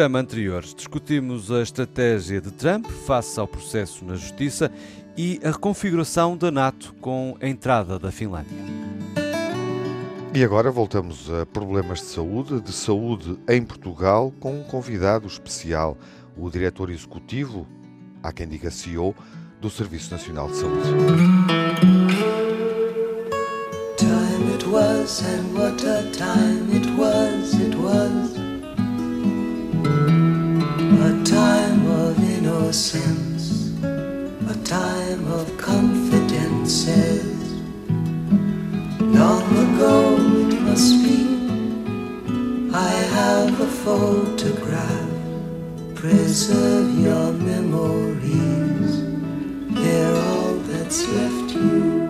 programa 0.00 0.20
anterior, 0.20 0.62
discutimos 0.62 1.52
a 1.52 1.60
estratégia 1.60 2.40
de 2.40 2.50
Trump 2.50 2.86
face 2.86 3.38
ao 3.38 3.46
processo 3.46 4.02
na 4.02 4.14
Justiça 4.14 4.72
e 5.14 5.38
a 5.44 5.50
reconfiguração 5.50 6.38
da 6.38 6.50
NATO 6.50 6.94
com 7.02 7.36
a 7.38 7.46
entrada 7.46 7.98
da 7.98 8.10
Finlândia. 8.10 8.56
E 10.32 10.42
agora 10.42 10.70
voltamos 10.70 11.30
a 11.30 11.44
problemas 11.44 11.98
de 11.98 12.06
saúde, 12.06 12.62
de 12.62 12.72
saúde 12.72 13.38
em 13.46 13.62
Portugal, 13.62 14.32
com 14.40 14.60
um 14.60 14.62
convidado 14.62 15.26
especial, 15.26 15.98
o 16.34 16.48
diretor 16.48 16.88
executivo, 16.88 17.66
há 18.22 18.32
quem 18.32 18.48
diga 18.48 18.70
CEO, 18.70 19.14
do 19.60 19.68
Serviço 19.68 20.10
Nacional 20.12 20.48
de 20.48 20.56
Saúde. 20.56 20.88
Time 23.98 24.54
it 24.54 24.66
was 24.66 25.22
and 25.22 25.52
what 25.52 25.84
a 25.86 26.10
time 26.10 26.74
it 26.74 26.88
was, 26.98 27.52
it 27.52 27.76
was 27.76 28.39
a 32.70 34.54
time 34.62 35.26
of. 35.32 35.50
Long 39.00 39.42
ago 39.42 40.16
it 40.48 40.60
must 40.60 41.02
be, 41.02 41.26
I 42.72 42.92
have 43.16 43.60
a 43.60 43.66
photograph. 43.66 45.10
Preserve 45.96 46.96
your 46.96 47.32
memories, 47.32 49.02
they're 49.74 50.14
all 50.14 50.54
that's 50.68 51.08
left 51.08 51.54
you. 51.54 52.08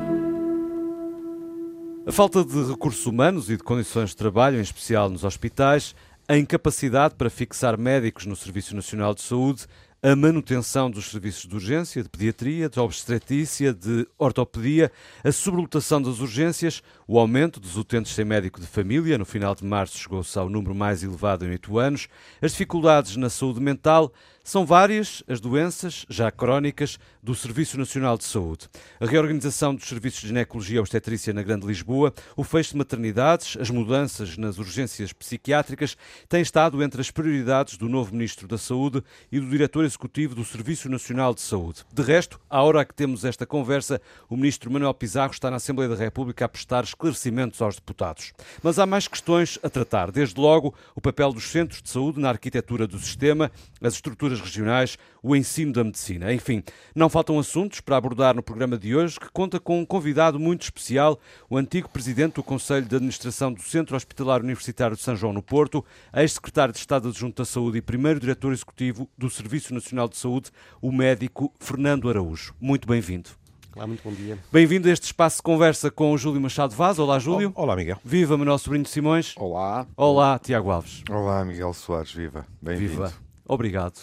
A 2.06 2.12
falta 2.12 2.44
de 2.44 2.64
recursos 2.64 3.06
humanos 3.06 3.48
e 3.48 3.56
de 3.56 3.62
condições 3.62 4.10
de 4.10 4.16
trabalho, 4.16 4.58
em 4.58 4.62
especial 4.62 5.08
nos 5.08 5.24
hospitais, 5.24 5.94
a 6.28 6.36
incapacidade 6.36 7.14
para 7.14 7.30
fixar 7.30 7.78
médicos 7.78 8.26
no 8.26 8.36
Serviço 8.36 8.76
Nacional 8.76 9.14
de 9.14 9.22
Saúde, 9.22 9.66
a 10.02 10.16
manutenção 10.16 10.90
dos 10.90 11.10
serviços 11.10 11.46
de 11.46 11.54
urgência, 11.54 12.02
de 12.02 12.08
pediatria, 12.08 12.68
de 12.68 12.80
obstetrícia, 12.80 13.72
de 13.72 14.06
ortopedia, 14.18 14.90
a 15.22 15.30
sobrelotação 15.30 16.00
das 16.00 16.20
urgências, 16.20 16.82
o 17.12 17.18
aumento 17.18 17.58
dos 17.58 17.76
utentes 17.76 18.14
sem 18.14 18.24
médico 18.24 18.60
de 18.60 18.68
família, 18.68 19.18
no 19.18 19.24
final 19.24 19.52
de 19.52 19.64
março 19.64 19.98
chegou-se 19.98 20.38
ao 20.38 20.48
número 20.48 20.76
mais 20.76 21.02
elevado 21.02 21.44
em 21.44 21.50
oito 21.50 21.76
anos, 21.76 22.06
as 22.40 22.52
dificuldades 22.52 23.16
na 23.16 23.28
saúde 23.28 23.58
mental, 23.58 24.12
são 24.44 24.64
várias 24.64 25.22
as 25.28 25.40
doenças, 25.40 26.06
já 26.08 26.30
crónicas, 26.30 26.98
do 27.22 27.34
Serviço 27.34 27.76
Nacional 27.76 28.16
de 28.16 28.24
Saúde. 28.24 28.68
A 28.98 29.04
reorganização 29.04 29.74
dos 29.74 29.86
serviços 29.86 30.22
de 30.22 30.28
ginecologia 30.28 30.76
e 30.76 30.78
obstetrícia 30.78 31.32
na 31.34 31.42
Grande 31.42 31.66
Lisboa, 31.66 32.14
o 32.34 32.42
fecho 32.42 32.70
de 32.70 32.78
maternidades, 32.78 33.56
as 33.60 33.68
mudanças 33.68 34.38
nas 34.38 34.58
urgências 34.58 35.12
psiquiátricas 35.12 35.96
têm 36.28 36.40
estado 36.40 36.82
entre 36.82 37.00
as 37.00 37.10
prioridades 37.10 37.76
do 37.76 37.88
novo 37.88 38.12
Ministro 38.12 38.48
da 38.48 38.56
Saúde 38.56 39.04
e 39.30 39.38
do 39.38 39.46
Diretor 39.46 39.84
Executivo 39.84 40.34
do 40.34 40.44
Serviço 40.44 40.88
Nacional 40.88 41.34
de 41.34 41.42
Saúde. 41.42 41.84
De 41.92 42.02
resto, 42.02 42.40
à 42.48 42.62
hora 42.62 42.84
que 42.84 42.94
temos 42.94 43.24
esta 43.24 43.44
conversa, 43.44 44.00
o 44.28 44.36
Ministro 44.36 44.70
Manuel 44.70 44.94
Pizarro 44.94 45.32
está 45.32 45.50
na 45.50 45.56
Assembleia 45.56 45.90
da 45.90 45.96
República 45.96 46.46
a 46.46 46.48
prestar 46.48 46.84
esclarecimentos 47.00 47.60
aos 47.62 47.76
deputados. 47.76 48.32
Mas 48.62 48.78
há 48.78 48.84
mais 48.84 49.08
questões 49.08 49.58
a 49.62 49.70
tratar. 49.70 50.12
Desde 50.12 50.38
logo, 50.38 50.74
o 50.94 51.00
papel 51.00 51.32
dos 51.32 51.50
centros 51.50 51.80
de 51.80 51.88
saúde 51.88 52.20
na 52.20 52.28
arquitetura 52.28 52.86
do 52.86 52.98
sistema, 52.98 53.50
as 53.80 53.94
estruturas 53.94 54.40
regionais, 54.40 54.98
o 55.22 55.34
ensino 55.34 55.72
da 55.72 55.82
medicina. 55.82 56.32
Enfim, 56.32 56.62
não 56.94 57.08
faltam 57.08 57.38
assuntos 57.38 57.80
para 57.80 57.96
abordar 57.96 58.34
no 58.34 58.42
programa 58.42 58.76
de 58.76 58.94
hoje, 58.94 59.18
que 59.18 59.30
conta 59.32 59.58
com 59.58 59.80
um 59.80 59.86
convidado 59.86 60.38
muito 60.38 60.62
especial, 60.62 61.18
o 61.48 61.56
antigo 61.56 61.88
presidente 61.88 62.34
do 62.34 62.42
Conselho 62.42 62.86
de 62.86 62.96
Administração 62.96 63.52
do 63.52 63.62
Centro 63.62 63.96
Hospitalar 63.96 64.42
Universitário 64.42 64.96
de 64.96 65.02
São 65.02 65.16
João 65.16 65.32
no 65.32 65.42
Porto, 65.42 65.84
ex-secretário 66.14 66.72
de 66.72 66.80
Estado 66.80 67.08
Adjunto 67.08 67.42
da 67.42 67.46
Saúde 67.46 67.78
e 67.78 67.82
primeiro 67.82 68.20
diretor 68.20 68.52
executivo 68.52 69.08
do 69.16 69.30
Serviço 69.30 69.72
Nacional 69.72 70.08
de 70.08 70.16
Saúde, 70.16 70.50
o 70.80 70.92
médico 70.92 71.52
Fernando 71.58 72.08
Araújo. 72.08 72.54
Muito 72.60 72.86
bem-vindo. 72.86 73.39
Olá, 73.74 73.86
muito 73.86 74.02
bom 74.02 74.12
dia. 74.12 74.36
Bem-vindo 74.52 74.88
a 74.88 74.92
este 74.92 75.04
espaço 75.04 75.36
de 75.36 75.42
conversa 75.42 75.90
com 75.90 76.12
o 76.12 76.18
Júlio 76.18 76.40
Machado 76.40 76.74
Vaz. 76.74 76.98
Olá, 76.98 77.18
Júlio. 77.20 77.52
Olá, 77.54 77.76
Miguel. 77.76 77.98
Viva, 78.04 78.36
Manuel 78.36 78.58
Sobrinho 78.58 78.82
de 78.84 78.90
Simões. 78.90 79.34
Olá. 79.36 79.86
Olá, 79.96 80.38
Tiago 80.40 80.70
Alves. 80.70 81.04
Olá, 81.08 81.44
Miguel 81.44 81.72
Soares. 81.72 82.12
Viva. 82.12 82.44
Bem-vindo. 82.60 82.90
Viva. 82.90 83.12
Obrigado. 83.52 84.00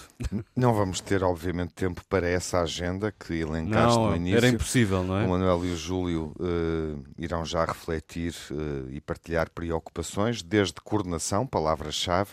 Não 0.53 0.74
vamos 0.74 1.00
ter, 1.00 1.24
obviamente, 1.24 1.74
tempo 1.74 2.02
para 2.09 2.28
essa 2.28 2.59
agenda 2.59 3.13
que 3.13 3.34
elencaste 3.34 3.97
não, 3.97 4.09
no 4.09 4.16
início. 4.18 4.38
Era 4.40 4.50
impossível, 4.50 5.06
não 5.06 5.18
é? 5.18 5.25
O 5.25 5.30
Manuel 5.30 5.63
e 5.63 5.72
o 5.72 5.78
Júlio 5.78 6.34
uh, 6.38 7.02
irão 7.18 7.46
já 7.46 7.63
refletir 7.63 8.35
uh, 8.52 8.91
e 8.91 9.00
partilhar 9.00 9.50
preocupações, 9.50 10.44
desde 10.44 10.81
coordenação, 10.81 11.47
palavra-chave, 11.47 12.31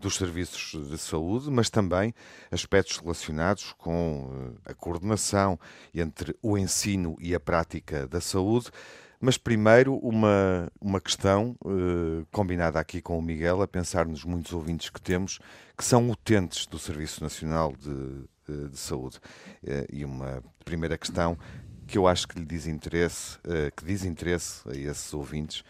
dos 0.00 0.16
serviços 0.16 0.88
de 0.88 0.98
saúde, 0.98 1.52
mas 1.52 1.70
também 1.70 2.12
aspectos 2.50 2.98
relacionados 2.98 3.72
com 3.78 4.24
uh, 4.24 4.60
a 4.68 4.74
coordenação 4.74 5.60
entre 5.94 6.34
o 6.42 6.58
ensino 6.58 7.16
e 7.20 7.32
a 7.32 7.38
prática 7.38 8.08
da 8.08 8.20
saúde. 8.20 8.72
Mas 9.20 9.38
primeiro 9.38 9.96
uma, 9.96 10.70
uma 10.80 11.00
questão 11.00 11.56
uh, 11.64 12.26
combinada 12.30 12.78
aqui 12.78 13.00
com 13.00 13.18
o 13.18 13.22
Miguel, 13.22 13.62
a 13.62 13.68
pensar 13.68 14.06
nos 14.06 14.24
muitos 14.24 14.52
ouvintes 14.52 14.90
que 14.90 15.00
temos, 15.00 15.38
que 15.76 15.84
são 15.84 16.10
utentes 16.10 16.66
do 16.66 16.78
Serviço 16.78 17.22
Nacional 17.22 17.72
de, 17.72 18.68
de 18.68 18.76
Saúde. 18.76 19.18
Uh, 19.62 19.86
e 19.90 20.04
uma 20.04 20.42
primeira 20.64 20.98
questão 20.98 21.38
que 21.86 21.96
eu 21.96 22.06
acho 22.06 22.28
que 22.28 22.38
lhe 22.38 22.44
diz 22.44 22.66
interesse, 22.66 23.38
uh, 23.38 23.74
que 23.74 23.84
diz 23.84 24.04
interesse 24.04 24.68
a 24.68 24.76
esses 24.76 25.12
ouvintes, 25.14 25.62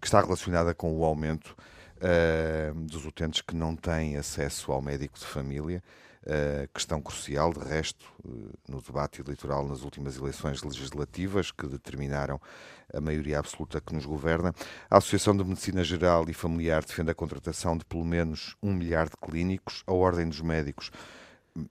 que 0.00 0.06
está 0.06 0.20
relacionada 0.20 0.72
com 0.72 0.96
o 0.96 1.04
aumento 1.04 1.56
dos 2.86 3.04
utentes 3.04 3.42
que 3.42 3.56
não 3.56 3.74
têm 3.74 4.16
acesso 4.16 4.70
ao 4.70 4.80
médico 4.80 5.18
de 5.18 5.24
família 5.24 5.82
questão 6.72 7.00
crucial, 7.00 7.52
de 7.52 7.60
resto, 7.60 8.04
eh, 8.24 8.56
no 8.68 8.82
debate 8.82 9.20
eleitoral 9.20 9.66
nas 9.66 9.82
últimas 9.82 10.16
eleições 10.16 10.62
legislativas 10.62 11.50
que 11.50 11.66
determinaram 11.66 12.40
a 12.92 13.00
maioria 13.00 13.38
absoluta 13.38 13.80
que 13.80 13.94
nos 13.94 14.04
governa. 14.04 14.54
A 14.90 14.98
Associação 14.98 15.36
de 15.36 15.44
Medicina 15.44 15.84
Geral 15.84 16.28
e 16.28 16.34
Familiar 16.34 16.84
defende 16.84 17.10
a 17.10 17.14
contratação 17.14 17.76
de 17.76 17.84
pelo 17.84 18.04
menos 18.04 18.56
um 18.62 18.72
milhar 18.72 19.08
de 19.08 19.16
clínicos. 19.16 19.82
A 19.86 19.92
Ordem 19.92 20.28
dos 20.28 20.40
Médicos 20.40 20.90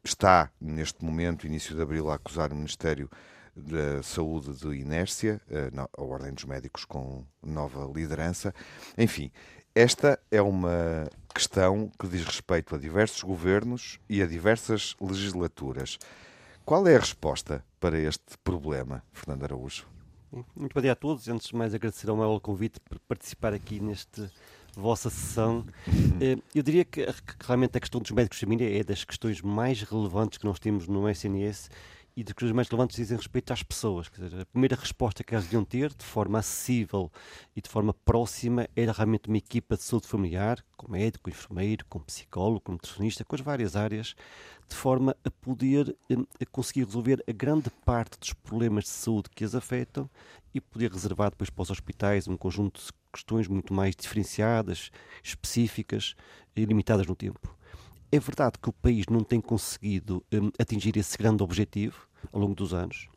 está, 0.04 0.52
neste 0.60 1.04
momento, 1.04 1.48
início 1.48 1.76
de 1.76 1.82
abril, 1.82 2.10
a 2.10 2.16
acusar 2.16 2.52
o 2.52 2.56
Ministério 2.56 3.10
da 3.56 4.04
Saúde 4.04 4.54
de 4.54 4.68
inércia, 4.78 5.42
eh, 5.50 5.72
a 5.76 6.02
Ordem 6.02 6.34
dos 6.34 6.46
Médicos 6.46 6.86
com 6.86 7.26
nova 7.42 7.92
liderança. 7.92 8.54
Enfim, 8.98 9.32
esta 9.78 10.20
é 10.32 10.42
uma 10.42 11.08
questão 11.32 11.92
que 12.00 12.08
diz 12.08 12.26
respeito 12.26 12.74
a 12.74 12.80
diversos 12.80 13.22
governos 13.22 14.00
e 14.10 14.24
a 14.24 14.26
diversas 14.26 14.96
legislaturas. 15.00 16.00
Qual 16.66 16.88
é 16.88 16.96
a 16.96 17.00
resposta 17.00 17.64
para 17.80 18.00
este 18.00 18.36
problema, 18.44 19.04
Fernando 19.14 19.44
Araújo? 19.44 19.86
Muito 20.56 20.74
bom 20.74 20.82
dia 20.82 20.94
a 20.94 20.96
todos. 20.96 21.28
Antes 21.28 21.50
de 21.50 21.56
mais, 21.56 21.76
agradecer 21.76 22.10
ao 22.10 22.18
meu 22.18 22.40
convite 22.42 22.80
por 22.80 22.98
participar 23.02 23.54
aqui 23.54 23.80
neste 23.80 24.28
vossa 24.76 25.12
sessão. 25.12 25.64
Uhum. 25.88 26.18
Eh, 26.20 26.38
eu 26.56 26.64
diria 26.64 26.84
que 26.84 27.06
realmente 27.40 27.78
a 27.78 27.80
questão 27.80 28.02
dos 28.02 28.10
médicos 28.10 28.40
de 28.40 28.46
família 28.46 28.80
é 28.80 28.84
das 28.84 29.04
questões 29.04 29.44
mais 29.44 29.84
relevantes 29.84 30.40
que 30.40 30.46
nós 30.46 30.60
temos 30.60 30.88
no 30.88 31.08
SNS 31.08 31.70
e 32.18 32.24
das 32.24 32.34
coisas 32.34 32.54
mais 32.54 32.68
relevantes 32.68 32.96
dizem 32.96 33.16
respeito 33.16 33.54
às 33.54 33.62
pessoas. 33.62 34.10
Dizer, 34.10 34.42
a 34.42 34.46
primeira 34.48 34.76
resposta 34.76 35.24
que 35.24 35.36
elas 35.36 35.46
deviam 35.46 35.64
ter, 35.64 35.94
de 35.94 36.04
forma 36.04 36.40
acessível 36.40 37.12
e 37.56 37.62
de 37.62 37.70
forma 37.70 37.94
próxima, 37.94 38.68
era 38.76 38.92
realmente 38.92 39.28
uma 39.28 39.38
equipa 39.38 39.78
de 39.78 39.84
saúde 39.84 40.08
familiar, 40.08 40.66
com 40.76 40.92
médico, 40.92 41.26
com 41.26 41.30
enfermeiro, 41.30 41.86
com 41.86 42.00
psicólogo, 42.00 42.62
com 42.62 42.72
nutricionista, 42.72 43.24
com 43.24 43.36
as 43.36 43.42
várias 43.42 43.76
áreas, 43.76 44.16
de 44.68 44.76
forma 44.76 45.16
a 45.24 45.30
poder 45.30 45.96
hum, 46.10 46.26
a 46.42 46.46
conseguir 46.48 46.86
resolver 46.86 47.24
a 47.28 47.32
grande 47.32 47.70
parte 47.86 48.20
dos 48.20 48.34
problemas 48.34 48.86
de 48.86 48.90
saúde 48.90 49.30
que 49.30 49.44
as 49.44 49.54
afetam 49.54 50.10
e 50.56 50.60
poder 50.60 50.92
reservar 50.92 51.30
depois 51.30 51.52
para 51.52 51.62
os 51.62 51.70
hospitais 51.70 52.28
um 52.28 52.36
conjunto 52.36 52.82
de 52.82 52.88
questões 53.14 53.48
muito 53.48 53.76
mais 53.76 53.96
diferenciadas, 53.96 54.90
específicas 55.24 56.16
e 56.56 56.66
limitadas 56.66 57.06
no 57.06 57.16
tempo. 57.16 57.57
É 58.10 58.20
verdade 58.20 58.58
que 58.62 58.70
o 58.70 58.74
país 58.74 59.06
não 59.10 59.22
tem 59.22 59.42
conseguido 59.42 60.24
um, 60.32 60.50
atingir 60.58 60.96
esse 60.96 61.18
grande 61.18 61.44
objetivo, 61.44 62.08
ao 62.32 62.40
longo 62.40 62.56
dos 62.56 62.74
anos. 62.74 63.10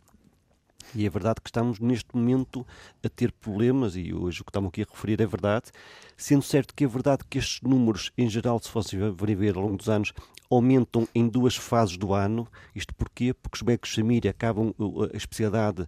E 0.94 1.06
é 1.06 1.10
verdade 1.10 1.40
que 1.40 1.48
estamos 1.48 1.78
neste 1.78 2.08
momento 2.12 2.66
a 3.04 3.08
ter 3.08 3.30
problemas, 3.30 3.94
e 3.94 4.12
hoje 4.12 4.40
o 4.40 4.44
que 4.44 4.50
estamos 4.50 4.68
aqui 4.68 4.82
a 4.82 4.86
referir 4.90 5.20
é 5.20 5.26
verdade, 5.26 5.70
sendo 6.16 6.42
certo 6.42 6.74
que 6.74 6.82
é 6.82 6.88
verdade 6.88 7.22
que 7.30 7.38
estes 7.38 7.60
números, 7.60 8.10
em 8.18 8.28
geral, 8.28 8.58
se 8.60 8.68
fossem 8.68 8.98
ver 9.36 9.56
ao 9.56 9.62
longo 9.62 9.76
dos 9.76 9.88
anos, 9.88 10.12
aumentam 10.50 11.06
em 11.14 11.28
duas 11.28 11.54
fases 11.54 11.96
do 11.96 12.12
ano. 12.12 12.48
Isto 12.74 12.92
porquê? 12.94 13.32
Porque 13.32 13.58
os 13.58 13.62
médicos 13.62 13.90
de 13.90 13.96
família 13.96 14.30
acabam 14.32 14.74
a 15.12 15.16
especialidade 15.16 15.86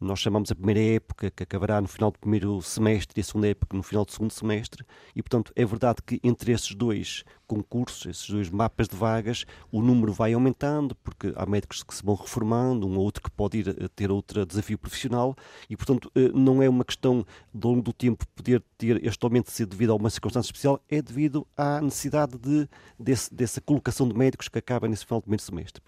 nós 0.00 0.20
chamamos 0.20 0.50
a 0.50 0.54
primeira 0.54 0.80
época, 0.80 1.30
que 1.30 1.42
acabará 1.42 1.80
no 1.80 1.88
final 1.88 2.10
do 2.10 2.18
primeiro 2.18 2.60
semestre, 2.62 3.18
e 3.18 3.20
a 3.20 3.24
segunda 3.24 3.48
época 3.48 3.76
no 3.76 3.82
final 3.82 4.04
do 4.04 4.12
segundo 4.12 4.30
semestre, 4.30 4.84
e 5.14 5.22
portanto 5.22 5.52
é 5.56 5.64
verdade 5.64 6.02
que 6.04 6.20
entre 6.22 6.52
esses 6.52 6.74
dois 6.74 7.24
concursos, 7.46 8.06
esses 8.06 8.28
dois 8.28 8.50
mapas 8.50 8.88
de 8.88 8.94
vagas, 8.94 9.44
o 9.72 9.80
número 9.82 10.12
vai 10.12 10.34
aumentando, 10.34 10.94
porque 10.96 11.32
há 11.34 11.46
médicos 11.46 11.82
que 11.82 11.94
se 11.94 12.04
vão 12.04 12.14
reformando, 12.14 12.86
um 12.86 12.96
ou 12.96 13.04
outro 13.04 13.22
que 13.22 13.30
pode 13.30 13.58
ir 13.58 13.70
a 13.70 13.88
ter 13.88 14.10
outro 14.10 14.44
desafio 14.44 14.78
profissional, 14.78 15.34
e 15.68 15.76
portanto 15.76 16.10
eh, 16.14 16.30
não 16.34 16.62
é 16.62 16.68
uma 16.68 16.84
questão 16.84 17.24
de 17.52 17.66
ao 17.66 17.72
longo 17.72 17.82
do 17.82 17.92
tempo 17.92 18.26
poder 18.36 18.62
ter 18.76 19.04
este 19.04 19.24
aumento 19.24 19.50
ser 19.50 19.66
devido 19.66 19.92
a 19.92 19.96
uma 19.96 20.10
circunstância 20.10 20.48
especial, 20.48 20.80
é 20.88 21.02
devido 21.02 21.46
à 21.56 21.80
necessidade 21.80 22.38
de, 22.38 22.68
desse, 22.98 23.34
dessa 23.34 23.60
colocação 23.60 24.06
de 24.06 24.14
médicos 24.14 24.48
que 24.48 24.58
acaba 24.58 24.86
nesse 24.86 25.04
final 25.04 25.20
do 25.20 25.24
primeiro 25.24 25.42
semestre. 25.42 25.82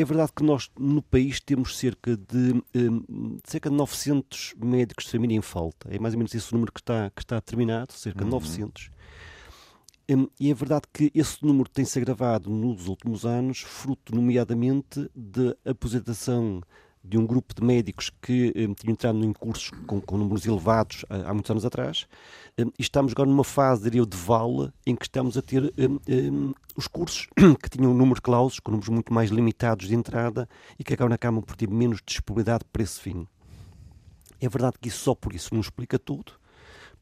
É 0.00 0.04
verdade 0.04 0.32
que 0.34 0.42
nós 0.42 0.70
no 0.78 1.02
país 1.02 1.40
temos 1.40 1.76
cerca 1.76 2.16
de, 2.16 2.62
um, 2.74 3.38
cerca 3.44 3.68
de 3.68 3.76
900 3.76 4.54
médicos 4.56 5.04
de 5.04 5.10
família 5.10 5.36
em 5.36 5.42
falta. 5.42 5.94
É 5.94 5.98
mais 5.98 6.14
ou 6.14 6.18
menos 6.18 6.34
esse 6.34 6.50
o 6.50 6.54
número 6.54 6.72
que 6.72 6.80
está, 6.80 7.10
que 7.10 7.20
está 7.20 7.38
terminado, 7.38 7.92
cerca 7.92 8.20
de 8.20 8.24
uhum. 8.24 8.30
900. 8.30 8.90
Um, 10.08 10.26
e 10.40 10.50
é 10.50 10.54
verdade 10.54 10.84
que 10.90 11.10
esse 11.14 11.44
número 11.44 11.68
tem-se 11.68 11.98
agravado 11.98 12.48
nos 12.48 12.88
últimos 12.88 13.26
anos, 13.26 13.60
fruto, 13.60 14.14
nomeadamente, 14.14 15.10
de 15.14 15.54
aposentação 15.66 16.62
de 17.02 17.16
um 17.16 17.26
grupo 17.26 17.54
de 17.54 17.64
médicos 17.64 18.10
que 18.20 18.52
um, 18.56 18.74
tinham 18.74 18.92
entrado 18.92 19.24
em 19.24 19.32
cursos 19.32 19.70
com, 19.86 20.00
com 20.00 20.18
números 20.18 20.44
elevados 20.46 21.04
há, 21.08 21.30
há, 21.30 21.32
muitos 21.34 21.50
anos 21.50 21.64
atrás, 21.64 22.06
um, 22.58 22.66
e 22.78 22.82
estamos 22.82 23.12
agora 23.12 23.28
numa 23.28 23.44
fase, 23.44 23.84
diria 23.84 24.00
eu, 24.00 24.06
de 24.06 24.16
vale, 24.16 24.70
em 24.86 24.94
que 24.94 25.06
estamos 25.06 25.36
a 25.36 25.42
ter 25.42 25.72
um, 26.08 26.52
os 26.76 26.86
cursos 26.86 27.26
que 27.62 27.70
tinham 27.70 27.94
números 27.94 28.20
clausos, 28.20 28.60
com 28.60 28.70
números 28.70 28.90
muito 28.90 29.12
mais 29.12 29.30
limitados 29.30 29.88
de 29.88 29.94
entrada, 29.94 30.48
e 30.78 30.84
que 30.84 30.92
agora 30.92 31.14
acabam 31.14 31.42
por 31.42 31.56
ter 31.56 31.68
menos 31.68 32.00
disponibilidade 32.04 32.64
para 32.70 32.82
esse 32.82 33.00
fim. 33.00 33.26
É 34.40 34.48
verdade 34.48 34.76
que 34.80 34.88
isso 34.88 34.98
só 34.98 35.14
por 35.14 35.34
isso 35.34 35.54
não 35.54 35.60
explica 35.60 35.98
tudo, 35.98 36.32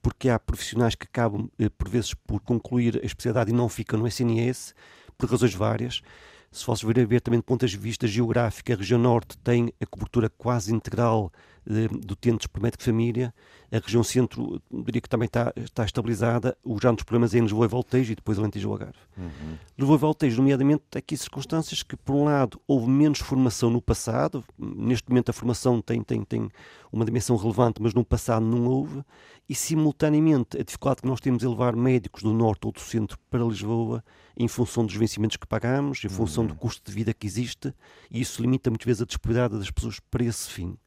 porque 0.01 0.29
há 0.29 0.39
profissionais 0.39 0.94
que 0.94 1.06
acabam, 1.06 1.49
eh, 1.59 1.69
por 1.69 1.89
vezes, 1.89 2.15
por 2.15 2.41
concluir 2.41 3.01
a 3.03 3.06
especialidade 3.06 3.51
e 3.51 3.55
não 3.55 3.69
ficam 3.69 3.99
no 3.99 4.06
SNS, 4.06 4.75
por 5.17 5.29
razões 5.29 5.55
várias 5.55 6.03
se 6.50 6.65
fosses 6.65 6.85
vir 6.85 7.00
a 7.00 7.05
ver 7.05 7.21
também 7.21 7.41
do 7.41 7.45
ponto 7.45 7.67
de 7.67 7.77
vista 7.77 8.06
geográfico, 8.06 8.73
a 8.73 8.77
região 8.77 8.99
norte 8.99 9.37
tem 9.39 9.73
a 9.81 9.87
cobertura 9.87 10.31
quase 10.31 10.75
integral 10.75 11.33
do 11.69 12.12
utentes 12.12 12.47
por 12.47 12.62
médico 12.62 12.79
de 12.79 12.87
família, 12.87 13.35
a 13.70 13.79
região 13.79 14.03
centro 14.03 14.62
diria 14.85 15.03
que 15.03 15.09
também 15.09 15.26
está, 15.26 15.53
está 15.56 15.85
estabilizada, 15.85 16.56
os 16.65 16.81
grandes 16.81 17.05
problemas 17.05 17.35
é 17.35 17.38
em 17.38 17.43
Lisboa 17.43 17.67
e 17.67 17.69
Voltejo 17.69 18.12
e 18.12 18.15
depois 18.15 18.38
Alentejo 18.38 18.69
e 18.69 18.70
Algarve. 18.70 18.99
Uhum. 19.19 19.59
Lisboa 19.76 19.97
e 19.97 20.00
Voltejo, 20.00 20.37
nomeadamente, 20.38 20.85
aqui 20.97 21.15
circunstâncias 21.17 21.82
que, 21.82 21.94
por 21.94 22.15
um 22.15 22.25
lado, 22.25 22.59
houve 22.67 22.88
menos 22.88 23.19
formação 23.19 23.69
no 23.69 23.82
passado, 23.82 24.43
neste 24.59 25.11
momento 25.11 25.29
a 25.29 25.32
formação 25.35 25.82
tem, 25.82 26.03
tem, 26.03 26.25
tem 26.25 26.49
uma 26.91 27.05
dimensão 27.05 27.37
relevante, 27.37 27.82
mas 27.82 27.93
no 27.93 28.03
passado 28.03 28.47
não 28.47 28.65
houve, 28.67 29.05
e 29.47 29.55
simultaneamente 29.55 30.59
a 30.59 30.62
dificuldade 30.62 31.03
que 31.03 31.09
nós 31.09 31.20
temos 31.20 31.43
em 31.43 31.49
levar 31.49 31.76
médicos 31.76 32.23
do 32.23 32.32
norte 32.32 32.67
ou 32.67 32.73
do 32.73 32.81
centro 32.81 33.19
para 33.31 33.44
Lisboa 33.44 34.03
em 34.38 34.49
função 34.49 34.87
dos 34.87 34.94
vencimentos 34.94 35.37
que 35.37 35.47
pagamos, 35.47 36.03
em 36.03 36.09
função 36.09 36.44
uhum. 36.44 36.49
do 36.49 36.55
custo 36.55 36.91
de 36.91 36.97
vida 36.97 37.12
que 37.12 37.26
existe, 37.26 37.75
e 38.11 38.20
isso 38.20 38.41
limita 38.41 38.70
muitas 38.70 38.87
vezes 38.87 39.03
a 39.03 39.05
disponibilidade 39.05 39.59
das 39.59 39.70
pessoas 39.70 40.00
para 40.00 40.25
esse 40.25 40.49
fim. 40.49 40.79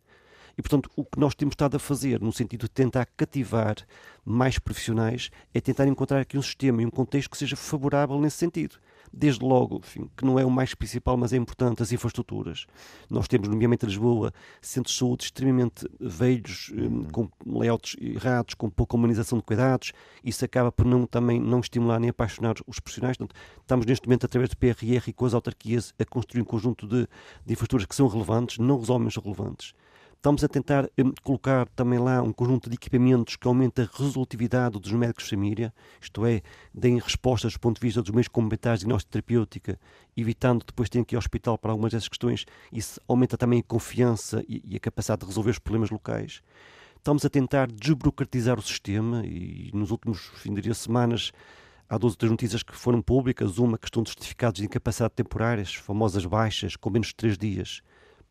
E, 0.57 0.61
portanto, 0.61 0.89
o 0.95 1.03
que 1.03 1.19
nós 1.19 1.35
temos 1.35 1.53
estado 1.53 1.75
a 1.75 1.79
fazer, 1.79 2.21
no 2.21 2.31
sentido 2.31 2.61
de 2.63 2.69
tentar 2.69 3.05
cativar 3.17 3.75
mais 4.25 4.59
profissionais, 4.59 5.29
é 5.53 5.61
tentar 5.61 5.87
encontrar 5.87 6.21
aqui 6.21 6.37
um 6.37 6.41
sistema 6.41 6.81
e 6.81 6.85
um 6.85 6.89
contexto 6.89 7.29
que 7.29 7.37
seja 7.37 7.55
favorável 7.55 8.19
nesse 8.19 8.37
sentido 8.37 8.77
desde 9.13 9.43
logo, 9.43 9.77
enfim, 9.77 10.09
que 10.15 10.23
não 10.23 10.39
é 10.39 10.45
o 10.45 10.49
mais 10.49 10.73
principal, 10.73 11.17
mas 11.17 11.33
é 11.33 11.37
importante, 11.37 11.83
as 11.83 11.91
infraestruturas. 11.91 12.65
Nós 13.09 13.27
temos, 13.27 13.47
nomeadamente 13.47 13.85
em 13.85 13.89
Lisboa, 13.89 14.33
centros 14.61 14.93
de 14.93 14.99
saúde 14.99 15.25
extremamente 15.25 15.87
velhos, 15.99 16.71
hum, 16.73 16.83
uhum. 16.83 17.03
com 17.05 17.29
layouts 17.45 17.95
errados, 17.99 18.53
com 18.53 18.69
pouca 18.69 18.95
humanização 18.95 19.37
de 19.37 19.43
cuidados. 19.43 19.91
Isso 20.23 20.45
acaba 20.45 20.71
por 20.71 20.85
não, 20.85 21.05
também 21.05 21.39
não 21.39 21.59
estimular 21.59 21.99
nem 21.99 22.09
apaixonar 22.09 22.55
os 22.65 22.79
profissionais. 22.79 23.17
Portanto, 23.17 23.37
estamos 23.59 23.85
neste 23.85 24.07
momento, 24.07 24.25
através 24.25 24.49
do 24.49 24.57
PRR 24.57 25.07
e 25.07 25.13
com 25.13 25.25
as 25.25 25.33
autarquias, 25.33 25.93
a 25.99 26.05
construir 26.05 26.41
um 26.41 26.45
conjunto 26.45 26.87
de, 26.87 27.07
de 27.45 27.53
infraestruturas 27.53 27.85
que 27.85 27.95
são 27.95 28.07
relevantes, 28.07 28.57
não 28.59 28.79
resolvem 28.79 29.07
os 29.07 29.17
relevantes. 29.17 29.73
Estamos 30.21 30.43
a 30.43 30.47
tentar 30.47 30.87
um, 30.99 31.11
colocar 31.23 31.67
também 31.69 31.97
lá 31.97 32.21
um 32.21 32.31
conjunto 32.31 32.69
de 32.69 32.75
equipamentos 32.75 33.35
que 33.35 33.47
aumenta 33.47 33.81
a 33.81 33.97
resolutividade 33.97 34.79
dos 34.79 34.91
médicos 34.91 35.23
de 35.23 35.31
família, 35.31 35.73
isto 35.99 36.23
é, 36.27 36.43
deem 36.71 36.99
respostas 36.99 37.53
do 37.53 37.59
ponto 37.59 37.81
de 37.81 37.87
vista 37.87 38.03
dos 38.03 38.11
meios 38.11 38.27
complementares 38.27 38.81
de 38.81 38.85
diagnóstico 38.85 39.13
terapêutica, 39.13 39.79
evitando 40.15 40.63
depois 40.63 40.89
terem 40.89 41.03
que 41.03 41.15
ir 41.15 41.17
ao 41.17 41.21
hospital 41.21 41.57
para 41.57 41.71
algumas 41.71 41.91
dessas 41.91 42.07
questões. 42.07 42.45
Isso 42.71 43.01
aumenta 43.07 43.35
também 43.35 43.61
a 43.61 43.63
confiança 43.63 44.45
e, 44.47 44.61
e 44.63 44.75
a 44.75 44.79
capacidade 44.79 45.21
de 45.21 45.25
resolver 45.25 45.49
os 45.49 45.57
problemas 45.57 45.89
locais. 45.89 46.43
Estamos 46.97 47.25
a 47.25 47.29
tentar 47.29 47.71
desburocratizar 47.71 48.59
o 48.59 48.61
sistema 48.61 49.25
e 49.25 49.71
nos 49.73 49.89
últimos, 49.89 50.29
fim 50.35 50.53
de 50.53 50.75
semanas, 50.75 51.31
há 51.89 51.97
duas 51.97 52.13
outras 52.13 52.29
notícias 52.29 52.61
que 52.61 52.75
foram 52.75 53.01
públicas. 53.01 53.57
Uma, 53.57 53.75
questão 53.75 54.03
de 54.03 54.11
certificados 54.11 54.59
de 54.59 54.67
incapacidade 54.67 55.15
temporárias, 55.15 55.73
famosas 55.73 56.27
baixas, 56.27 56.75
com 56.75 56.91
menos 56.91 57.07
de 57.07 57.15
três 57.15 57.39
dias 57.39 57.81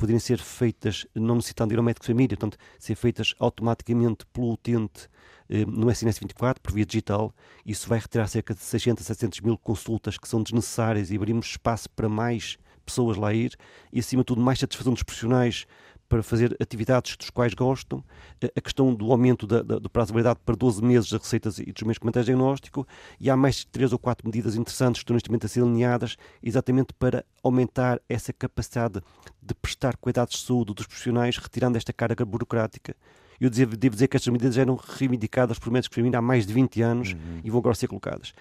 poderiam 0.01 0.19
ser 0.19 0.39
feitas, 0.39 1.07
não 1.15 1.35
necessitando 1.35 1.75
ir 1.75 1.77
ao 1.77 1.85
médico 1.85 2.05
de 2.05 2.13
família, 2.13 2.35
portanto, 2.35 2.57
ser 2.79 2.95
feitas 2.95 3.35
automaticamente 3.39 4.25
pelo 4.33 4.55
utente 4.55 5.11
eh, 5.51 5.67
no 5.67 5.91
SNS 5.91 6.21
24, 6.21 6.63
por 6.63 6.73
via 6.73 6.87
digital. 6.87 7.35
Isso 7.67 7.87
vai 7.87 7.99
retirar 7.99 8.27
cerca 8.27 8.55
de 8.55 8.63
600 8.63 9.05
a 9.05 9.07
700 9.09 9.41
mil 9.41 9.59
consultas 9.59 10.17
que 10.17 10.27
são 10.27 10.43
desnecessárias 10.43 11.11
e 11.11 11.17
abrimos 11.17 11.49
espaço 11.49 11.91
para 11.91 12.09
mais 12.09 12.57
pessoas 12.87 13.19
lá 13.19 13.35
ir 13.35 13.55
e, 13.93 14.01
acima 14.01 14.23
de 14.23 14.27
tudo, 14.27 14.41
mais 14.41 14.59
satisfação 14.59 14.95
dos 14.95 15.03
profissionais 15.03 15.67
para 16.11 16.25
fazer 16.25 16.57
atividades 16.61 17.17
dos 17.17 17.31
quais 17.31 17.55
gostam, 17.55 18.05
a 18.43 18.61
questão 18.61 18.93
do 18.93 19.13
aumento 19.13 19.47
da, 19.47 19.63
da, 19.63 19.79
do 19.79 19.89
prazo 19.89 20.09
de 20.09 20.15
validade 20.15 20.41
para 20.45 20.57
12 20.57 20.83
meses 20.83 21.09
das 21.09 21.23
receitas 21.23 21.61
e 21.61 21.67
dos 21.67 21.85
meios 21.85 21.99
comentários 21.99 22.27
de 22.27 22.33
diagnóstico, 22.33 22.85
e 23.21 23.31
há 23.31 23.37
mais 23.37 23.65
três 23.65 23.93
ou 23.93 23.99
quatro 23.99 24.27
medidas 24.27 24.57
interessantes 24.57 24.99
que 24.99 25.05
estão 25.05 25.15
neste 25.15 25.31
momento 25.31 25.47
a 25.47 25.49
ser 25.49 25.63
alinhadas, 25.63 26.17
exatamente 26.43 26.93
para 26.95 27.25
aumentar 27.45 28.01
essa 28.09 28.33
capacidade 28.33 29.01
de 29.41 29.55
prestar 29.55 29.97
cuidados 29.97 30.35
de 30.35 30.45
saúde 30.45 30.75
dos 30.75 30.87
profissionais, 30.87 31.37
retirando 31.39 31.79
esta 31.79 31.93
carga 31.93 32.25
burocrática. 32.25 32.97
Eu 33.41 33.49
devo, 33.49 33.77
dizer 33.77 34.09
que 34.09 34.17
estas 34.17 34.31
medidas 34.31 34.59
eram 34.59 34.75
reivindicadas 34.75 35.59
por 35.59 35.73
médicos 35.73 35.97
mim 35.97 36.15
há 36.15 36.21
mais 36.21 36.45
de 36.45 36.53
20 36.53 36.83
anos 36.83 37.13
uhum. 37.13 37.41
e 37.43 37.49
vão 37.49 37.61
agora 37.61 37.75
ser 37.75 37.87
colocadas. 37.87 38.35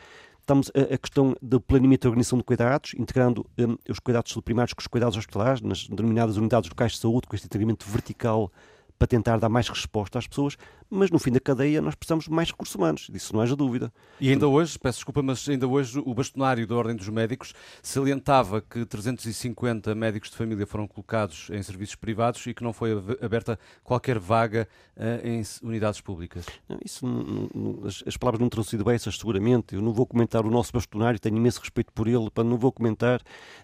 Estamos 0.50 0.72
a, 0.74 0.96
a 0.96 0.98
questão 0.98 1.36
do 1.44 1.62
planeamento 1.62 2.08
e 2.08 2.10
organização 2.10 2.40
de 2.40 2.44
cuidados, 2.44 2.96
integrando 2.98 3.46
um, 3.56 3.78
os 3.88 4.00
cuidados 4.00 4.36
primários 4.44 4.74
com 4.74 4.82
os 4.82 4.88
cuidados 4.88 5.16
hospitalares, 5.16 5.62
nas 5.62 5.88
denominadas 5.88 6.38
unidades 6.38 6.68
locais 6.68 6.94
de 6.94 6.98
saúde, 6.98 7.28
com 7.28 7.36
este 7.36 7.46
integramento 7.46 7.88
vertical 7.88 8.52
para 9.00 9.08
tentar 9.08 9.38
dar 9.38 9.48
mais 9.48 9.70
resposta 9.70 10.20
às 10.20 10.28
pessoas, 10.28 10.58
mas 10.90 11.10
no 11.10 11.18
fim 11.18 11.32
da 11.32 11.40
cadeia 11.40 11.82
nós 11.82 11.96
precisamos 11.96 12.26
de 12.26 12.32
mais 12.32 12.50
recursos 12.50 12.76
humanos, 12.76 13.08
disso 13.10 13.34
não 13.34 13.42
haja 13.42 13.56
dúvida. 13.56 13.92
E 14.20 14.30
ainda 14.30 14.48
hoje, 14.48 14.78
peço 14.78 14.98
desculpa, 14.98 15.24
mas 15.24 15.48
ainda 15.48 15.66
hoje 15.66 16.02
o 16.06 16.14
bastonário 16.14 16.68
da 16.68 16.76
Ordem 16.76 16.96
dos 16.96 17.08
Médicos 17.08 17.54
salientava 17.82 18.62
que 18.62 18.86
350 18.86 19.96
médicos 19.96 20.30
de 20.30 20.36
família 20.36 20.68
foram 20.68 20.86
colocados 20.86 21.50
em 21.52 21.64
serviços 21.64 21.96
privados 21.96 22.46
e 22.46 22.54
que 22.54 22.64
não 22.64 22.74
foi 22.74 22.92
aberta 23.22 23.58
qualquer 23.84 24.20
vaga 24.20 24.68
uh, 24.98 25.28
em 25.28 25.42
unidades 25.64 26.02
públicas. 26.02 26.46
Não, 26.68 26.78
isso, 26.84 27.08
não, 27.08 27.50
não, 27.54 27.88
as, 27.88 28.04
as, 28.06 28.18
palavras 28.18 28.42
não 28.42 28.50
terão 28.50 28.64
sido 28.64 28.90
essas, 28.90 29.18
seguramente. 29.18 29.76
Eu 29.76 29.82
não 29.82 29.94
vou 29.94 30.06
comentar 30.06 30.46
o 30.46 30.52
nosso 30.52 30.74
bastonário, 30.74 31.20
tenho 31.20 31.38
imenso 31.38 31.62
respeito 31.62 31.94
por 31.94 32.08
ele, 32.08 32.30
para 32.30 32.44
não 32.44 32.58
vou 32.58 32.72
comentar. 32.72 33.22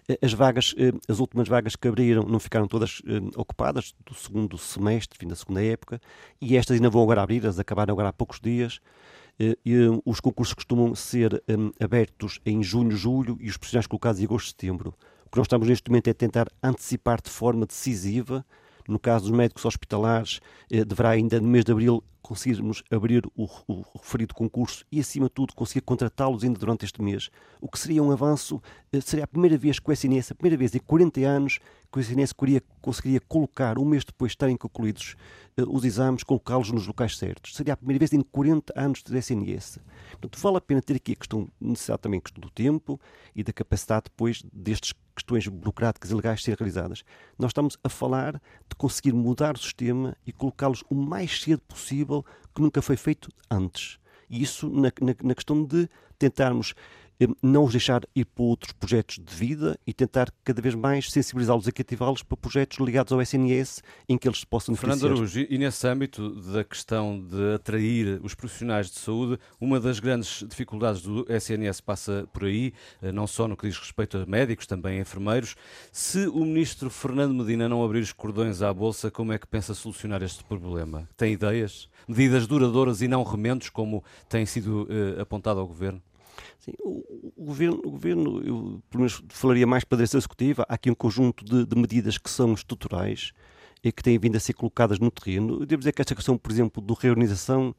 Eh, 0.08 0.18
as 0.22 0.32
vagas, 0.32 0.74
eh, 0.78 0.92
as 1.08 1.18
últimas 1.18 1.48
vagas 1.48 1.76
que 1.76 1.86
abriram 1.86 2.22
não 2.22 2.38
ficaram 2.38 2.66
todas 2.66 3.02
ocupadas 3.36 3.94
do 4.04 4.14
segundo 4.14 4.56
semestre, 4.56 5.18
fim 5.26 5.28
da 5.28 5.36
segunda 5.36 5.62
época, 5.62 6.00
e 6.40 6.56
estas 6.56 6.76
ainda 6.76 6.88
vão 6.88 7.02
agora 7.02 7.22
abrir, 7.22 7.42
elas 7.42 7.58
acabaram 7.58 7.92
agora 7.92 8.08
há 8.08 8.12
poucos 8.12 8.40
dias. 8.40 8.80
Eh, 9.38 9.56
e, 9.64 9.74
os 10.04 10.20
concursos 10.20 10.54
costumam 10.54 10.94
ser 10.94 11.42
um, 11.48 11.70
abertos 11.82 12.40
em 12.46 12.62
junho, 12.62 12.92
julho 12.92 13.36
e 13.40 13.48
os 13.50 13.56
profissionais 13.56 13.86
colocados 13.86 14.20
em 14.20 14.24
agosto, 14.24 14.48
setembro. 14.48 14.94
O 15.26 15.30
que 15.30 15.36
nós 15.36 15.46
estamos 15.46 15.68
neste 15.68 15.90
momento 15.90 16.08
é 16.08 16.14
tentar 16.14 16.46
antecipar 16.62 17.20
de 17.20 17.30
forma 17.30 17.66
decisiva 17.66 18.44
no 18.88 18.98
caso 18.98 19.26
dos 19.26 19.36
médicos 19.36 19.64
hospitalares, 19.64 20.40
eh, 20.70 20.84
deverá 20.84 21.10
ainda 21.10 21.40
no 21.40 21.48
mês 21.48 21.64
de 21.64 21.72
abril 21.72 22.02
conseguirmos 22.22 22.82
abrir 22.90 23.24
o, 23.36 23.48
o 23.68 23.84
referido 23.98 24.34
concurso 24.34 24.84
e, 24.90 24.98
acima 24.98 25.26
de 25.26 25.32
tudo, 25.32 25.54
conseguir 25.54 25.82
contratá-los 25.82 26.42
ainda 26.42 26.58
durante 26.58 26.84
este 26.84 27.00
mês, 27.00 27.30
o 27.60 27.68
que 27.68 27.78
seria 27.78 28.02
um 28.02 28.10
avanço, 28.10 28.60
eh, 28.92 29.00
seria 29.00 29.24
a 29.24 29.28
primeira 29.28 29.56
vez 29.56 29.78
que 29.78 29.88
o 29.88 29.92
SNS, 29.92 30.32
a 30.32 30.34
primeira 30.34 30.56
vez 30.56 30.74
em 30.74 30.80
40 30.80 31.20
anos, 31.20 31.58
que 31.90 31.98
o 31.98 32.00
SNS 32.00 32.32
conseguiria, 32.32 32.62
conseguiria 32.80 33.20
colocar, 33.20 33.78
um 33.78 33.84
mês 33.84 34.04
depois 34.04 34.30
de 34.30 34.36
estarem 34.36 34.56
concluídos 34.56 35.16
uh, 35.58 35.74
os 35.74 35.84
exames, 35.84 36.22
colocá-los 36.22 36.70
nos 36.70 36.86
locais 36.86 37.16
certos. 37.16 37.54
Seria 37.54 37.74
a 37.74 37.76
primeira 37.76 37.98
vez 37.98 38.12
em 38.12 38.20
40 38.20 38.72
anos 38.76 39.02
de 39.02 39.16
SNS. 39.16 39.78
Portanto, 40.10 40.38
vale 40.38 40.56
a 40.56 40.60
pena 40.60 40.82
ter 40.82 40.96
aqui 40.96 41.12
a 41.12 41.16
questão, 41.16 41.48
necessidade 41.60 42.02
também 42.02 42.18
a 42.18 42.22
questão 42.22 42.40
do 42.40 42.50
tempo 42.50 43.00
e 43.34 43.42
da 43.42 43.52
capacidade 43.52 44.04
depois 44.04 44.42
destes 44.52 44.92
questões 45.14 45.48
burocráticas 45.48 46.10
e 46.10 46.14
legais 46.14 46.42
serem 46.42 46.58
realizadas. 46.58 47.02
Nós 47.38 47.50
estamos 47.50 47.78
a 47.82 47.88
falar 47.88 48.34
de 48.34 48.76
conseguir 48.76 49.12
mudar 49.14 49.54
o 49.54 49.58
sistema 49.58 50.16
e 50.26 50.32
colocá-los 50.32 50.84
o 50.90 50.94
mais 50.94 51.40
cedo 51.40 51.62
possível 51.62 52.24
que 52.54 52.60
nunca 52.60 52.82
foi 52.82 52.96
feito 52.96 53.30
antes. 53.50 53.98
E 54.28 54.42
isso 54.42 54.68
na, 54.68 54.92
na, 55.00 55.14
na 55.22 55.34
questão 55.34 55.64
de 55.64 55.88
tentarmos 56.18 56.74
eh, 56.74 57.05
não 57.42 57.64
os 57.64 57.72
deixar 57.72 58.02
ir 58.14 58.24
para 58.24 58.44
outros 58.44 58.72
projetos 58.72 59.18
de 59.18 59.34
vida 59.34 59.78
e 59.86 59.92
tentar 59.92 60.30
cada 60.44 60.60
vez 60.60 60.74
mais 60.74 61.10
sensibilizá-los 61.10 61.66
e 61.66 61.72
cativá-los 61.72 62.22
para 62.22 62.36
projetos 62.36 62.78
ligados 62.78 63.12
ao 63.12 63.22
SNS 63.22 63.82
em 64.08 64.18
que 64.18 64.28
eles 64.28 64.44
possam 64.44 64.74
Fernando 64.74 65.06
Araújo, 65.06 65.46
e 65.48 65.58
nesse 65.58 65.86
âmbito 65.86 66.28
da 66.52 66.62
questão 66.62 67.20
de 67.20 67.54
atrair 67.54 68.20
os 68.22 68.34
profissionais 68.34 68.90
de 68.90 68.98
saúde, 68.98 69.38
uma 69.60 69.80
das 69.80 69.98
grandes 69.98 70.44
dificuldades 70.48 71.02
do 71.02 71.26
SNS 71.28 71.80
passa 71.80 72.28
por 72.32 72.44
aí, 72.44 72.72
eh, 73.02 73.10
não 73.10 73.26
só 73.26 73.48
no 73.48 73.56
que 73.56 73.66
diz 73.66 73.78
respeito 73.78 74.18
a 74.18 74.26
médicos, 74.26 74.66
também 74.66 74.98
a 74.98 75.00
enfermeiros. 75.00 75.54
Se 75.90 76.26
o 76.26 76.44
ministro 76.44 76.90
Fernando 76.90 77.34
Medina 77.34 77.68
não 77.68 77.84
abrir 77.84 78.00
os 78.00 78.12
cordões 78.12 78.62
à 78.62 78.72
Bolsa, 78.72 79.10
como 79.10 79.32
é 79.32 79.38
que 79.38 79.46
pensa 79.46 79.74
solucionar 79.74 80.22
este 80.22 80.44
problema? 80.44 81.08
Tem 81.16 81.32
ideias? 81.32 81.88
Medidas 82.06 82.46
duradouras 82.46 83.00
e 83.02 83.08
não 83.08 83.22
remendos, 83.22 83.70
como 83.70 84.04
tem 84.28 84.44
sido 84.46 84.86
eh, 84.90 85.20
apontado 85.20 85.60
ao 85.60 85.66
Governo? 85.66 86.02
Sim, 86.58 86.72
o, 86.80 87.32
o, 87.36 87.44
governo, 87.44 87.80
o 87.84 87.90
governo, 87.90 88.38
eu 88.38 88.82
pelo 88.90 89.02
menos 89.02 89.22
falaria 89.28 89.66
mais 89.66 89.84
para 89.84 89.96
a 89.96 89.98
direção 89.98 90.18
executiva, 90.18 90.64
há 90.68 90.74
aqui 90.74 90.90
um 90.90 90.94
conjunto 90.94 91.44
de, 91.44 91.66
de, 91.66 91.76
medidas 91.76 92.18
que 92.18 92.30
são 92.30 92.52
estruturais 92.52 93.32
e 93.82 93.92
que 93.92 94.02
têm 94.02 94.18
vindo 94.18 94.36
a 94.36 94.40
ser 94.40 94.54
colocadas 94.54 94.98
no 94.98 95.10
terreno. 95.10 95.60
Eu 95.60 95.66
devo 95.66 95.80
dizer 95.80 95.92
que 95.92 96.02
esta 96.02 96.14
questão, 96.14 96.36
por 96.36 96.50
exemplo, 96.50 96.82
de 96.82 96.94
reorganização 96.98 97.74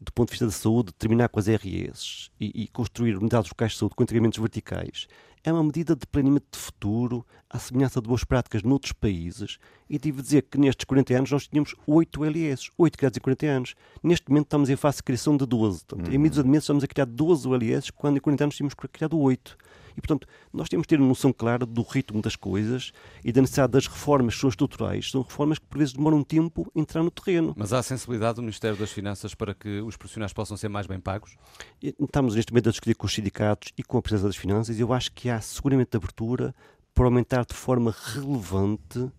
do 0.00 0.12
ponto 0.12 0.28
de 0.28 0.32
vista 0.32 0.46
da 0.46 0.52
saúde, 0.52 0.92
terminar 0.92 1.28
com 1.28 1.40
as 1.40 1.48
RS 1.48 2.30
e, 2.38 2.62
e 2.62 2.68
construir 2.68 3.16
unidades 3.16 3.50
locais 3.50 3.72
de 3.72 3.78
saúde 3.78 3.96
com 3.96 4.02
integramentos 4.04 4.38
verticais, 4.38 5.08
é 5.48 5.52
uma 5.52 5.64
medida 5.64 5.96
de 5.96 6.06
planeamento 6.06 6.46
de 6.52 6.58
futuro, 6.58 7.26
à 7.48 7.58
semelhança 7.58 8.00
de 8.00 8.06
boas 8.06 8.22
práticas 8.22 8.62
noutros 8.62 8.92
países, 8.92 9.58
e 9.88 9.98
devo 9.98 10.20
dizer 10.20 10.42
que 10.42 10.58
nestes 10.58 10.84
40 10.84 11.16
anos 11.16 11.30
nós 11.30 11.48
tínhamos 11.48 11.74
8 11.86 12.24
LS, 12.24 12.70
8 12.76 12.98
criados 12.98 13.16
em 13.16 13.20
40 13.20 13.46
anos. 13.46 13.74
Neste 14.02 14.28
momento 14.28 14.44
estamos 14.44 14.68
em 14.68 14.76
fase 14.76 14.98
de 14.98 15.04
criação 15.04 15.36
de 15.36 15.46
12. 15.46 15.84
Portanto, 15.84 16.08
uhum. 16.08 16.14
Em 16.14 16.18
meio 16.18 16.46
meses 16.46 16.64
estamos 16.64 16.84
a 16.84 16.86
criar 16.86 17.06
12 17.06 17.48
LS, 17.48 17.92
quando 17.92 18.18
em 18.18 18.20
40 18.20 18.44
anos 18.44 18.56
tínhamos 18.56 18.74
criado 18.74 19.18
8. 19.18 19.56
E, 19.98 20.00
portanto, 20.00 20.28
nós 20.52 20.68
temos 20.68 20.86
que 20.86 20.90
ter 20.90 21.00
uma 21.00 21.08
noção 21.08 21.32
clara 21.32 21.66
do 21.66 21.82
ritmo 21.82 22.22
das 22.22 22.36
coisas 22.36 22.92
e 23.24 23.32
da 23.32 23.40
necessidade 23.40 23.72
das 23.72 23.88
reformas 23.88 24.36
que 24.36 24.40
são 24.40 24.48
estruturais. 24.48 25.10
São 25.10 25.22
reformas 25.22 25.58
que, 25.58 25.66
por 25.66 25.78
vezes, 25.78 25.92
demoram 25.92 26.18
um 26.18 26.22
tempo 26.22 26.70
a 26.72 26.78
entrar 26.78 27.02
no 27.02 27.10
terreno. 27.10 27.52
Mas 27.56 27.72
há 27.72 27.82
sensibilidade 27.82 28.36
do 28.36 28.42
Ministério 28.42 28.76
das 28.76 28.92
Finanças 28.92 29.34
para 29.34 29.52
que 29.54 29.80
os 29.80 29.96
profissionais 29.96 30.32
possam 30.32 30.56
ser 30.56 30.68
mais 30.68 30.86
bem 30.86 31.00
pagos? 31.00 31.36
Estamos, 31.82 32.36
neste 32.36 32.52
momento, 32.52 32.68
a 32.68 32.70
discutir 32.70 32.94
com 32.94 33.06
os 33.06 33.12
sindicatos 33.12 33.72
e 33.76 33.82
com 33.82 33.98
a 33.98 34.02
Presidência 34.02 34.28
das 34.28 34.36
Finanças 34.36 34.78
e 34.78 34.82
eu 34.82 34.92
acho 34.92 35.10
que 35.10 35.28
há 35.28 35.37
seguramente 35.40 35.96
abertura 35.96 36.54
para 36.94 37.04
aumentar 37.04 37.44
de 37.44 37.54
forma 37.54 37.94
relevante 38.14 39.10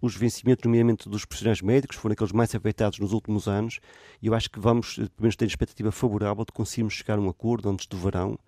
os 0.00 0.14
vencimentos, 0.14 0.64
nomeadamente 0.64 1.08
dos 1.08 1.24
profissionais 1.24 1.60
médicos, 1.60 1.96
foram 1.96 2.12
aqueles 2.12 2.32
mais 2.32 2.54
afetados 2.54 2.98
nos 2.98 3.12
últimos 3.12 3.48
anos, 3.48 3.80
e 4.22 4.28
eu 4.28 4.34
acho 4.34 4.50
que 4.50 4.60
vamos, 4.60 4.94
pelo 4.94 5.10
menos, 5.20 5.36
ter 5.36 5.46
expectativa 5.46 5.90
favorável 5.90 6.44
de 6.44 6.52
conseguirmos 6.52 6.94
chegar 6.94 7.18
a 7.18 7.20
um 7.20 7.28
acordo 7.28 7.68
antes 7.68 7.86
do 7.86 7.96
verão 7.96 8.38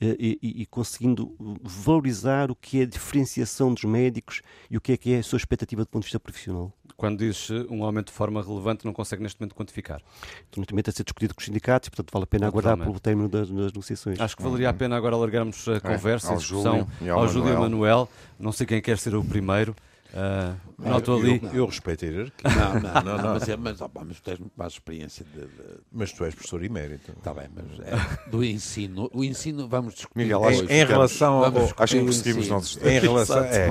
e, 0.00 0.38
e, 0.42 0.62
e, 0.62 0.66
conseguindo 0.66 1.34
valorizar 1.62 2.50
o 2.50 2.56
que 2.56 2.80
é 2.80 2.82
a 2.82 2.86
diferenciação 2.86 3.72
dos 3.72 3.84
médicos 3.84 4.42
e 4.70 4.76
o 4.76 4.80
que 4.80 4.92
é 4.92 4.96
que 4.96 5.12
é 5.12 5.18
a 5.18 5.22
sua 5.22 5.36
expectativa 5.36 5.82
do 5.82 5.88
ponto 5.88 6.02
de 6.02 6.06
vista 6.06 6.20
profissional. 6.20 6.72
Quando 6.96 7.18
diz 7.18 7.48
eh, 7.50 7.66
um 7.70 7.84
aumento 7.84 8.06
de 8.08 8.12
forma 8.12 8.42
relevante, 8.42 8.84
não 8.84 8.92
consegue 8.92 9.22
neste 9.22 9.40
momento 9.40 9.54
quantificar? 9.54 10.00
Então, 10.48 10.60
neste 10.60 10.72
momento 10.72 10.90
a 10.90 10.92
ser 10.92 11.02
discutido 11.04 11.34
com 11.34 11.40
os 11.40 11.44
sindicatos 11.44 11.88
portanto, 11.88 12.10
vale 12.12 12.24
a 12.24 12.26
pena 12.26 12.46
aguardar 12.46 12.76
pelo 12.78 13.00
término 13.00 13.28
das, 13.28 13.48
das, 13.48 13.72
negociações. 13.72 14.20
Acho 14.20 14.36
que 14.36 14.42
valeria 14.42 14.70
a 14.70 14.74
pena 14.74 14.96
agora 14.96 15.16
alargarmos 15.16 15.66
a 15.68 15.74
é, 15.74 15.80
conversa, 15.80 16.32
a 16.32 16.36
discussão 16.36 16.88
ao, 17.08 17.20
ao 17.20 17.28
Júlio 17.28 17.58
Manuel. 17.58 18.08
Não 18.38 18.52
sei 18.52 18.66
quem 18.66 18.80
quer 18.80 18.98
ser 18.98 19.14
o 19.14 19.24
primeiro. 19.24 19.74
Uh, 20.14 20.56
noto 20.78 21.12
ali. 21.12 21.40
Eu, 21.42 21.54
eu, 21.54 21.66
respeito 21.66 22.04
a 22.04 22.08
hierarquia. 22.08 22.50
Não, 22.50 22.74
não, 22.74 22.94
não, 23.02 23.22
não. 23.22 23.34
mas, 23.34 23.48
é, 23.48 23.56
mas, 23.56 23.80
opa, 23.80 24.04
mas 24.04 24.18
tu 24.18 24.22
tens 24.22 24.38
muito 24.38 24.52
mais 24.56 24.72
experiência 24.74 25.24
de, 25.24 25.40
de... 25.40 25.80
Mas 25.90 26.12
tu 26.12 26.24
és 26.24 26.32
professor 26.32 26.62
emérito. 26.62 27.10
Está 27.10 27.34
bem, 27.34 27.48
mas 27.52 27.80
é, 27.80 28.30
do 28.30 28.44
ensino. 28.44 29.10
O 29.12 29.24
ensino 29.24 29.68
vamos 29.68 29.94
discutir. 29.94 30.16
Miguel, 30.16 30.44
acho, 30.44 30.64
em, 30.70 30.84
relação 30.84 31.42
ao, 31.42 31.52
acho 31.76 31.96
que 31.96 32.04
conseguimos 32.04 32.48
nós 32.48 32.76
em 32.76 33.00
relação, 33.00 33.44
é, 33.44 33.68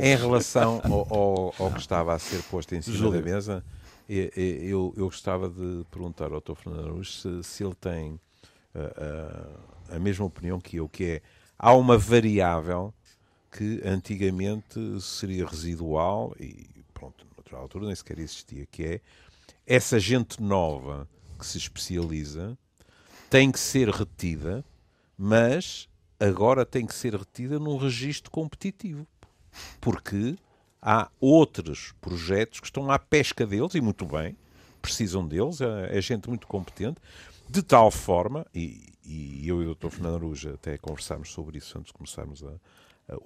em 0.00 0.16
relação 0.16 0.80
ao, 0.82 1.14
ao, 1.14 1.54
ao, 1.58 1.70
que 1.72 1.80
estava 1.80 2.14
a 2.14 2.18
ser 2.18 2.42
posto 2.44 2.74
em 2.74 2.80
cima 2.80 2.96
Júlio. 2.96 3.20
da 3.20 3.30
mesa, 3.30 3.64
eu, 4.08 4.94
eu 4.96 5.04
gostava 5.04 5.50
de 5.50 5.84
perguntar 5.90 6.32
ao 6.32 6.40
Dr. 6.40 6.54
Fernando 6.54 6.84
Araújo 6.86 7.12
se, 7.12 7.42
se 7.42 7.62
ele 7.62 7.74
tem 7.74 8.12
uh, 8.12 8.78
uh, 8.78 9.94
a 9.94 9.98
mesma 9.98 10.24
opinião 10.24 10.58
que 10.58 10.78
eu, 10.78 10.88
que 10.88 11.04
é 11.04 11.22
há 11.58 11.74
uma 11.74 11.98
variável 11.98 12.94
que 13.52 13.82
antigamente 13.84 14.80
seria 15.00 15.46
residual 15.46 16.34
e, 16.40 16.66
pronto, 16.94 17.26
noutra 17.36 17.58
altura 17.58 17.86
nem 17.86 17.94
sequer 17.94 18.18
existia, 18.18 18.66
que 18.66 18.82
é 18.82 19.00
essa 19.66 20.00
gente 20.00 20.42
nova 20.42 21.06
que 21.38 21.46
se 21.46 21.58
especializa 21.58 22.56
tem 23.28 23.52
que 23.52 23.60
ser 23.60 23.88
retida, 23.88 24.64
mas 25.16 25.88
agora 26.18 26.64
tem 26.64 26.86
que 26.86 26.94
ser 26.94 27.14
retida 27.14 27.58
num 27.58 27.76
registro 27.76 28.30
competitivo. 28.30 29.06
Porque 29.80 30.36
há 30.80 31.10
outros 31.20 31.94
projetos 32.00 32.60
que 32.60 32.66
estão 32.66 32.90
à 32.90 32.98
pesca 32.98 33.46
deles, 33.46 33.74
e 33.74 33.80
muito 33.80 34.06
bem, 34.06 34.36
precisam 34.80 35.26
deles, 35.26 35.60
é, 35.60 35.96
é 35.96 36.00
gente 36.00 36.28
muito 36.28 36.46
competente, 36.46 36.98
de 37.48 37.62
tal 37.62 37.90
forma, 37.90 38.46
e, 38.54 38.92
e 39.04 39.46
eu 39.46 39.62
e 39.62 39.66
o 39.66 39.74
Dr. 39.74 39.90
Fernando 39.90 40.14
Aruja 40.14 40.54
até 40.54 40.78
conversámos 40.78 41.30
sobre 41.30 41.58
isso 41.58 41.78
antes 41.78 41.88
de 41.88 41.94
começarmos 41.94 42.42
a, 42.42 42.52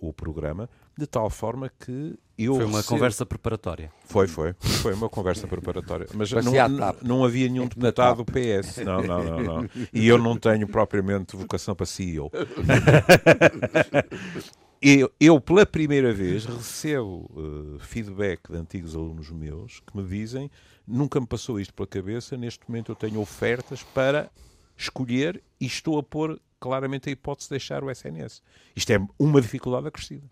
o 0.00 0.12
programa, 0.12 0.68
de 0.96 1.06
tal 1.06 1.28
forma 1.30 1.70
que 1.78 2.18
eu. 2.38 2.54
Foi 2.56 2.64
uma 2.64 2.82
conversa 2.82 3.24
preparatória. 3.26 3.92
Foi, 4.04 4.26
foi. 4.26 4.54
Foi 4.60 4.94
uma 4.94 5.08
conversa 5.08 5.46
preparatória. 5.46 6.06
Mas 6.14 6.30
não, 6.32 6.52
não, 7.02 7.24
havia 7.24 7.48
nenhum 7.48 7.66
deputado 7.66 8.24
do 8.24 8.24
PS. 8.24 8.78
Não, 8.78 9.02
não, 9.02 9.24
não, 9.24 9.40
não. 9.42 9.68
E 9.92 10.06
eu 10.06 10.18
não 10.18 10.36
tenho 10.36 10.66
propriamente 10.66 11.36
vocação 11.36 11.74
para 11.74 11.86
CEO. 11.86 12.30
Eu, 14.80 15.10
eu, 15.18 15.40
pela 15.40 15.64
primeira 15.64 16.12
vez, 16.12 16.44
recebo 16.44 17.30
uh, 17.34 17.78
feedback 17.80 18.52
de 18.52 18.58
antigos 18.58 18.94
alunos 18.94 19.30
meus 19.30 19.80
que 19.80 19.96
me 19.96 20.06
dizem: 20.06 20.50
nunca 20.86 21.18
me 21.18 21.26
passou 21.26 21.58
isto 21.58 21.72
pela 21.72 21.86
cabeça, 21.86 22.36
neste 22.36 22.60
momento 22.68 22.92
eu 22.92 22.94
tenho 22.94 23.18
ofertas 23.18 23.82
para 23.82 24.30
escolher 24.76 25.42
e 25.58 25.64
estou 25.66 25.98
a 25.98 26.02
pôr 26.02 26.38
claramente 26.66 27.08
a 27.08 27.12
hipótese 27.12 27.48
de 27.48 27.50
deixar 27.50 27.82
o 27.84 27.90
SNS. 27.90 28.42
Isto 28.74 28.92
é 28.92 29.06
uma 29.18 29.40
dificuldade 29.40 29.86
acrescida. 29.86 30.26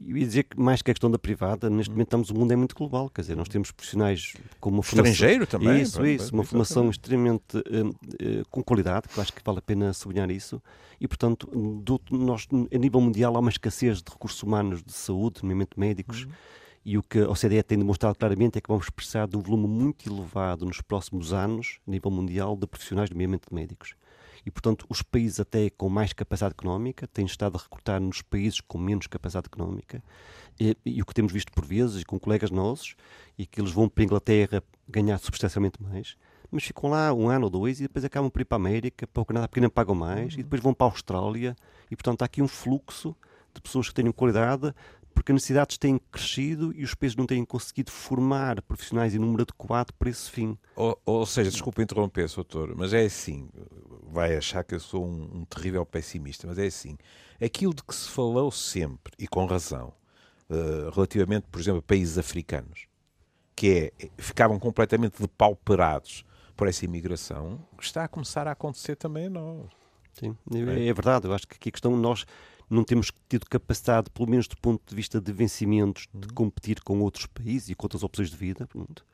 Eu 0.00 0.16
ia 0.16 0.26
dizer 0.26 0.44
que 0.44 0.58
mais 0.58 0.82
que 0.82 0.90
a 0.90 0.94
questão 0.94 1.10
da 1.10 1.18
privada, 1.18 1.70
neste 1.70 1.90
momento 1.90 2.08
estamos, 2.08 2.30
o 2.30 2.34
mundo 2.34 2.52
é 2.52 2.56
muito 2.56 2.74
global, 2.74 3.08
quer 3.08 3.20
dizer, 3.20 3.36
nós 3.36 3.48
temos 3.48 3.70
profissionais 3.70 4.34
com 4.58 4.70
uma 4.70 4.82
formação... 4.82 5.12
Estrangeiro 5.12 5.46
também. 5.46 5.80
Isso, 5.80 6.04
isso, 6.04 6.34
uma 6.34 6.42
formação 6.42 6.90
extremamente 6.90 7.56
uh, 7.56 7.88
uh, 7.88 8.48
com 8.50 8.62
qualidade, 8.64 9.08
que 9.08 9.16
eu 9.16 9.22
acho 9.22 9.32
que 9.32 9.40
vale 9.44 9.58
a 9.58 9.62
pena 9.62 9.92
sublinhar 9.92 10.30
isso, 10.30 10.60
e 11.00 11.06
portanto, 11.06 11.46
do, 11.46 12.00
nós, 12.10 12.48
a 12.50 12.78
nível 12.78 13.00
mundial 13.00 13.36
há 13.36 13.38
uma 13.38 13.50
escassez 13.50 14.02
de 14.02 14.10
recursos 14.10 14.42
humanos 14.42 14.82
de 14.82 14.92
saúde, 14.92 15.40
nomeadamente 15.42 15.78
médicos, 15.78 16.24
uhum. 16.24 16.32
e 16.84 16.98
o 16.98 17.02
que 17.02 17.20
a 17.20 17.30
OCDE 17.30 17.62
tem 17.62 17.78
demonstrado 17.78 18.18
claramente 18.18 18.58
é 18.58 18.60
que 18.60 18.68
vamos 18.68 18.90
precisar 18.90 19.28
de 19.28 19.36
um 19.36 19.40
volume 19.40 19.68
muito 19.68 20.10
elevado 20.10 20.66
nos 20.66 20.80
próximos 20.80 21.32
anos, 21.32 21.78
a 21.86 21.90
nível 21.90 22.10
mundial, 22.10 22.56
de 22.56 22.66
profissionais, 22.66 23.08
nomeadamente 23.08 23.54
médicos 23.54 23.94
e, 24.44 24.50
portanto, 24.50 24.86
os 24.88 25.02
países 25.02 25.40
até 25.40 25.70
com 25.70 25.88
mais 25.88 26.12
capacidade 26.12 26.52
económica 26.52 27.06
têm 27.06 27.24
estado 27.24 27.56
a 27.56 27.60
recrutar 27.60 28.00
nos 28.00 28.22
países 28.22 28.60
com 28.60 28.78
menos 28.78 29.06
capacidade 29.06 29.46
económica 29.46 30.02
e, 30.58 30.76
e 30.84 31.02
o 31.02 31.06
que 31.06 31.14
temos 31.14 31.32
visto 31.32 31.52
por 31.52 31.64
vezes, 31.64 32.02
e 32.02 32.04
com 32.04 32.18
colegas 32.18 32.50
nossos, 32.50 32.94
e 33.38 33.46
que 33.46 33.60
eles 33.60 33.72
vão 33.72 33.88
para 33.88 34.02
a 34.02 34.04
Inglaterra 34.04 34.62
ganhar 34.88 35.18
substancialmente 35.18 35.82
mais, 35.82 36.16
mas 36.50 36.64
ficam 36.64 36.90
lá 36.90 37.12
um 37.12 37.28
ano 37.28 37.44
ou 37.44 37.50
dois 37.50 37.80
e 37.80 37.84
depois 37.84 38.04
acabam 38.04 38.30
por 38.30 38.40
ir 38.40 38.44
para 38.44 38.56
a 38.56 38.60
América, 38.60 39.06
para 39.06 39.22
o 39.22 39.24
Canadá, 39.24 39.48
porque 39.48 39.60
não 39.60 39.70
pagam 39.70 39.94
mais, 39.94 40.34
uhum. 40.34 40.40
e 40.40 40.42
depois 40.42 40.60
vão 40.60 40.74
para 40.74 40.86
a 40.86 40.90
Austrália, 40.90 41.56
e 41.90 41.96
portanto 41.96 42.22
há 42.22 42.24
aqui 42.24 42.42
um 42.42 42.48
fluxo 42.48 43.16
de 43.54 43.60
pessoas 43.60 43.88
que 43.88 43.94
tenham 43.94 44.12
qualidade, 44.12 44.74
porque 45.14 45.32
as 45.32 45.34
necessidades 45.34 45.76
têm 45.76 45.98
crescido 46.10 46.72
e 46.74 46.84
os 46.84 46.94
países 46.94 47.16
não 47.16 47.26
têm 47.26 47.44
conseguido 47.44 47.90
formar 47.90 48.60
profissionais 48.62 49.14
em 49.14 49.18
número 49.18 49.42
adequado 49.42 49.92
para 49.92 50.08
esse 50.08 50.30
fim. 50.30 50.58
Ou, 50.76 51.00
ou 51.04 51.26
seja, 51.26 51.50
desculpe 51.50 51.82
interromper, 51.82 52.28
doutor, 52.28 52.74
mas 52.76 52.92
é 52.92 53.04
assim, 53.04 53.48
vai 54.10 54.36
achar 54.36 54.64
que 54.64 54.74
eu 54.74 54.80
sou 54.80 55.04
um, 55.04 55.40
um, 55.40 55.44
terrível 55.44 55.84
pessimista, 55.84 56.46
mas 56.46 56.58
é 56.58 56.66
assim, 56.66 56.96
aquilo 57.40 57.74
de 57.74 57.82
que 57.82 57.94
se 57.94 58.08
falou 58.08 58.50
sempre, 58.50 59.12
e 59.18 59.26
com 59.26 59.44
razão, 59.46 59.92
uh, 60.48 60.90
relativamente, 60.94 61.46
por 61.50 61.60
exemplo, 61.60 61.80
a 61.80 61.82
países 61.82 62.18
africanos, 62.18 62.86
que 63.54 63.92
é, 64.00 64.08
ficavam 64.16 64.58
completamente 64.58 65.20
depauperados 65.20 66.24
por 66.56 66.68
essa 66.68 66.84
imigração, 66.84 67.60
está 67.80 68.04
a 68.04 68.08
começar 68.08 68.46
a 68.48 68.52
acontecer 68.52 68.96
também 68.96 69.26
a 69.26 69.30
nós. 69.30 69.66
Sim, 70.12 70.36
é, 70.52 70.88
é 70.88 70.92
verdade, 70.92 71.26
eu 71.26 71.32
acho 71.32 71.46
que 71.46 71.56
aqui 71.56 71.68
a 71.68 71.72
questão, 71.72 71.96
nós 71.96 72.26
não 72.70 72.84
temos 72.84 73.10
tido 73.28 73.44
capacidade, 73.46 74.08
pelo 74.10 74.30
menos 74.30 74.46
do 74.46 74.56
ponto 74.56 74.80
de 74.86 74.94
vista 74.94 75.20
de 75.20 75.32
vencimentos, 75.32 76.06
de 76.14 76.28
uhum. 76.28 76.34
competir 76.34 76.80
com 76.82 77.00
outros 77.00 77.26
países 77.26 77.68
e 77.68 77.74
com 77.74 77.84
outras 77.84 78.04
opções 78.04 78.30
de 78.30 78.36
vida. 78.36 78.66
Pronto. 78.68 79.04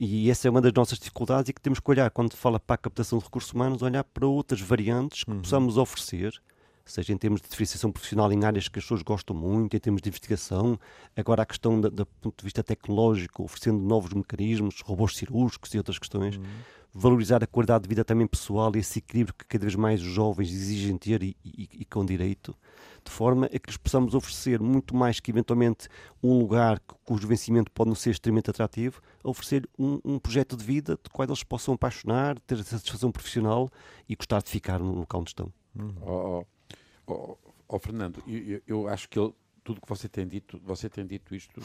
E 0.00 0.28
essa 0.28 0.48
é 0.48 0.50
uma 0.50 0.60
das 0.60 0.72
nossas 0.72 0.98
dificuldades 0.98 1.50
e 1.50 1.52
que 1.52 1.60
temos 1.60 1.78
que 1.78 1.90
olhar, 1.90 2.10
quando 2.10 2.34
fala 2.34 2.58
para 2.58 2.74
a 2.74 2.78
captação 2.78 3.18
de 3.18 3.24
recursos 3.24 3.52
humanos, 3.52 3.82
olhar 3.82 4.02
para 4.02 4.26
outras 4.26 4.60
variantes 4.60 5.22
que 5.22 5.30
uhum. 5.30 5.40
possamos 5.40 5.76
oferecer, 5.76 6.32
seja 6.84 7.12
em 7.12 7.16
termos 7.16 7.40
de 7.40 7.48
diferenciação 7.48 7.92
profissional 7.92 8.32
em 8.32 8.44
áreas 8.44 8.66
que 8.66 8.78
as 8.78 8.84
pessoas 8.84 9.02
gostam 9.02 9.36
muito, 9.36 9.76
em 9.76 9.78
termos 9.78 10.02
de 10.02 10.08
investigação, 10.08 10.80
agora 11.14 11.42
a 11.42 11.46
questão 11.46 11.80
do 11.80 12.06
ponto 12.06 12.38
de 12.38 12.44
vista 12.44 12.64
tecnológico, 12.64 13.44
oferecendo 13.44 13.78
novos 13.78 14.12
mecanismos, 14.12 14.80
robôs 14.80 15.16
cirúrgicos 15.16 15.72
e 15.74 15.78
outras 15.78 15.98
questões, 15.98 16.36
uhum. 16.36 16.44
valorizar 16.92 17.44
a 17.44 17.46
qualidade 17.46 17.84
de 17.84 17.88
vida 17.88 18.04
também 18.04 18.26
pessoal 18.26 18.72
e 18.74 18.80
esse 18.80 18.98
equilíbrio 18.98 19.34
que 19.34 19.44
cada 19.44 19.64
vez 19.64 19.76
mais 19.76 20.00
os 20.00 20.08
jovens 20.08 20.50
exigem 20.50 20.96
ter 20.96 21.22
e, 21.22 21.36
e, 21.44 21.68
e 21.72 21.84
com 21.84 22.04
direito 22.04 22.56
de 23.04 23.10
forma 23.10 23.46
a 23.46 23.58
que 23.58 23.68
lhes 23.68 23.76
possamos 23.76 24.14
oferecer 24.14 24.60
muito 24.60 24.94
mais 24.94 25.20
que 25.20 25.30
eventualmente 25.30 25.88
um 26.22 26.38
lugar 26.38 26.80
cujo 27.04 27.26
vencimento 27.26 27.70
pode 27.70 27.88
não 27.88 27.94
ser 27.94 28.10
extremamente 28.10 28.50
atrativo, 28.50 29.00
oferecer 29.22 29.68
um, 29.78 30.00
um 30.04 30.18
projeto 30.18 30.56
de 30.56 30.64
vida 30.64 30.98
de 31.02 31.10
qual 31.10 31.26
eles 31.26 31.42
possam 31.42 31.74
apaixonar, 31.74 32.38
ter 32.40 32.62
satisfação 32.64 33.10
profissional 33.10 33.68
e 34.08 34.14
gostar 34.14 34.42
de 34.42 34.50
ficar 34.50 34.78
no 34.78 34.92
local 34.92 35.20
onde 35.20 35.30
estão. 35.30 35.52
Hum. 35.76 35.94
Oh, 36.00 36.44
oh, 37.06 37.12
oh, 37.12 37.38
oh, 37.68 37.78
Fernando, 37.78 38.22
eu, 38.26 38.62
eu 38.66 38.88
acho 38.88 39.08
que 39.08 39.18
ele, 39.18 39.32
tudo 39.62 39.80
que 39.80 39.88
você 39.88 40.08
tem 40.08 40.26
dito, 40.26 40.60
você 40.64 40.88
tem 40.88 41.06
dito 41.06 41.34
isto, 41.34 41.60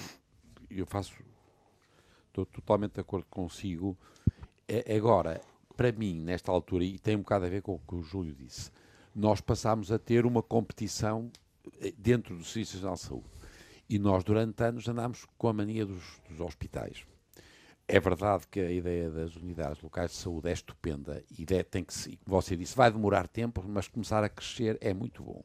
eu 0.70 0.86
faço, 0.86 1.14
estou 2.28 2.46
totalmente 2.46 2.94
de 2.94 3.02
acordo 3.02 3.26
consigo. 3.30 3.98
É, 4.68 4.96
agora, 4.96 5.42
para 5.76 5.92
mim, 5.92 6.20
nesta 6.20 6.52
altura, 6.52 6.84
e 6.84 7.00
tem 7.00 7.16
um 7.16 7.20
bocado 7.20 7.46
a 7.46 7.50
ver 7.50 7.62
com 7.62 7.76
o 7.76 7.80
que 7.80 7.96
o 7.96 8.02
Júlio 8.02 8.34
disse, 8.34 8.72
nós 9.16 9.42
passámos 9.42 9.92
a 9.92 10.00
ter 10.00 10.26
uma 10.26 10.42
competição 10.42 11.32
eh, 11.82 11.94
dentro 11.98 12.38
do 12.38 12.44
Serviço 12.44 12.76
Nacional 12.76 12.96
de 12.96 13.02
Saúde. 13.02 13.30
E 13.90 14.00
nós, 14.00 14.24
durante 14.24 14.64
anos, 14.64 14.88
andámos 14.88 15.26
com 15.38 15.48
a 15.48 15.54
mania 15.54 15.86
dos, 15.86 16.04
dos 16.30 16.40
hospitais. 16.40 17.06
É 17.88 18.00
verdade 18.00 18.48
que 18.50 18.60
a 18.60 18.72
ideia 18.72 19.10
das 19.10 19.36
unidades 19.36 19.82
locais 19.82 20.12
de 20.12 20.18
saúde 20.18 20.50
é 20.50 20.54
estupenda 20.54 21.24
e 21.38 21.46
tem 21.46 21.84
que, 21.84 22.18
como 22.18 22.42
você 22.42 22.56
disse, 22.56 22.76
vai 22.76 22.90
demorar 22.90 23.28
tempo, 23.28 23.62
mas 23.68 23.90
começar 23.90 24.24
a 24.24 24.30
crescer 24.30 24.78
é 24.80 24.94
muito 24.94 25.22
bom. 25.22 25.44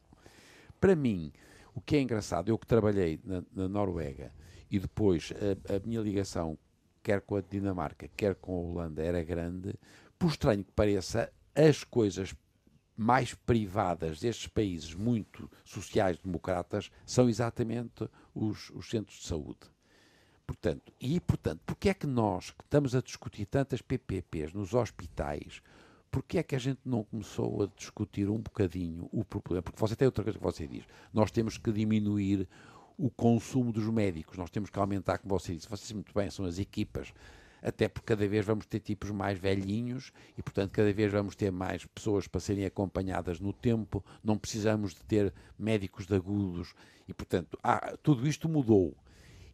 Para 0.81 0.95
mim, 0.95 1.33
o 1.75 1.81
que 1.81 1.97
é 1.97 2.01
engraçado, 2.01 2.49
eu 2.49 2.57
que 2.57 2.67
trabalhei 2.67 3.21
na, 3.25 3.43
na 3.53 3.69
Noruega 3.69 4.33
e 4.71 4.79
depois 4.79 5.33
a, 5.33 5.77
a, 5.77 5.81
minha 5.85 6.01
ligação, 6.01 6.57
quer 7.03 7.21
com 7.21 7.37
a 7.37 7.41
Dinamarca, 7.41 8.09
quer 8.17 8.37
com 8.37 8.53
a 8.53 8.61
Holanda, 8.61 9.03
era 9.03 9.23
grande, 9.23 9.75
por 10.17 10.31
estranho 10.31 10.65
que 10.65 10.73
pareça, 10.73 11.33
as 11.55 11.83
coisas 11.83 12.35
mais 12.99 13.33
privadas 13.33 14.19
destes 14.19 14.49
países 14.49 14.93
muito 14.93 15.49
sociais-democratas 15.65 16.91
são 17.07 17.29
exatamente 17.29 18.11
os, 18.35 18.71
os, 18.71 18.91
centros 18.91 19.21
de 19.21 19.27
saúde. 19.27 19.61
Portanto, 20.45 20.93
e 21.01 21.21
portanto, 21.21 21.61
porque 21.65 21.91
é 21.91 21.95
que 21.95 22.09
nós 22.09 22.51
que 22.51 22.65
estamos 22.65 22.97
a 22.97 23.01
discutir 23.01 23.47
tantas 23.47 23.81
PPPs 23.81 24.53
nos 24.53 24.75
hospitais, 24.75 25.63
porque 26.11 26.39
é 26.39 26.43
que 26.43 26.57
a 26.57 26.59
gente 26.59 26.81
não 26.85 27.05
começou 27.05 27.63
a 27.63 27.67
discutir 27.77 28.29
um 28.29 28.39
bocadinho 28.39 29.09
o 29.13 29.25
problema? 29.25 29.63
Porque 29.63 29.79
você 29.79 29.95
tem 29.95 30.07
outra 30.07 30.25
coisa 30.25 30.37
que 30.37 30.45
você 30.45 30.67
diz. 30.67 30.85
Nós 31.13 31.31
temos 31.31 31.57
que 31.57 31.71
diminuir 31.71 32.49
o 32.97 33.09
consumo 33.09 33.71
dos 33.71 33.85
médicos, 33.85 34.37
nós 34.37 34.51
temos 34.51 34.71
que 34.71 34.79
aumentar, 34.79 35.19
como 35.19 35.39
você 35.39 35.55
disse, 35.55 35.69
você 35.69 35.83
disse 35.83 35.95
muito 35.95 36.13
bem, 36.13 36.29
são 36.31 36.45
as 36.45 36.59
equipas 36.59 37.15
até 37.63 37.89
porque 37.89 38.07
cada 38.07 38.27
vez 38.29 38.45
vamos 38.45 38.67
ter 38.67 38.81
tipos 38.81 39.11
mais 39.11 39.39
velhinhos 39.39 40.13
e, 40.37 40.43
portanto, 40.43 40.73
cada 40.73 40.93
vez 40.93 41.11
vamos 41.11 41.35
ter 41.35 41.51
mais 41.51 41.85
pessoas 41.87 42.27
para 42.27 42.41
serem 42.41 42.65
acompanhadas 42.65 43.41
no 43.41 43.53
tempo, 43.53 44.05
não 44.23 44.39
precisamos 44.39 44.95
de 44.95 45.05
ter 45.05 45.33
médicos 45.59 46.07
de 46.07 46.15
agudos 46.15 46.75
e, 47.07 47.15
portanto, 47.15 47.59
ah, 47.63 47.97
tudo 48.03 48.27
isto 48.27 48.49
mudou. 48.49 48.95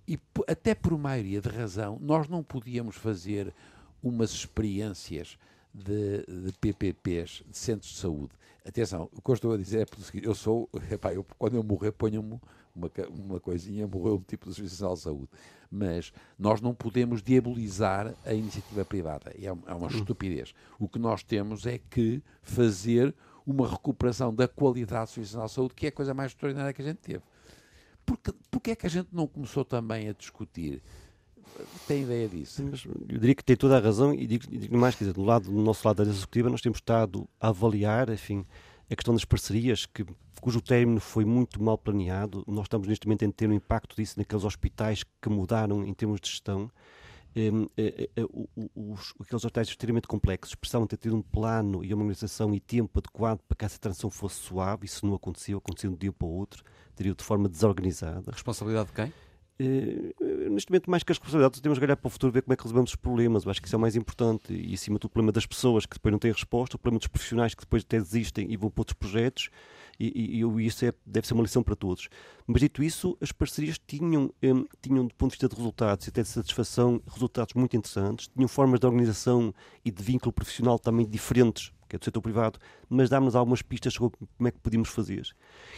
E 0.06 0.18
até 0.46 0.74
por 0.74 0.96
maioria 0.98 1.40
de 1.40 1.48
razão, 1.48 1.98
nós 2.00 2.28
não 2.28 2.42
podíamos 2.42 2.96
fazer 2.96 3.54
umas 4.02 4.30
experiências 4.32 5.38
de, 5.72 6.24
de, 6.26 6.52
PPPs, 6.60 7.42
de 7.48 7.56
centros 7.56 7.90
de 7.92 7.98
saúde. 7.98 8.32
Atenção, 8.64 9.08
o 9.12 9.20
que 9.22 9.30
eu 9.30 9.34
estou 9.34 9.52
a 9.52 9.56
dizer 9.56 9.80
é 9.80 9.84
pelo 9.86 10.02
seguinte, 10.02 10.26
eu 10.26 10.34
sou, 10.34 10.68
epá, 10.90 11.12
eu, 11.12 11.24
quando 11.38 11.56
eu 11.56 11.62
morrer, 11.62 11.92
ponham-me 11.92 12.38
uma, 12.74 12.90
uma 13.10 13.40
coisinha, 13.40 13.86
morreu 13.86 14.16
um 14.16 14.20
tipo 14.20 14.48
de 14.48 14.54
Serviço 14.54 14.74
Nacional 14.74 14.94
de 14.94 15.00
Saúde. 15.02 15.28
Mas 15.70 16.12
nós 16.38 16.60
não 16.60 16.74
podemos 16.74 17.22
diabolizar 17.22 18.14
a 18.24 18.32
iniciativa 18.32 18.84
privada. 18.84 19.32
É, 19.36 19.46
é 19.46 19.52
uma 19.52 19.86
hum. 19.86 19.90
estupidez. 19.90 20.54
O 20.78 20.88
que 20.88 20.98
nós 20.98 21.22
temos 21.22 21.66
é 21.66 21.78
que 21.78 22.22
fazer 22.42 23.14
uma 23.46 23.68
recuperação 23.68 24.34
da 24.34 24.48
qualidade 24.48 25.10
do 25.10 25.14
Serviço 25.14 25.32
Nacional 25.32 25.48
de 25.48 25.54
Saúde, 25.54 25.74
que 25.74 25.86
é 25.86 25.88
a 25.90 25.92
coisa 25.92 26.14
mais 26.14 26.32
extraordinária 26.32 26.72
que 26.72 26.82
a 26.82 26.84
gente 26.84 26.98
teve. 26.98 27.22
Porque, 28.04 28.32
porque 28.50 28.70
é 28.72 28.76
que 28.76 28.86
a 28.86 28.90
gente 28.90 29.08
não 29.12 29.26
começou 29.26 29.64
também 29.64 30.08
a 30.08 30.12
discutir? 30.12 30.82
Tem 31.86 32.02
ideia 32.02 32.28
disso? 32.28 32.62
eu 33.08 33.18
diria 33.18 33.34
que 33.34 33.44
tem 33.44 33.56
toda 33.56 33.76
a 33.76 33.80
razão 33.80 34.12
e 34.12 34.26
digo, 34.26 34.44
digo 34.48 34.76
mais, 34.76 34.94
quer 34.94 35.04
dizer, 35.04 35.14
do, 35.14 35.22
lado, 35.22 35.44
do 35.44 35.62
nosso 35.62 35.86
lado 35.86 36.02
da 36.02 36.10
executiva 36.10 36.50
nós 36.50 36.60
temos 36.60 36.78
estado 36.78 37.28
a 37.40 37.48
avaliar, 37.48 38.08
enfim, 38.10 38.44
a 38.94 38.96
questão 38.96 39.14
das 39.14 39.24
parcerias, 39.24 39.86
que, 39.86 40.06
cujo 40.40 40.60
término 40.60 41.00
foi 41.00 41.24
muito 41.24 41.62
mal 41.62 41.76
planeado. 41.76 42.44
Nós 42.46 42.64
estamos 42.64 42.88
neste 42.88 43.06
momento 43.06 43.24
a 43.24 43.32
ter 43.32 43.48
um 43.48 43.52
impacto 43.52 43.94
disso 43.96 44.14
naqueles 44.18 44.44
hospitais 44.44 45.04
que 45.20 45.28
mudaram 45.28 45.84
em 45.84 45.92
termos 45.92 46.20
de 46.20 46.28
gestão. 46.28 46.70
Um, 47.36 47.68
eh, 47.76 48.08
eh, 48.14 48.22
os, 48.76 49.12
aqueles 49.20 49.44
hospitais 49.44 49.66
extremamente 49.66 50.06
complexos 50.06 50.54
precisavam 50.54 50.86
ter 50.86 50.96
tido 50.96 51.16
um 51.16 51.22
plano 51.22 51.84
e 51.84 51.92
uma 51.92 52.04
organização 52.04 52.54
e 52.54 52.60
tempo 52.60 53.00
adequado 53.00 53.40
para 53.48 53.56
que 53.56 53.64
essa 53.64 53.78
transição 53.78 54.08
fosse 54.08 54.36
suave. 54.36 54.86
Isso 54.86 55.04
não 55.04 55.14
aconteceu, 55.14 55.58
aconteceu 55.58 55.90
de 55.90 55.96
um 55.96 55.98
dia 55.98 56.12
para 56.12 56.28
o 56.28 56.30
outro, 56.30 56.62
teria 56.94 57.12
de 57.12 57.24
forma 57.24 57.48
desorganizada. 57.48 58.30
Responsabilidade 58.30 58.90
de 58.90 58.94
quem? 58.94 59.12
Uh, 59.60 60.50
neste 60.50 60.70
momento, 60.70 60.90
mais 60.90 61.04
que 61.04 61.12
as 61.12 61.18
responsabilidades, 61.18 61.60
temos 61.60 61.78
que 61.78 61.84
olhar 61.84 61.96
para 61.96 62.08
o 62.08 62.10
futuro 62.10 62.32
ver 62.32 62.42
como 62.42 62.54
é 62.54 62.56
que 62.56 62.62
resolvemos 62.62 62.90
os 62.90 62.96
problemas. 62.96 63.44
Eu 63.44 63.50
acho 63.50 63.60
que 63.60 63.68
isso 63.68 63.76
é 63.76 63.78
o 63.78 63.80
mais 63.80 63.94
importante. 63.94 64.52
E, 64.52 64.74
acima 64.74 64.98
do 64.98 65.08
problema 65.08 65.30
das 65.30 65.46
pessoas 65.46 65.86
que 65.86 65.94
depois 65.94 66.12
não 66.12 66.18
têm 66.18 66.32
resposta, 66.32 66.76
o 66.76 66.78
problema 66.78 66.98
dos 66.98 67.08
profissionais 67.08 67.54
que 67.54 67.62
depois 67.62 67.82
até 67.82 67.98
desistem 67.98 68.50
e 68.50 68.56
vão 68.56 68.70
para 68.70 68.80
outros 68.80 68.96
projetos. 68.98 69.50
E, 69.98 70.40
e, 70.40 70.44
e 70.44 70.66
isso 70.66 70.84
é, 70.84 70.92
deve 71.06 71.26
ser 71.26 71.34
uma 71.34 71.42
lição 71.42 71.62
para 71.62 71.76
todos. 71.76 72.08
Mas, 72.46 72.60
dito 72.60 72.82
isso, 72.82 73.16
as 73.20 73.30
parcerias 73.30 73.78
tinham, 73.86 74.32
um, 74.42 74.64
tinham, 74.82 75.06
do 75.06 75.14
ponto 75.14 75.30
de 75.30 75.34
vista 75.36 75.48
de 75.48 75.54
resultados 75.54 76.06
e 76.06 76.10
até 76.10 76.22
de 76.22 76.28
satisfação, 76.28 77.00
resultados 77.06 77.54
muito 77.54 77.76
interessantes. 77.76 78.28
Tinham 78.28 78.48
formas 78.48 78.80
de 78.80 78.86
organização 78.86 79.54
e 79.84 79.90
de 79.90 80.02
vínculo 80.02 80.32
profissional 80.32 80.78
também 80.78 81.06
diferentes 81.06 81.72
que 81.94 81.96
é 81.96 81.98
do 81.98 82.04
setor 82.04 82.20
privado, 82.20 82.58
mas 82.88 83.08
dá-nos 83.08 83.36
algumas 83.36 83.62
pistas 83.62 83.94
sobre 83.94 84.18
como 84.18 84.48
é 84.48 84.50
que 84.50 84.58
podíamos 84.58 84.88
fazer. 84.88 85.26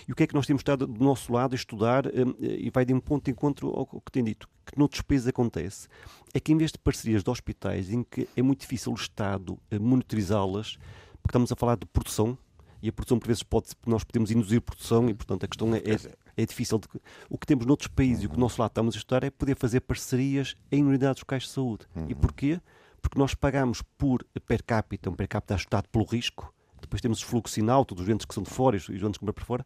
E 0.08 0.12
o 0.12 0.14
que 0.14 0.22
é 0.22 0.26
que 0.26 0.34
nós 0.34 0.46
temos 0.46 0.60
estado 0.60 0.86
do 0.86 1.04
nosso 1.04 1.32
lado 1.32 1.52
a 1.52 1.56
estudar, 1.56 2.06
hum, 2.06 2.34
e 2.40 2.70
vai 2.70 2.84
de 2.84 2.94
um 2.94 3.00
ponto 3.00 3.24
de 3.24 3.30
encontro 3.30 3.68
ao 3.68 3.86
que 3.86 4.10
tem 4.10 4.24
dito, 4.24 4.48
que 4.64 4.78
noutros 4.78 5.02
países 5.02 5.28
acontece, 5.28 5.88
é 6.32 6.40
que 6.40 6.52
em 6.52 6.56
vez 6.56 6.72
de 6.72 6.78
parcerias 6.78 7.22
de 7.22 7.30
hospitais 7.30 7.90
em 7.90 8.02
que 8.02 8.28
é 8.36 8.42
muito 8.42 8.60
difícil 8.60 8.92
o 8.92 8.94
Estado 8.94 9.58
eh, 9.70 9.78
monitorizá-las, 9.78 10.78
porque 11.22 11.30
estamos 11.30 11.52
a 11.52 11.56
falar 11.56 11.76
de 11.76 11.86
produção, 11.86 12.38
e 12.82 12.88
a 12.88 12.92
produção 12.92 13.18
por 13.18 13.26
vezes 13.26 13.42
pode, 13.42 13.68
nós 13.86 14.04
podemos 14.04 14.30
induzir 14.30 14.60
produção 14.60 15.08
e 15.08 15.14
portanto 15.14 15.44
a 15.44 15.48
questão 15.48 15.74
é, 15.74 15.78
é, 15.78 16.42
é 16.42 16.46
difícil. 16.46 16.78
De, 16.78 16.86
o 17.28 17.38
que 17.38 17.46
temos 17.46 17.66
noutros 17.66 17.88
países 17.88 18.22
e 18.22 18.26
o 18.26 18.28
que 18.28 18.36
do 18.36 18.40
nosso 18.40 18.60
lado 18.60 18.70
estamos 18.70 18.94
a 18.94 18.98
estudar 18.98 19.24
é 19.24 19.30
poder 19.30 19.56
fazer 19.56 19.80
parcerias 19.80 20.54
em 20.70 20.84
unidades 20.84 21.22
locais 21.22 21.44
de 21.44 21.48
saúde. 21.48 21.86
E 21.96 22.12
uhum. 22.12 22.20
porquê? 22.20 22.60
Porque 23.06 23.20
nós 23.20 23.34
pagamos 23.34 23.82
por 23.96 24.26
per 24.48 24.64
capita, 24.64 25.08
um 25.08 25.14
per 25.14 25.28
capita 25.28 25.54
ajustado 25.54 25.88
pelo 25.90 26.04
risco, 26.04 26.52
depois 26.80 27.00
temos 27.00 27.18
os 27.18 27.24
fluxos 27.24 27.56
in 27.56 27.68
alto 27.68 27.94
dos 27.94 28.04
doentes 28.04 28.26
que 28.26 28.34
são 28.34 28.42
de 28.42 28.50
fora 28.50 28.74
e 28.74 28.78
os 28.78 28.86
doentes 28.86 29.16
que 29.16 29.24
vão 29.24 29.32
para 29.32 29.44
fora, 29.44 29.64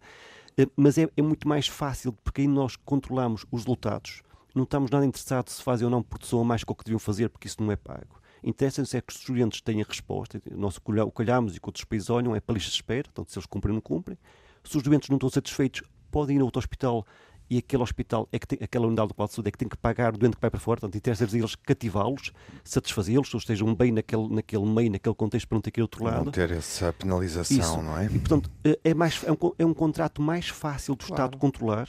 eh, 0.59 0.67
mas 0.77 0.99
é, 0.99 1.09
é, 1.17 1.23
muito 1.23 1.49
mais 1.49 1.67
fácil 1.67 2.13
porque 2.13 2.43
aí 2.43 2.47
nós 2.47 2.77
controlamos 2.77 3.47
os 3.51 3.63
resultados, 3.63 4.23
não 4.55 4.65
estamos 4.65 4.91
nada 4.91 5.07
interessados 5.07 5.55
se 5.55 5.63
fazem 5.63 5.87
ou 5.87 5.91
não 5.91 6.03
produção 6.03 6.45
mais 6.45 6.63
que 6.63 6.71
o 6.71 6.75
que 6.75 6.85
deviam 6.85 6.99
fazer, 6.99 7.31
porque 7.31 7.47
isso 7.47 7.63
não 7.63 7.73
é 7.73 7.77
pago. 7.77 8.21
Interessa-nos 8.45 8.93
é 8.93 9.01
que 9.01 9.11
os 9.11 9.19
estudantes 9.19 9.63
tenham 9.63 9.87
resposta, 9.89 10.39
nós 10.51 10.77
o 10.77 11.11
que 11.11 11.23
olhamos 11.23 11.57
e 11.57 11.61
que 11.61 11.67
outros 11.67 11.85
países 11.87 12.11
olham 12.11 12.37
é 12.37 12.41
para 12.41 12.55
lista 12.55 12.69
de 12.69 12.77
espera, 12.77 13.05
portanto 13.05 13.33
se 13.33 13.39
eles 13.39 13.47
cumprem 13.47 13.71
ou 13.71 13.77
não 13.77 13.81
cumprem. 13.81 14.19
Se 14.65 14.77
os 14.77 14.83
doentes 14.83 15.09
não 15.09 15.17
estão 15.17 15.31
satisfeitos, 15.31 15.83
podem 16.11 16.37
ir 16.37 16.41
a 16.41 16.45
outro 16.45 16.59
hospital 16.59 17.07
e 17.51 17.59
aquele 17.59 17.83
hospital, 17.83 18.29
é 18.31 18.39
que 18.39 18.47
tem, 18.47 18.59
aquela 18.63 18.87
unidade 18.87 19.09
do 19.09 19.15
quadro 19.15 19.31
de 19.31 19.35
saúde 19.35 19.49
é 19.49 19.51
que 19.51 19.59
tem 19.59 19.69
que 19.69 19.77
pagar 19.77 20.15
o 20.15 20.19
doente 20.19 20.37
que 20.37 20.41
vai 20.41 20.51
para 20.51 20.61
fora, 20.61 20.81
portanto, 20.81 20.97
interessa 20.97 21.25
eles 21.25 21.57
cativá-los, 21.57 22.33
satisfazê-los, 22.63 23.35
ou 23.35 23.39
estejam 23.39 23.75
bem 23.75 23.91
naquele, 23.91 24.29
naquele 24.29 24.65
meio, 24.65 24.93
naquele 24.93 25.15
contexto, 25.17 25.49
para 25.49 25.57
não 25.57 25.63
ter 25.63 25.73
que 25.73 25.81
ir 25.81 25.83
outro 25.83 26.05
lado. 26.05 26.27
Não 26.27 26.33
ter 26.33 26.53
essa 26.53 26.93
penalização, 26.93 27.59
Isso. 27.59 27.83
não 27.83 27.99
é? 27.99 28.07
E, 28.07 28.19
portanto, 28.21 28.49
é, 28.65 28.79
é 28.85 28.95
mais, 28.95 29.25
é, 29.25 29.33
um, 29.33 29.37
é 29.59 29.67
um 29.67 29.75
contrato 29.75 30.23
mais 30.23 30.49
fácil 30.49 30.95
do 30.95 31.05
claro. 31.05 31.25
Estado 31.25 31.39
controlar. 31.39 31.89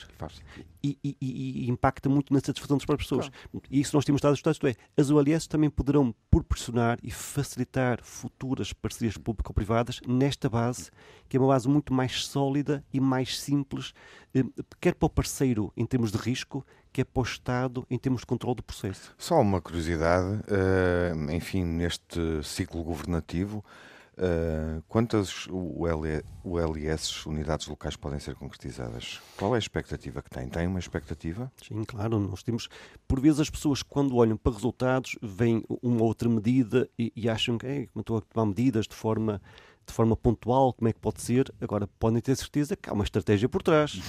E, 0.84 0.98
e, 1.04 1.15
e, 1.22 1.70
impacta 1.70 2.10
muito 2.10 2.34
na 2.34 2.39
satisfação 2.39 2.76
das 2.78 2.86
próprias 2.86 3.08
pessoas. 3.08 3.30
Claro. 3.30 3.65
E 3.70 3.80
isso 3.80 3.96
nós 3.96 4.04
temos 4.04 4.24
a 4.26 4.32
estudar, 4.32 4.52
isto 4.52 4.65
é, 4.67 4.76
as 4.98 5.12
OLS 5.12 5.48
também 5.48 5.70
poderão 5.70 6.13
proporcionar 6.30 6.98
e 7.04 7.12
facilitar 7.12 8.00
futuras 8.02 8.74
parcerias 8.74 9.15
público-privadas 9.15 10.00
nesta 10.08 10.50
base, 10.50 10.89
que 11.30 11.38
é 11.38 11.39
uma 11.39 11.50
base 11.50 11.67
muito 11.67 11.94
mais 11.94 12.26
sólida 12.26 12.84
e 12.91 13.00
mais 13.00 13.39
simples, 13.39 13.94
eh, 14.34 14.44
quer 14.80 14.96
para 14.96 15.06
o 15.06 15.10
parceiro 15.10 15.72
em 15.78 15.86
termos 15.86 16.12
de 16.12 16.17
risco, 16.17 16.65
quer 16.91 17.06
para 17.06 17.22
o 17.22 17.24
Estado 17.24 17.86
em 17.89 17.98
termos 17.98 18.22
de 18.22 18.28
controle 18.28 18.56
do 18.56 18.63
processo. 18.63 19.13
Só 19.17 19.39
uma 19.39 19.62
curiosidade, 19.62 20.41
eh, 20.48 21.13
enfim, 21.36 21.63
neste 21.63 22.44
ciclo 22.44 22.84
governativo, 22.84 23.63
Uh, 24.21 24.84
quantas 24.88 25.47
ULS, 25.47 27.25
unidades 27.25 27.65
locais, 27.67 27.95
podem 27.95 28.19
ser 28.19 28.36
concretizadas? 28.36 29.19
Qual 29.36 29.55
é 29.55 29.55
a 29.55 29.60
expectativa 29.60 30.21
que 30.21 30.29
tem? 30.29 30.47
Tem 30.47 30.67
uma 30.67 30.77
expectativa? 30.77 31.51
Sim, 31.67 31.84
claro. 31.84 32.19
Nós 32.19 32.43
temos, 32.43 32.69
por 33.07 33.19
vezes, 33.19 33.39
as 33.39 33.49
pessoas, 33.49 33.81
quando 33.81 34.15
olham 34.15 34.38
para 34.38 34.53
resultados, 34.53 35.17
veem 35.23 35.63
uma 35.81 36.03
outra 36.03 36.29
medida 36.29 36.88
e, 36.99 37.12
e 37.15 37.27
acham 37.27 37.57
que 37.57 37.89
estou 37.97 38.17
a 38.17 38.21
tomar 38.21 38.45
medidas 38.45 38.88
de 38.88 38.93
forma 38.93 39.41
de 39.88 39.91
forma 39.91 40.15
pontual 40.15 40.71
como 40.73 40.88
é 40.88 40.93
que 40.93 40.99
pode 40.99 41.19
ser. 41.19 41.51
Agora, 41.60 41.88
podem 41.99 42.21
ter 42.21 42.36
certeza 42.36 42.75
que 42.75 42.88
há 42.88 42.93
uma 42.93 43.03
estratégia 43.03 43.49
por 43.49 43.63
trás. 43.63 43.99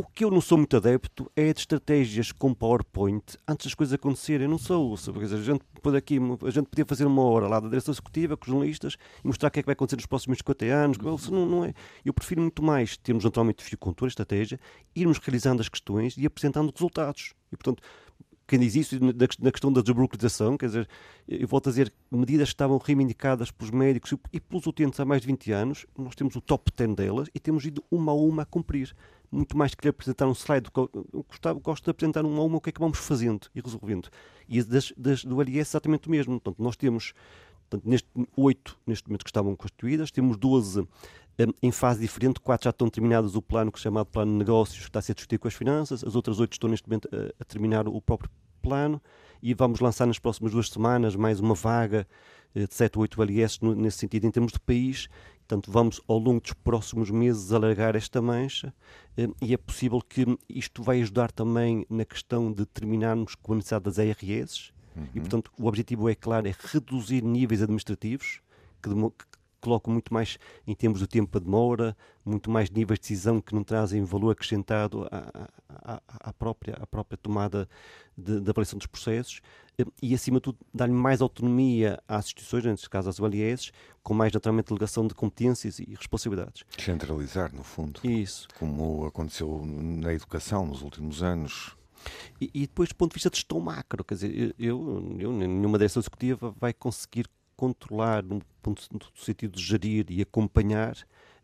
O 0.00 0.04
que 0.04 0.24
eu 0.24 0.30
não 0.30 0.40
sou 0.40 0.56
muito 0.56 0.76
adepto 0.76 1.28
é 1.34 1.52
de 1.52 1.58
estratégias 1.58 2.30
com 2.30 2.54
PowerPoint 2.54 3.36
antes 3.48 3.66
das 3.66 3.74
coisas 3.74 3.92
acontecerem. 3.92 4.44
Eu 4.44 4.50
não 4.50 4.56
sou. 4.56 4.94
A 4.94 5.36
gente, 5.42 5.64
pôr 5.82 5.96
aqui, 5.96 6.18
a 6.46 6.50
gente 6.50 6.68
podia 6.68 6.86
fazer 6.86 7.04
uma 7.04 7.20
hora 7.24 7.48
lá 7.48 7.58
da 7.58 7.68
direção 7.68 7.90
executiva 7.90 8.36
com 8.36 8.44
os 8.44 8.48
jornalistas 8.48 8.96
e 9.24 9.26
mostrar 9.26 9.48
o 9.48 9.50
que 9.50 9.58
é 9.58 9.62
que 9.64 9.66
vai 9.66 9.72
acontecer 9.72 9.96
nos 9.96 10.06
próximos 10.06 10.38
50 10.38 10.64
anos. 10.66 10.98
Isso 11.20 11.32
não, 11.32 11.44
não 11.46 11.64
é. 11.64 11.74
Eu 12.04 12.14
prefiro 12.14 12.40
muito 12.40 12.62
mais 12.62 12.96
termos 12.96 13.24
naturalmente 13.24 13.64
fio 13.64 13.76
contor, 13.76 14.06
estratégia, 14.06 14.60
irmos 14.94 15.18
realizando 15.18 15.62
as 15.62 15.68
questões 15.68 16.16
e 16.16 16.24
apresentando 16.24 16.72
resultados. 16.72 17.34
E, 17.50 17.56
portanto, 17.56 17.82
quem 18.46 18.60
diz 18.60 18.76
isso 18.76 18.96
na 19.40 19.50
questão 19.50 19.72
da 19.72 19.80
desburocratização, 19.82 20.56
quer 20.56 20.66
dizer, 20.66 20.88
eu 21.26 21.48
volto 21.48 21.68
a 21.68 21.72
dizer, 21.72 21.92
medidas 22.08 22.50
que 22.50 22.54
estavam 22.54 22.78
reivindicadas 22.78 23.50
pelos 23.50 23.72
médicos 23.72 24.14
e 24.32 24.38
pelos 24.38 24.64
utentes 24.64 25.00
há 25.00 25.04
mais 25.04 25.20
de 25.20 25.26
20 25.26 25.50
anos, 25.52 25.86
nós 25.98 26.14
temos 26.14 26.36
o 26.36 26.40
top 26.40 26.70
10 26.74 26.94
delas 26.94 27.28
e 27.34 27.40
temos 27.40 27.64
ido 27.66 27.82
uma 27.90 28.12
a 28.12 28.14
uma 28.14 28.42
a 28.44 28.46
cumprir. 28.46 28.94
Muito 29.30 29.56
mais 29.56 29.74
que 29.74 29.84
lhe 29.84 29.90
apresentar 29.90 30.26
um 30.26 30.32
slide, 30.32 30.70
eu 30.74 31.24
gostava, 31.28 31.58
gosto 31.58 31.84
de 31.84 31.90
apresentar 31.90 32.24
uma 32.24 32.40
a 32.40 32.44
uma 32.44 32.56
o 32.56 32.60
que 32.60 32.70
é 32.70 32.72
que 32.72 32.80
vamos 32.80 32.98
fazendo 32.98 33.48
e 33.54 33.60
resolvendo. 33.60 34.08
E 34.48 34.62
das, 34.62 34.92
das, 34.96 35.24
do 35.24 35.40
LIS 35.42 35.56
é 35.56 35.60
exatamente 35.60 36.08
o 36.08 36.10
mesmo. 36.10 36.40
Portanto, 36.40 36.62
nós 36.62 36.76
temos 36.76 37.12
portanto, 37.68 37.88
neste, 37.88 38.08
8 38.36 38.78
neste 38.86 39.08
momento 39.08 39.24
que 39.24 39.30
estavam 39.30 39.54
constituídas, 39.54 40.10
temos 40.10 40.36
12 40.36 40.80
um, 40.80 40.86
em 41.62 41.70
fase 41.70 42.00
diferente, 42.00 42.40
quatro 42.40 42.64
já 42.64 42.70
estão 42.70 42.88
terminadas 42.88 43.34
o 43.36 43.42
plano 43.42 43.70
que 43.70 43.78
é 43.78 43.82
chamado 43.82 44.06
Plano 44.06 44.32
de 44.32 44.38
Negócios, 44.38 44.78
que 44.80 44.88
está 44.88 44.98
a 44.98 45.02
ser 45.02 45.14
discutido 45.14 45.40
com 45.40 45.48
as 45.48 45.54
finanças, 45.54 46.02
as 46.02 46.16
outras 46.16 46.40
oito 46.40 46.52
estão 46.52 46.68
neste 46.68 46.88
momento 46.88 47.08
a, 47.12 47.42
a 47.42 47.44
terminar 47.44 47.86
o 47.86 48.00
próprio 48.00 48.30
plano 48.62 49.00
e 49.42 49.54
vamos 49.54 49.80
lançar 49.80 50.06
nas 50.06 50.18
próximas 50.18 50.52
duas 50.52 50.68
semanas 50.68 51.14
mais 51.14 51.38
uma 51.38 51.54
vaga 51.54 52.08
eh, 52.54 52.66
de 52.66 52.74
7 52.74 52.98
ou 52.98 53.02
8 53.02 53.22
LS 53.22 53.58
nesse 53.62 53.98
sentido 53.98 54.26
em 54.26 54.30
termos 54.30 54.52
de 54.52 54.60
país. 54.60 55.08
Portanto, 55.48 55.72
vamos 55.72 55.98
ao 56.06 56.18
longo 56.18 56.42
dos 56.42 56.52
próximos 56.52 57.10
meses 57.10 57.52
alargar 57.52 57.96
esta 57.96 58.20
mancha 58.20 58.74
eh, 59.16 59.30
e 59.40 59.54
é 59.54 59.56
possível 59.56 59.98
que 59.98 60.38
isto 60.46 60.82
vai 60.82 61.00
ajudar 61.00 61.32
também 61.32 61.86
na 61.88 62.04
questão 62.04 62.52
de 62.52 62.66
terminarmos 62.66 63.34
com 63.34 63.54
a 63.54 63.56
necessidade 63.56 63.84
das 63.86 63.98
ARS. 63.98 64.74
Uhum. 64.94 65.06
E, 65.14 65.20
portanto, 65.20 65.50
o 65.58 65.66
objetivo 65.66 66.06
é 66.06 66.14
claro, 66.14 66.46
é 66.46 66.54
reduzir 66.70 67.22
níveis 67.22 67.62
administrativos 67.62 68.42
que, 68.82 68.90
colocam 69.60 69.92
muito 69.92 70.12
mais 70.12 70.38
em 70.66 70.74
termos 70.74 71.00
do 71.00 71.06
tempo 71.06 71.38
de 71.38 71.44
demora, 71.44 71.96
muito 72.24 72.50
mais 72.50 72.70
níveis 72.70 72.98
de 72.98 73.08
decisão 73.08 73.40
que 73.40 73.54
não 73.54 73.64
trazem 73.64 74.04
valor 74.04 74.30
acrescentado 74.30 75.06
à, 75.10 75.48
à, 75.68 76.02
à 76.08 76.32
própria, 76.32 76.74
à 76.74 76.86
própria 76.86 77.16
tomada 77.16 77.68
de, 78.16 78.40
de, 78.40 78.50
avaliação 78.50 78.78
dos 78.78 78.86
processos 78.86 79.40
e, 80.02 80.14
acima 80.14 80.38
de 80.38 80.42
tudo, 80.42 80.58
dar-lhe 80.74 80.92
mais 80.92 81.22
autonomia 81.22 82.02
às 82.08 82.26
instituições, 82.26 82.64
neste 82.64 82.90
caso 82.90 83.08
às 83.08 83.20
OLS, 83.20 83.70
com 84.02 84.12
mais, 84.12 84.32
naturalmente, 84.32 84.66
delegação 84.66 85.06
de 85.06 85.14
competências 85.14 85.78
e 85.78 85.94
responsabilidades. 85.94 86.64
Centralizar, 86.76 87.54
no 87.54 87.62
fundo. 87.62 88.00
Isso. 88.02 88.48
Como 88.58 89.06
aconteceu 89.06 89.62
na 89.64 90.12
educação 90.12 90.66
nos 90.66 90.82
últimos 90.82 91.22
anos. 91.22 91.76
E, 92.40 92.50
e, 92.52 92.60
depois, 92.62 92.88
do 92.88 92.96
ponto 92.96 93.12
de 93.12 93.14
vista 93.14 93.30
de 93.30 93.36
gestão 93.36 93.60
macro, 93.60 94.04
quer 94.04 94.14
dizer, 94.14 94.54
eu, 94.58 95.16
eu 95.18 95.32
nenhuma 95.32 95.78
direção 95.78 96.00
executiva 96.00 96.54
vai 96.58 96.72
conseguir 96.72 97.26
controlar, 97.58 98.22
no, 98.22 98.40
no 98.64 98.76
sentido 99.16 99.56
de 99.56 99.62
gerir 99.62 100.06
e 100.08 100.22
acompanhar, 100.22 100.96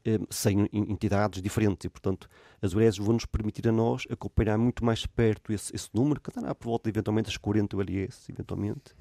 eh, 0.06 0.20
sem 0.30 0.68
entidades 0.72 1.42
diferentes. 1.42 1.84
E, 1.84 1.88
portanto, 1.88 2.28
as 2.62 2.72
URES 2.72 2.98
vão 2.98 3.14
nos 3.14 3.26
permitir 3.26 3.66
a 3.68 3.72
nós 3.72 4.04
acompanhar 4.08 4.56
muito 4.56 4.84
mais 4.84 5.04
perto 5.04 5.52
esse, 5.52 5.74
esse 5.74 5.88
número, 5.92 6.20
que 6.20 6.30
estará 6.30 6.54
por 6.54 6.66
volta 6.66 6.88
eventualmente 6.88 7.28
as 7.28 7.36
40 7.36 7.76
ULS, 7.76 8.28
eventualmente, 8.28 8.94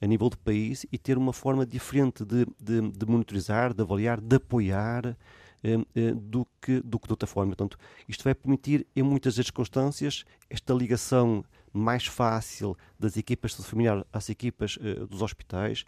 a 0.00 0.06
nível 0.06 0.28
do 0.28 0.36
país, 0.38 0.84
e 0.90 0.98
ter 0.98 1.16
uma 1.16 1.32
forma 1.32 1.64
diferente 1.64 2.24
de, 2.24 2.44
de, 2.58 2.90
de 2.90 3.06
monitorizar, 3.06 3.72
de 3.72 3.82
avaliar, 3.82 4.20
de 4.20 4.36
apoiar. 4.36 5.16
Eh, 5.62 5.76
eh, 5.96 6.12
do, 6.14 6.46
que, 6.62 6.80
do 6.82 7.00
que 7.00 7.08
de 7.08 7.12
outra 7.12 7.26
forma. 7.26 7.50
Portanto, 7.50 7.76
isto 8.08 8.22
vai 8.22 8.32
permitir, 8.32 8.86
em 8.94 9.02
muitas 9.02 9.34
das 9.34 9.46
circunstâncias, 9.46 10.24
esta 10.48 10.72
ligação 10.72 11.44
mais 11.72 12.06
fácil 12.06 12.76
das 12.96 13.16
equipas 13.16 13.56
de 13.56 13.64
familiar 13.64 14.06
às 14.12 14.30
equipas 14.30 14.78
dos 15.10 15.20
hospitais, 15.20 15.84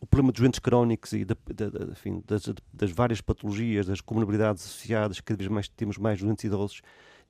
o 0.00 0.06
problema 0.06 0.32
dos 0.32 0.40
doentes 0.40 0.58
crónicos 0.58 1.12
e 1.12 1.24
da, 1.24 1.36
da, 1.54 1.68
da, 1.68 1.92
enfim, 1.92 2.22
das, 2.26 2.50
das, 2.72 2.90
várias 2.90 3.20
patologias, 3.20 3.86
das 3.86 4.00
comorbidades 4.00 4.64
associadas, 4.64 5.20
cada 5.20 5.36
vez 5.36 5.50
mais 5.50 5.68
temos 5.68 5.98
mais 5.98 6.20
doentes 6.20 6.44
idosos, 6.44 6.80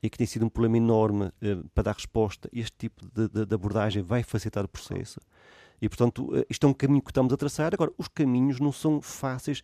e 0.03 0.09
que 0.09 0.17
tem 0.17 0.27
sido 0.27 0.47
um 0.47 0.49
problema 0.49 0.77
enorme 0.77 1.31
eh, 1.43 1.59
para 1.75 1.85
dar 1.85 1.95
resposta. 1.95 2.49
Este 2.53 2.77
tipo 2.79 3.05
de, 3.13 3.29
de, 3.29 3.45
de 3.45 3.55
abordagem 3.55 4.03
vai 4.03 4.23
facilitar 4.23 4.65
o 4.65 4.69
processo. 4.69 5.21
E, 5.81 5.89
portanto, 5.89 6.31
eh, 6.37 6.47
isto 6.51 6.67
é 6.67 6.71
um 6.71 6.75
caminho 6.75 7.03
que 7.03 7.11
estamos 7.11 7.33
a 7.33 7.37
traçar. 7.37 7.73
Agora, 7.73 7.91
os 7.97 8.09
caminhos 8.09 8.61
não 8.61 8.73
são 8.73 9.01
fáceis. 9.01 9.63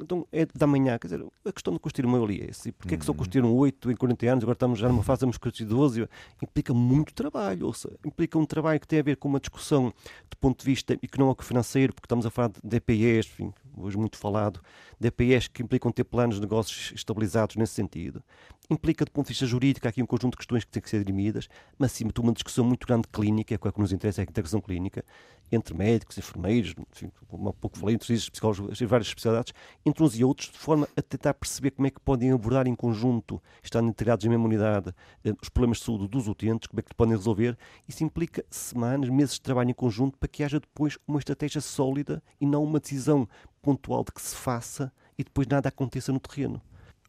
Então, 0.00 0.26
é 0.32 0.46
da 0.46 0.66
manhã. 0.66 0.98
Quer 0.98 1.08
dizer, 1.08 1.26
a 1.44 1.52
questão 1.52 1.72
de 1.72 1.78
construir 1.78 2.06
uma 2.06 2.18
OLS, 2.18 2.68
e 2.68 2.72
porquê 2.72 2.94
é 2.94 2.98
que 2.98 3.04
só 3.04 3.12
uhum. 3.12 3.18
construíram 3.18 3.54
8 3.54 3.90
em 3.90 3.96
40 3.96 4.26
anos, 4.26 4.44
agora 4.44 4.56
estamos 4.56 4.78
já 4.78 4.88
numa 4.88 5.02
fase 5.02 5.26
de 5.26 5.38
construir 5.38 5.68
12, 5.68 6.08
implica 6.42 6.74
muito 6.74 7.14
trabalho. 7.14 7.66
Ou 7.66 7.72
seja, 7.72 7.96
implica 8.04 8.38
um 8.38 8.44
trabalho 8.44 8.80
que 8.80 8.88
tem 8.88 8.98
a 8.98 9.02
ver 9.02 9.16
com 9.16 9.28
uma 9.28 9.40
discussão 9.40 9.92
do 10.30 10.36
ponto 10.38 10.58
de 10.58 10.66
vista 10.66 10.94
económico-financeiro, 10.94 11.92
porque 11.94 12.06
estamos 12.06 12.26
a 12.26 12.30
falar 12.30 12.48
de 12.48 12.60
DPEs, 12.62 13.26
enfim, 13.26 13.52
hoje 13.76 13.96
muito 13.96 14.16
falado, 14.16 14.60
DPEs 14.98 15.48
que 15.48 15.62
implicam 15.62 15.92
ter 15.92 16.04
planos 16.04 16.36
de 16.36 16.40
negócios 16.40 16.92
estabilizados 16.94 17.56
nesse 17.56 17.74
sentido 17.74 18.22
implica, 18.68 19.04
do 19.04 19.10
ponto 19.10 19.26
de 19.26 19.32
vista 19.32 19.46
jurídico, 19.46 19.86
há 19.86 19.90
aqui 19.90 20.02
um 20.02 20.06
conjunto 20.06 20.32
de 20.32 20.38
questões 20.38 20.64
que 20.64 20.70
têm 20.70 20.82
que 20.82 20.90
ser 20.90 20.98
dirimidas, 20.98 21.48
mas 21.78 21.92
acima 21.92 22.08
de 22.08 22.14
tudo 22.14 22.26
uma 22.26 22.32
discussão 22.32 22.64
muito 22.64 22.86
grande 22.86 23.08
clínica, 23.08 23.54
é 23.54 23.58
o 23.68 23.72
que 23.72 23.80
nos 23.80 23.92
interessa 23.92 24.20
é 24.20 24.22
a 24.22 24.24
integração 24.24 24.60
clínica, 24.60 25.04
entre 25.50 25.74
médicos, 25.74 26.18
enfermeiros, 26.18 26.74
enfim, 26.92 27.10
um 27.32 27.52
pouco 27.52 27.78
falei, 27.78 27.94
entre 27.94 28.14
psicólogos, 28.14 28.80
várias 28.80 29.08
especialidades, 29.08 29.52
entre 29.84 30.02
uns 30.02 30.18
e 30.18 30.24
outros, 30.24 30.50
de 30.50 30.58
forma 30.58 30.88
a 30.96 31.02
tentar 31.02 31.34
perceber 31.34 31.70
como 31.70 31.86
é 31.86 31.90
que 31.90 32.00
podem 32.00 32.32
abordar 32.32 32.66
em 32.66 32.74
conjunto, 32.74 33.40
estando 33.62 33.88
integrados 33.88 34.24
na 34.24 34.30
mesma 34.30 34.46
unidade, 34.46 34.92
eh, 35.24 35.32
os 35.40 35.48
problemas 35.48 35.78
de 35.78 35.84
saúde 35.84 36.08
dos 36.08 36.26
utentes, 36.26 36.66
como 36.66 36.80
é 36.80 36.82
que 36.82 36.94
podem 36.94 37.16
resolver. 37.16 37.56
Isso 37.88 38.02
implica 38.02 38.44
semanas, 38.50 39.08
meses 39.08 39.34
de 39.34 39.42
trabalho 39.42 39.70
em 39.70 39.74
conjunto 39.74 40.18
para 40.18 40.28
que 40.28 40.42
haja 40.42 40.58
depois 40.58 40.98
uma 41.06 41.18
estratégia 41.18 41.60
sólida 41.60 42.22
e 42.40 42.46
não 42.46 42.64
uma 42.64 42.80
decisão 42.80 43.28
pontual 43.62 44.04
de 44.04 44.12
que 44.12 44.20
se 44.20 44.34
faça 44.34 44.92
e 45.18 45.24
depois 45.24 45.46
nada 45.46 45.68
aconteça 45.68 46.12
no 46.12 46.20
terreno. 46.20 46.60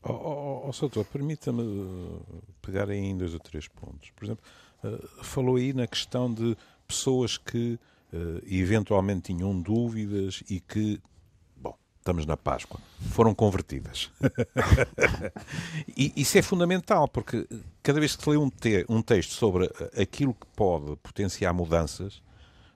Oh, 0.03 0.11
oh, 0.11 0.67
oh, 0.67 0.73
Soutor, 0.73 1.05
permita-me 1.05 1.63
eh, 1.63 2.41
pegar 2.61 2.89
aí 2.89 2.99
em 2.99 3.17
dois 3.17 3.33
ou 3.33 3.39
três 3.39 3.67
pontos. 3.67 4.09
Por 4.15 4.25
exemplo, 4.25 4.43
uh, 4.83 5.23
falou 5.23 5.55
aí 5.55 5.73
na 5.73 5.87
questão 5.87 6.31
de 6.31 6.55
pessoas 6.87 7.37
que 7.37 7.79
uh, 8.13 8.41
eventualmente 8.45 9.33
tinham 9.33 9.59
dúvidas 9.59 10.43
e 10.49 10.59
que, 10.59 11.01
bom, 11.55 11.75
estamos 11.97 12.25
na 12.25 12.37
Páscoa, 12.37 12.79
foram 13.09 13.33
convertidas. 13.33 14.11
e 15.97 16.13
isso 16.15 16.37
é 16.37 16.41
fundamental, 16.41 17.07
porque 17.07 17.47
cada 17.81 17.99
vez 17.99 18.15
que 18.15 18.23
se 18.23 18.29
lê 18.29 18.37
um, 18.37 18.49
te 18.49 18.85
um 18.87 19.01
texto 19.01 19.31
sobre 19.31 19.69
aquilo 19.99 20.33
que 20.33 20.45
pode 20.55 20.95
potenciar 20.97 21.53
mudanças, 21.53 22.21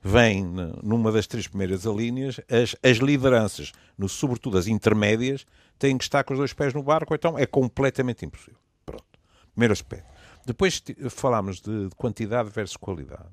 vem 0.01 0.43
numa 0.81 1.11
das 1.11 1.27
três 1.27 1.47
primeiras 1.47 1.85
alíneas 1.85 2.39
as, 2.49 2.75
as 2.83 2.97
lideranças, 2.97 3.71
no, 3.97 4.09
sobretudo 4.09 4.57
as 4.57 4.67
intermédias, 4.67 5.45
têm 5.77 5.97
que 5.97 6.03
estar 6.03 6.23
com 6.23 6.33
os 6.33 6.39
dois 6.39 6.53
pés 6.53 6.73
no 6.73 6.81
barco, 6.81 7.13
então 7.13 7.37
é 7.37 7.45
completamente 7.45 8.25
impossível. 8.25 8.59
Pronto. 8.85 9.05
Primeiro 9.53 9.73
aspecto. 9.73 10.11
Depois 10.45 10.83
falámos 11.09 11.61
de, 11.61 11.89
de 11.89 11.95
quantidade 11.95 12.49
versus 12.49 12.75
qualidade. 12.75 13.29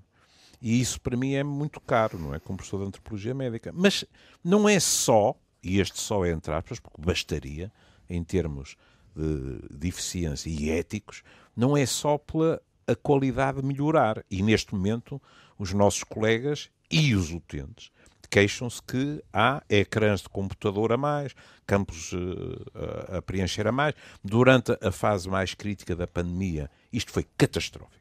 E 0.61 0.81
isso 0.81 1.01
para 1.01 1.17
mim 1.17 1.35
é 1.35 1.43
muito 1.43 1.81
caro, 1.81 2.19
não 2.19 2.35
é? 2.35 2.39
Como 2.39 2.57
professor 2.57 2.81
de 2.81 2.87
antropologia 2.89 3.35
médica. 3.35 3.73
Mas 3.75 4.05
não 4.45 4.69
é 4.69 4.79
só, 4.79 5.35
e 5.63 5.81
este 5.81 5.99
só 6.01 6.25
é 6.25 6.31
entre 6.31 6.53
aspas, 6.53 6.81
porque 6.81 7.01
bastaria, 7.01 7.73
em 8.11 8.23
termos 8.23 8.77
de, 9.15 9.79
de 9.79 9.89
eficiência 9.89 10.51
e 10.51 10.71
éticos, 10.71 11.23
não 11.57 11.77
é 11.77 11.87
só 11.87 12.19
pela 12.19 12.61
a 12.88 12.96
qualidade 12.96 13.62
melhorar. 13.62 14.24
E 14.31 14.42
neste 14.42 14.74
momento, 14.74 15.20
os 15.59 15.72
nossos 15.72 16.03
colegas 16.03 16.70
e 16.90 17.14
os 17.14 17.31
utentes 17.31 17.90
queixam-se 18.31 18.83
que 18.83 19.22
há 19.33 19.62
ecrãs 19.68 20.20
de 20.20 20.29
computador 20.29 20.92
a 20.92 20.96
mais, 20.96 21.35
campos 21.66 22.12
uh, 22.12 23.16
a 23.16 23.22
preencher 23.22 23.66
a 23.66 23.72
mais. 23.72 23.94
Durante 24.22 24.77
a 24.83 24.92
fase 24.92 25.29
mais 25.29 25.55
crítica 25.55 25.96
da 25.96 26.07
pandemia, 26.07 26.70
isto 26.92 27.11
foi 27.11 27.27
catastrófico. 27.37 27.98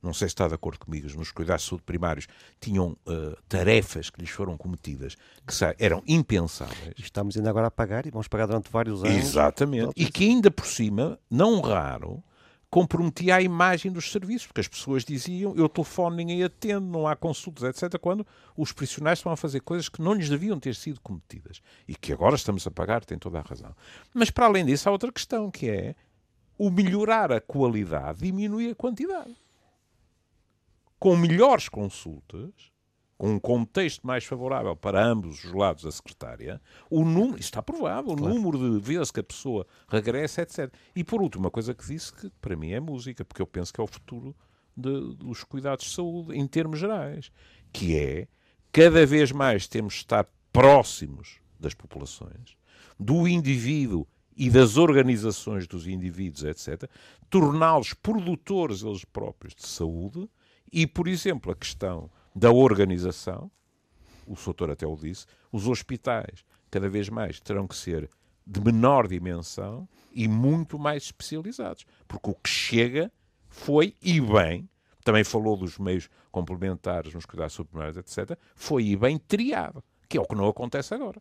Não 0.00 0.14
sei 0.14 0.28
se 0.28 0.34
está 0.34 0.46
de 0.46 0.54
acordo 0.54 0.78
comigo, 0.78 1.08
nos 1.16 1.32
cuidados 1.32 1.64
de 1.64 1.70
saúde 1.70 1.82
primários 1.82 2.28
tinham 2.60 2.96
uh, 3.04 3.36
tarefas 3.48 4.10
que 4.10 4.20
lhes 4.20 4.30
foram 4.30 4.56
cometidas 4.56 5.16
que 5.44 5.54
eram 5.78 6.02
impensáveis. 6.06 6.94
Estamos 6.98 7.36
ainda 7.36 7.50
agora 7.50 7.66
a 7.66 7.70
pagar 7.70 8.06
e 8.06 8.10
vamos 8.10 8.28
pagar 8.28 8.46
durante 8.46 8.70
vários 8.70 9.02
anos. 9.02 9.16
Exatamente. 9.16 9.92
E 9.96 10.06
que 10.06 10.24
ainda 10.24 10.52
por 10.52 10.66
cima, 10.66 11.18
não 11.28 11.60
raro, 11.60 12.22
comprometia 12.70 13.36
a 13.36 13.42
imagem 13.42 13.90
dos 13.90 14.10
serviços, 14.12 14.46
porque 14.46 14.60
as 14.60 14.68
pessoas 14.68 15.04
diziam 15.04 15.54
eu 15.56 15.68
telefono, 15.68 16.16
ninguém 16.16 16.42
atende, 16.42 16.84
não 16.86 17.06
há 17.06 17.16
consultas, 17.16 17.64
etc., 17.64 17.98
quando 17.98 18.26
os 18.56 18.72
profissionais 18.72 19.18
estão 19.18 19.32
a 19.32 19.36
fazer 19.36 19.60
coisas 19.60 19.88
que 19.88 20.02
não 20.02 20.12
lhes 20.12 20.28
deviam 20.28 20.58
ter 20.60 20.74
sido 20.74 21.00
cometidas 21.00 21.62
e 21.86 21.94
que 21.94 22.12
agora 22.12 22.36
estamos 22.36 22.66
a 22.66 22.70
pagar, 22.70 23.04
tem 23.04 23.18
toda 23.18 23.38
a 23.38 23.42
razão. 23.42 23.74
Mas 24.12 24.30
para 24.30 24.46
além 24.46 24.66
disso, 24.66 24.88
há 24.88 24.92
outra 24.92 25.10
questão 25.10 25.50
que 25.50 25.70
é 25.70 25.94
o 26.58 26.70
melhorar 26.70 27.32
a 27.32 27.40
qualidade 27.40 28.20
diminui 28.20 28.70
a 28.70 28.74
quantidade. 28.74 29.34
Com 30.98 31.16
melhores 31.16 31.68
consultas, 31.68 32.52
com 33.18 33.32
um 33.32 33.38
contexto 33.40 34.06
mais 34.06 34.24
favorável 34.24 34.76
para 34.76 35.04
ambos 35.04 35.44
os 35.44 35.52
lados 35.52 35.82
da 35.82 35.90
secretária, 35.90 36.60
o 36.88 37.04
número, 37.04 37.40
está 37.40 37.60
provado, 37.60 38.12
o 38.12 38.16
claro. 38.16 38.32
número 38.32 38.58
de 38.58 38.78
vezes 38.78 39.10
que 39.10 39.18
a 39.18 39.24
pessoa 39.24 39.66
regressa, 39.88 40.42
etc. 40.42 40.72
E 40.94 41.02
por 41.02 41.20
último, 41.20 41.44
uma 41.44 41.50
coisa 41.50 41.74
que 41.74 41.84
disse 41.84 42.12
que 42.12 42.30
para 42.40 42.54
mim 42.54 42.70
é 42.70 42.78
música, 42.78 43.24
porque 43.24 43.42
eu 43.42 43.46
penso 43.46 43.74
que 43.74 43.80
é 43.80 43.84
o 43.84 43.88
futuro 43.88 44.36
de, 44.76 45.16
dos 45.16 45.42
cuidados 45.42 45.86
de 45.86 45.90
saúde 45.90 46.38
em 46.38 46.46
termos 46.46 46.78
gerais, 46.78 47.32
que 47.72 47.98
é 47.98 48.28
cada 48.70 49.04
vez 49.04 49.32
mais 49.32 49.66
temos 49.66 49.94
de 49.94 50.00
estar 50.00 50.24
próximos 50.52 51.40
das 51.58 51.74
populações, 51.74 52.56
do 52.98 53.26
indivíduo 53.26 54.06
e 54.36 54.48
das 54.48 54.76
organizações 54.76 55.66
dos 55.66 55.88
indivíduos, 55.88 56.44
etc., 56.44 56.88
torná-los 57.28 57.94
produtores 57.94 58.82
eles 58.82 59.04
próprios 59.04 59.56
de 59.56 59.66
saúde 59.66 60.30
e, 60.72 60.86
por 60.86 61.08
exemplo, 61.08 61.50
a 61.50 61.56
questão 61.56 62.08
da 62.38 62.52
organização, 62.52 63.50
o 64.26 64.36
Soutor 64.36 64.70
até 64.70 64.86
o 64.86 64.96
disse, 64.96 65.26
os 65.50 65.66
hospitais 65.66 66.44
cada 66.70 66.88
vez 66.88 67.08
mais 67.08 67.40
terão 67.40 67.66
que 67.66 67.74
ser 67.74 68.08
de 68.46 68.60
menor 68.60 69.08
dimensão 69.08 69.88
e 70.12 70.28
muito 70.28 70.78
mais 70.78 71.04
especializados, 71.04 71.84
porque 72.06 72.30
o 72.30 72.34
que 72.34 72.48
chega 72.48 73.12
foi 73.48 73.96
e 74.00 74.20
bem, 74.20 74.68
também 75.04 75.24
falou 75.24 75.56
dos 75.56 75.78
meios 75.78 76.08
complementares 76.30 77.12
nos 77.12 77.26
cuidados 77.26 77.54
superiores, 77.54 77.96
etc., 77.96 78.38
foi 78.54 78.84
e 78.84 78.96
bem 78.96 79.18
triado, 79.18 79.82
que 80.08 80.16
é 80.16 80.20
o 80.20 80.26
que 80.26 80.34
não 80.34 80.48
acontece 80.48 80.94
agora. 80.94 81.20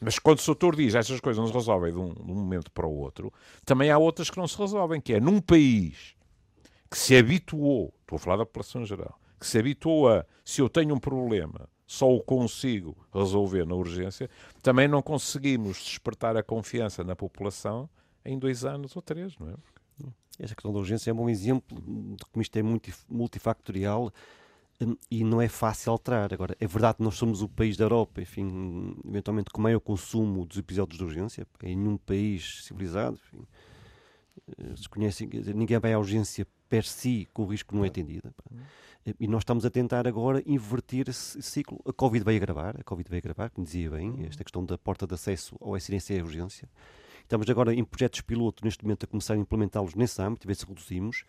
Mas 0.00 0.18
quando 0.18 0.38
o 0.38 0.42
Soutor 0.42 0.74
diz 0.74 0.94
estas 0.94 1.20
coisas 1.20 1.40
não 1.40 1.48
se 1.48 1.54
resolvem 1.54 1.92
de 1.92 1.98
um, 1.98 2.12
de 2.12 2.30
um, 2.32 2.34
momento 2.34 2.70
para 2.70 2.86
o 2.86 2.96
outro, 2.96 3.32
também 3.64 3.90
há 3.90 3.98
outras 3.98 4.30
que 4.30 4.38
não 4.38 4.48
se 4.48 4.58
resolvem, 4.58 5.00
que 5.00 5.14
é 5.14 5.20
num 5.20 5.40
país 5.40 6.16
que 6.90 6.98
se 6.98 7.16
habituou, 7.16 7.94
estou 8.00 8.16
a 8.16 8.18
falar 8.18 8.36
da 8.36 8.46
população 8.46 8.84
geral, 8.84 9.18
que 9.44 9.50
se 9.50 9.58
habituou 9.58 10.08
a, 10.08 10.24
se 10.42 10.62
eu 10.62 10.70
tenho 10.70 10.94
um 10.94 10.98
problema, 10.98 11.68
só 11.86 12.10
o 12.10 12.22
consigo 12.22 12.96
resolver 13.12 13.66
na 13.66 13.74
urgência, 13.74 14.30
também 14.62 14.88
não 14.88 15.02
conseguimos 15.02 15.76
despertar 15.76 16.34
a 16.34 16.42
confiança 16.42 17.04
na 17.04 17.14
população 17.14 17.86
em 18.24 18.38
dois 18.38 18.64
anos 18.64 18.96
ou 18.96 19.02
três, 19.02 19.36
não 19.38 19.50
é? 19.50 19.54
Esta 20.38 20.56
questão 20.56 20.72
da 20.72 20.78
urgência 20.78 21.10
é 21.10 21.12
um 21.12 21.16
bom 21.16 21.28
exemplo 21.28 21.78
de 21.80 22.24
como 22.32 22.42
isto 22.42 22.56
é 22.56 22.62
multifactorial 23.08 24.10
hum, 24.80 24.96
e 25.08 25.22
não 25.22 25.40
é 25.40 25.46
fácil 25.46 25.92
alterar. 25.92 26.32
Agora, 26.32 26.56
é 26.58 26.66
verdade 26.66 26.96
que 26.96 27.04
nós 27.04 27.16
somos 27.16 27.40
o 27.42 27.48
país 27.48 27.76
da 27.76 27.84
Europa, 27.84 28.22
enfim, 28.22 28.96
eventualmente 29.06 29.50
com 29.50 29.60
maior 29.60 29.78
consumo 29.78 30.44
dos 30.46 30.56
episódios 30.56 30.98
de 30.98 31.04
urgência, 31.04 31.46
em 31.62 31.76
nenhum 31.76 31.98
país 31.98 32.64
civilizado, 32.64 33.20
enfim, 33.22 33.46
eh, 34.58 34.76
se 34.76 34.88
conhecem, 34.88 35.28
ninguém 35.54 35.78
vai 35.78 35.92
à 35.92 35.98
urgência 35.98 36.46
per 36.68 36.84
si 36.84 37.28
com 37.32 37.42
o 37.42 37.46
risco 37.46 37.74
não 37.74 37.84
é 37.84 37.88
atendido. 37.88 38.32
E 39.20 39.28
nós 39.28 39.42
estamos 39.42 39.66
a 39.66 39.70
tentar 39.70 40.08
agora 40.08 40.42
inverter 40.46 41.10
esse 41.10 41.40
ciclo. 41.42 41.78
A 41.86 41.92
Covid 41.92 42.24
veio 42.24 42.38
agravar, 42.38 42.80
a 42.80 42.82
Covid 42.82 43.08
veio 43.10 43.20
agravar, 43.20 43.50
como 43.50 43.66
dizia 43.66 43.90
bem, 43.90 44.24
esta 44.26 44.42
questão 44.42 44.64
da 44.64 44.78
porta 44.78 45.06
de 45.06 45.12
acesso 45.12 45.56
ao 45.60 45.76
SNC 45.76 46.14
e 46.14 46.20
à 46.20 46.24
urgência. 46.24 46.68
Estamos 47.22 47.48
agora 47.50 47.74
em 47.74 47.84
projetos 47.84 48.22
piloto, 48.22 48.64
neste 48.64 48.82
momento, 48.82 49.04
a 49.04 49.06
começar 49.06 49.34
a 49.34 49.36
implementá-los 49.36 49.94
nesse 49.94 50.20
âmbito, 50.22 50.46
ver 50.46 50.54
se 50.54 50.66
reduzimos. 50.66 51.24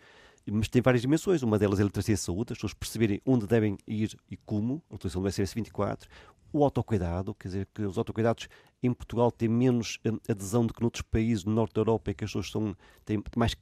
Mas 0.50 0.68
tem 0.68 0.80
várias 0.80 1.02
dimensões. 1.02 1.42
Uma 1.42 1.58
delas 1.58 1.78
é 1.78 1.82
a 1.82 1.86
literacia 1.86 2.14
de 2.14 2.20
saúde, 2.20 2.52
as 2.52 2.58
pessoas 2.58 2.72
perceberem 2.72 3.20
onde 3.26 3.46
devem 3.46 3.76
ir 3.86 4.16
e 4.30 4.36
como, 4.36 4.82
a 4.90 4.94
utilização 4.94 5.22
do 5.22 5.30
SMS 5.30 5.52
24. 5.52 6.08
O 6.52 6.64
autocuidado, 6.64 7.34
quer 7.34 7.48
dizer, 7.48 7.68
que 7.74 7.82
os 7.82 7.98
autocuidados 7.98 8.48
em 8.82 8.92
Portugal 8.92 9.30
têm 9.30 9.48
menos 9.48 9.98
hum, 10.06 10.18
adesão 10.28 10.64
do 10.64 10.72
que 10.72 10.80
noutros 10.80 11.02
países 11.02 11.44
do 11.44 11.50
norte 11.50 11.74
da 11.74 11.80
Europa, 11.80 12.10
em 12.10 12.14
que 12.14 12.24
as 12.24 12.30
pessoas 12.30 12.50
são, 12.50 12.76
têm 13.04 13.22
mais 13.36 13.54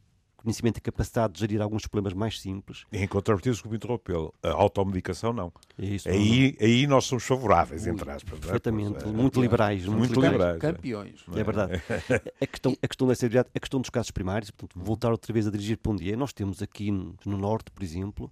conhecimento 0.44 0.78
e 0.78 0.80
capacidade 0.80 1.32
de 1.32 1.40
gerir 1.40 1.60
alguns 1.60 1.86
problemas 1.86 2.12
mais 2.12 2.40
simples. 2.40 2.84
Em 2.92 3.08
contrapartida, 3.08 3.52
desculpe 3.52 3.76
interrompê-lo, 3.76 4.32
a 4.42 4.50
automedicação 4.50 5.32
não. 5.32 5.52
É 5.78 5.86
isso, 5.86 6.08
aí, 6.08 6.56
não. 6.60 6.66
aí 6.66 6.86
nós 6.86 7.04
somos 7.06 7.24
favoráveis, 7.24 7.86
entre 7.86 8.08
aspas. 8.10 8.38
É? 8.38 8.42
Perfeitamente, 8.42 9.04
é? 9.04 9.08
muito 9.08 9.40
liberais. 9.40 9.86
Muito, 9.86 9.98
muito 9.98 10.20
liberais. 10.20 10.58
Campeões. 10.58 11.24
É, 11.34 11.40
é 11.40 11.44
verdade. 11.44 11.82
a, 12.40 12.46
questão, 12.46 12.76
a 12.82 12.86
questão 12.86 13.08
da 13.08 13.14
seriedade, 13.14 13.48
a 13.54 13.60
questão 13.60 13.80
dos 13.80 13.90
casos 13.90 14.10
primários, 14.10 14.50
portanto, 14.50 14.84
voltar 14.84 15.10
outra 15.10 15.32
vez 15.32 15.46
a 15.46 15.50
dirigir 15.50 15.78
para 15.78 15.92
um 15.92 15.96
dia. 15.96 16.16
Nós 16.16 16.32
temos 16.32 16.62
aqui 16.62 16.90
no, 16.90 17.16
no 17.24 17.38
Norte, 17.38 17.70
por 17.70 17.82
exemplo, 17.82 18.30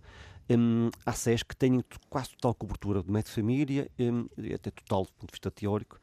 um, 0.50 0.90
há 1.06 1.12
SES 1.12 1.42
que 1.42 1.56
têm 1.56 1.82
quase 2.08 2.30
total 2.30 2.54
cobertura 2.54 3.02
de 3.02 3.10
médico 3.10 3.30
de 3.30 3.34
família, 3.34 3.90
um, 3.98 4.26
até 4.54 4.70
total 4.70 5.04
do 5.04 5.12
ponto 5.12 5.30
de 5.30 5.32
vista 5.32 5.50
teórico, 5.50 5.98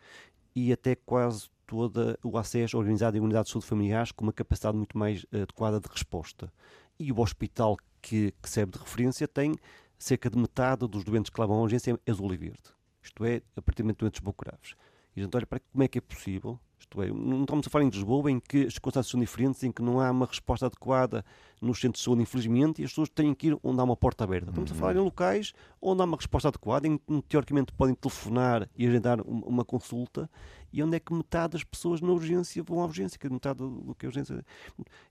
e 0.56 0.74
até 0.74 0.96
quase 0.96 1.50
toda 1.70 2.18
o 2.24 2.36
acesso 2.36 2.78
organizado 2.78 3.16
em 3.16 3.20
unidades 3.20 3.50
de 3.50 3.54
saúde 3.54 3.68
familiares 3.68 4.12
com 4.12 4.24
uma 4.24 4.34
capacidade 4.34 4.76
muito 4.76 4.98
mais 4.98 5.24
adequada 5.32 5.80
de 5.80 5.88
resposta. 5.88 6.52
E 7.00 7.12
o 7.12 7.20
hospital 7.20 7.78
que, 8.02 8.34
que 8.42 8.50
serve 8.50 8.72
de 8.72 8.80
referência 8.80 9.28
tem 9.28 9.56
cerca 10.00 10.32
de 10.32 10.38
metade 10.38 10.88
dos 10.88 11.04
doentes 11.04 11.30
que 11.30 11.40
levam 11.40 11.58
à 11.58 11.62
urgência 11.62 11.92
é 12.06 12.12
azul 12.12 12.34
e 12.34 12.38
verde. 12.38 12.64
Isto 13.04 13.24
é, 13.24 13.44
a 13.56 13.62
partir 13.62 13.84
de 13.84 13.94
doentes 13.94 14.20
pouco 14.20 14.44
graves. 14.44 14.74
E 15.16 15.20
a 15.20 15.24
gente 15.24 15.36
olha 15.36 15.46
para 15.46 15.60
como 15.60 15.84
é 15.84 15.88
que 15.88 16.00
é 16.00 16.02
possível 16.02 16.60
isto 16.80 17.02
é, 17.02 17.08
não 17.10 17.42
estamos 17.42 17.68
a 17.68 17.70
falar 17.70 17.84
em 17.84 17.90
Lisboa, 17.90 18.32
em 18.32 18.40
que 18.40 18.66
as 18.66 18.74
circunstâncias 18.74 19.12
são 19.12 19.20
diferentes, 19.20 19.62
em 19.64 19.72
que 19.72 19.82
não 19.82 20.00
há 20.00 20.10
uma 20.10 20.26
resposta 20.26 20.66
adequada 20.66 21.26
nos 21.62 21.80
centros 21.80 22.00
de 22.00 22.06
saúde, 22.06 22.22
infelizmente, 22.22 22.82
e 22.82 22.86
as 22.86 22.92
pessoas 22.92 23.10
têm 23.10 23.34
que 23.34 23.48
ir 23.48 23.58
onde 23.62 23.82
há 23.82 23.84
uma 23.84 23.98
porta 23.98 24.24
aberta. 24.24 24.50
Estamos 24.50 24.72
a 24.72 24.76
falar 24.76 24.96
em 24.96 25.00
locais 25.00 25.54
onde 25.82 26.02
há 26.02 26.06
uma 26.06 26.16
resposta 26.16 26.48
adequada, 26.48 26.88
em 26.88 26.98
que 26.98 27.22
teoricamente 27.28 27.74
podem 27.74 27.94
telefonar 27.94 28.70
e 28.78 28.88
agendar 28.88 29.22
uma 29.22 29.66
consulta, 29.66 30.30
e 30.72 30.84
onde 30.84 30.98
é 30.98 31.00
que 31.00 31.14
metade 31.14 31.54
das 31.54 31.64
pessoas 31.64 32.02
na 32.02 32.12
urgência 32.12 32.62
vão 32.64 32.82
à 32.82 32.86
urgência, 32.86 33.18
que 33.18 33.30
metade 33.30 33.60
do 33.60 33.96
que 33.98 34.06
é 34.06 34.10
urgência. 34.10 34.46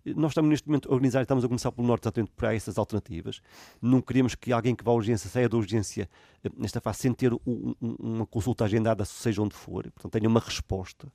Nós 0.05 0.33
estamos 0.33 0.51
neste 0.51 0.69
momento 0.69 0.89
a 0.89 0.93
organizar, 0.93 1.23
estamos 1.23 1.45
a 1.45 1.49
começar 1.49 1.73
pelo 1.73 1.87
Norte 1.87 2.05
exatamente 2.05 2.33
para 2.37 2.55
essas 2.55 2.79
alternativas. 2.79 3.41
Não 3.81 4.01
queremos 4.01 4.35
que 4.35 4.53
alguém 4.53 4.75
que 4.75 4.85
vá 4.85 4.93
à 4.93 4.95
urgência 4.95 5.29
saia 5.29 5.49
da 5.49 5.57
urgência 5.57 6.09
eh, 6.45 6.51
nesta 6.57 6.81
fase 6.81 6.99
sem 6.99 7.13
ter 7.13 7.33
um, 7.33 7.75
uma 7.81 8.27
consulta 8.27 8.65
agendada, 8.65 9.05
seja 9.05 9.43
onde 9.43 9.55
for, 9.55 9.85
portanto 9.91 10.13
tenha 10.13 10.29
uma 10.29 10.41
resposta. 10.41 11.11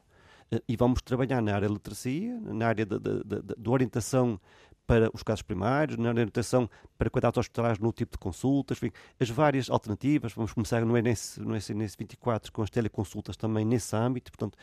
Eh, 0.52 0.62
e 0.68 0.76
vamos 0.76 1.02
trabalhar 1.02 1.42
na 1.42 1.56
área 1.56 1.68
de 1.68 1.74
literacia, 1.74 2.40
na 2.42 2.68
área 2.68 2.86
de, 2.86 3.00
de, 3.00 3.24
de, 3.24 3.56
de 3.58 3.70
orientação 3.70 4.40
para 4.86 5.10
os 5.14 5.24
casos 5.24 5.42
primários, 5.42 5.98
na 5.98 6.10
orientação 6.10 6.70
para 6.98 7.10
cuidados 7.10 7.38
hospitalares 7.38 7.80
no 7.80 7.92
tipo 7.92 8.14
de 8.14 8.18
consultas, 8.18 8.78
enfim, 8.78 8.92
as 9.20 9.30
várias 9.30 9.70
alternativas. 9.70 10.34
Vamos 10.34 10.54
começar 10.54 10.86
no 10.86 10.98
ENS, 10.98 11.38
no 11.38 11.56
ENS 11.56 11.96
24 11.96 12.52
com 12.52 12.62
as 12.62 12.70
teleconsultas 12.70 13.38
também 13.38 13.66
nesse 13.66 13.96
âmbito, 13.96 14.32
portanto, 14.32 14.58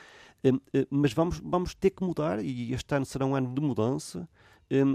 eh, 0.45 0.53
eh, 0.75 0.87
mas 0.91 1.13
vamos, 1.13 1.41
vamos 1.43 1.75
ter 1.75 1.91
que 1.91 2.05
mudar 2.05 2.43
e 2.45 2.73
este 2.73 2.95
ano 2.95 3.07
será 3.07 3.25
um 3.27 3.35
ano 3.35 3.55
de 3.55 3.61
mudança, 3.61 4.29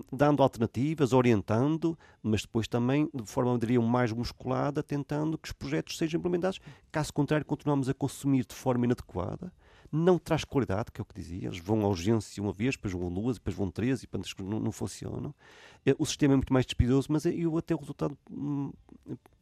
dando 0.09 0.41
alternativas, 0.41 1.11
orientando, 1.11 1.99
mas 2.23 2.43
depois 2.43 2.65
também 2.65 3.09
de 3.13 3.29
forma, 3.29 3.59
diria, 3.59 3.81
mais 3.81 4.09
musculada, 4.13 4.81
tentando 4.81 5.37
que 5.37 5.49
os 5.49 5.51
projetos 5.51 5.97
sejam 5.97 6.17
implementados. 6.17 6.61
Caso 6.89 7.11
contrário, 7.13 7.45
continuamos 7.45 7.89
a 7.89 7.93
consumir 7.93 8.45
de 8.45 8.55
forma 8.55 8.85
inadequada 8.85 9.51
não 9.91 10.17
traz 10.17 10.43
qualidade, 10.43 10.91
que 10.91 10.99
é 10.99 11.03
o 11.03 11.05
que 11.05 11.15
dizia. 11.15 11.47
Eles 11.47 11.59
vão 11.59 11.85
à 11.85 11.87
urgência 11.87 12.41
uma 12.41 12.51
vez, 12.51 12.75
depois 12.75 12.93
vão 12.93 13.11
duas, 13.11 13.37
depois 13.37 13.55
vão 13.55 13.71
três 13.71 14.03
e 14.03 14.07
depois 14.07 14.33
não, 14.39 14.59
não 14.59 14.71
funcionam. 14.71 15.33
Eh, 15.85 15.95
o 15.97 16.05
sistema 16.05 16.33
é 16.33 16.37
muito 16.37 16.51
mais 16.51 16.65
despidioso, 16.65 17.07
mas 17.09 17.25
eu 17.25 17.57
até 17.57 17.73
o 17.73 17.77
resultado 17.77 18.17
hum, 18.29 18.71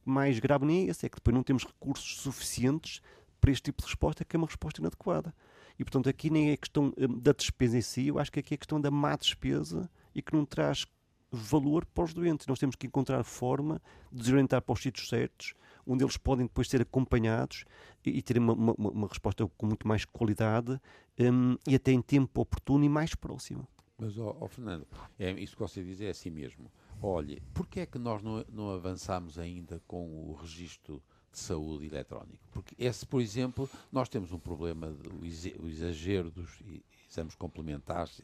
mais 0.06 0.40
grave 0.40 0.66
nem 0.66 0.88
é 0.88 0.90
esse, 0.92 1.06
é 1.06 1.10
que 1.10 1.16
depois 1.16 1.34
não 1.34 1.44
temos 1.44 1.66
recursos 1.66 2.18
suficientes 2.18 3.02
para 3.40 3.52
este 3.52 3.64
tipo 3.64 3.82
de 3.82 3.88
resposta, 3.88 4.26
que 4.26 4.36
é 4.36 4.38
uma 4.38 4.48
resposta 4.48 4.82
inadequada. 4.82 5.34
E, 5.78 5.84
portanto, 5.84 6.08
aqui 6.08 6.30
nem 6.30 6.52
é 6.52 6.58
questão 6.58 6.94
hum, 6.98 7.20
da 7.20 7.32
despesa 7.32 7.78
em 7.78 7.82
si, 7.82 8.08
eu 8.08 8.20
acho 8.20 8.32
que 8.32 8.40
aqui 8.40 8.54
é 8.54 8.58
questão 8.58 8.80
da 8.80 8.92
má 8.92 9.16
despesa 9.16 9.90
e 10.14 10.22
que 10.22 10.34
não 10.34 10.46
traz 10.46 10.86
valor 11.32 11.86
para 11.86 12.04
os 12.04 12.14
doentes. 12.14 12.46
Nós 12.46 12.60
temos 12.60 12.76
que 12.76 12.86
encontrar 12.86 13.24
forma 13.24 13.82
de 14.12 14.20
desorientar 14.20 14.62
para 14.62 14.74
os 14.74 14.82
sítios 14.82 15.10
certos, 15.10 15.56
onde 15.86 16.04
eles 16.04 16.18
podem 16.18 16.46
depois 16.46 16.70
ser 16.70 16.82
acompanhados 16.82 17.66
e, 18.06 18.18
e 18.18 18.22
ter 18.22 18.38
uma, 18.38 18.54
uma, 18.54 18.74
uma, 18.74 19.08
resposta 19.08 19.48
com 19.58 19.66
muito 19.66 19.88
mais 19.88 20.06
qualidade 20.06 20.80
um, 21.20 21.58
e 21.68 21.76
até 21.76 21.92
em 21.92 22.02
tempo 22.02 22.42
oportuno 22.42 22.84
e 22.84 22.90
mais 22.90 23.16
próximo. 23.16 23.68
Mas, 23.98 24.18
ó, 24.18 24.36
ó 24.40 24.48
Fernando, 24.48 24.88
é, 25.20 25.32
isso 25.32 25.56
que 25.56 25.62
você 25.62 25.84
diz 25.84 26.02
é 26.02 26.10
assim 26.10 26.30
mesmo. 26.30 26.72
Olhe, 27.02 27.42
porquê 27.54 27.82
é 27.82 27.86
que 27.86 28.00
nós 28.00 28.22
não, 28.22 28.44
não 28.50 28.70
avançamos 28.72 29.38
ainda 29.38 29.82
com 29.88 30.30
o 30.30 30.34
registro 30.34 31.02
de 31.32 31.40
saúde 31.40 31.86
eletrónico? 31.86 32.44
Porque 32.52 32.76
esse, 32.78 33.06
por 33.06 33.22
exemplo, 33.22 33.70
nós 33.92 34.10
temos 34.10 34.32
um 34.32 34.40
problema 34.40 34.88
do 34.88 35.26
exagero 35.68 36.32
dos 36.32 36.62
exames 37.10 37.36
complementares, 37.36 38.22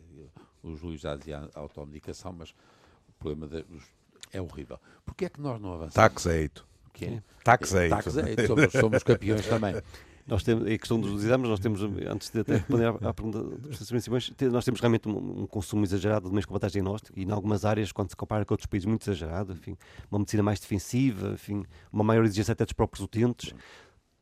o 0.63 0.75
Júlio 0.75 0.97
já 0.97 1.15
dizia 1.15 1.49
a 1.53 1.59
automedicação, 1.59 2.33
mas 2.33 2.51
o 3.07 3.13
problema 3.19 3.47
dos, 3.47 3.83
é 4.31 4.41
horrível. 4.41 4.79
Porquê 5.05 5.25
é 5.25 5.29
que 5.29 5.41
nós 5.41 5.59
não 5.61 5.73
avançamos? 5.73 5.93
Taxeito 5.93 6.67
que 6.99 7.05
é. 7.05 7.21
Taxeito. 7.89 8.47
Somos, 8.47 8.71
somos 8.73 9.03
campeões 9.03 9.47
também. 9.47 9.75
Nós 10.27 10.43
temos, 10.43 10.67
a 10.67 10.77
questão 10.77 10.99
dos 10.99 11.23
exames, 11.23 11.49
nós 11.49 11.59
temos, 11.59 11.81
antes 11.81 12.29
de 12.29 12.41
até 12.41 12.57
responder 12.57 12.85
à, 12.85 13.09
à 13.09 13.13
pergunta 13.13 13.41
dos 13.41 13.81
estacionamentos, 13.81 14.31
nós 14.51 14.63
temos 14.63 14.79
realmente 14.79 15.09
um, 15.09 15.41
um, 15.41 15.47
consumo 15.47 15.83
exagerado 15.83 16.27
de 16.27 16.31
meios 16.31 16.45
complementares 16.45 16.73
diagnóstico 16.73 17.19
e, 17.19 17.23
em 17.23 17.31
algumas 17.31 17.65
áreas, 17.65 17.91
quando 17.91 18.11
se 18.11 18.15
compara 18.15 18.45
com 18.45 18.53
outros 18.53 18.67
países, 18.67 18.85
muito 18.85 19.01
exagerado. 19.01 19.53
Enfim, 19.53 19.75
uma 20.11 20.19
medicina 20.19 20.43
mais 20.43 20.59
defensiva, 20.59 21.29
enfim, 21.29 21.65
uma 21.91 22.03
maior 22.03 22.25
exigência 22.25 22.51
até 22.51 22.63
dos 22.63 22.73
próprios 22.73 23.03
utentes. 23.03 23.55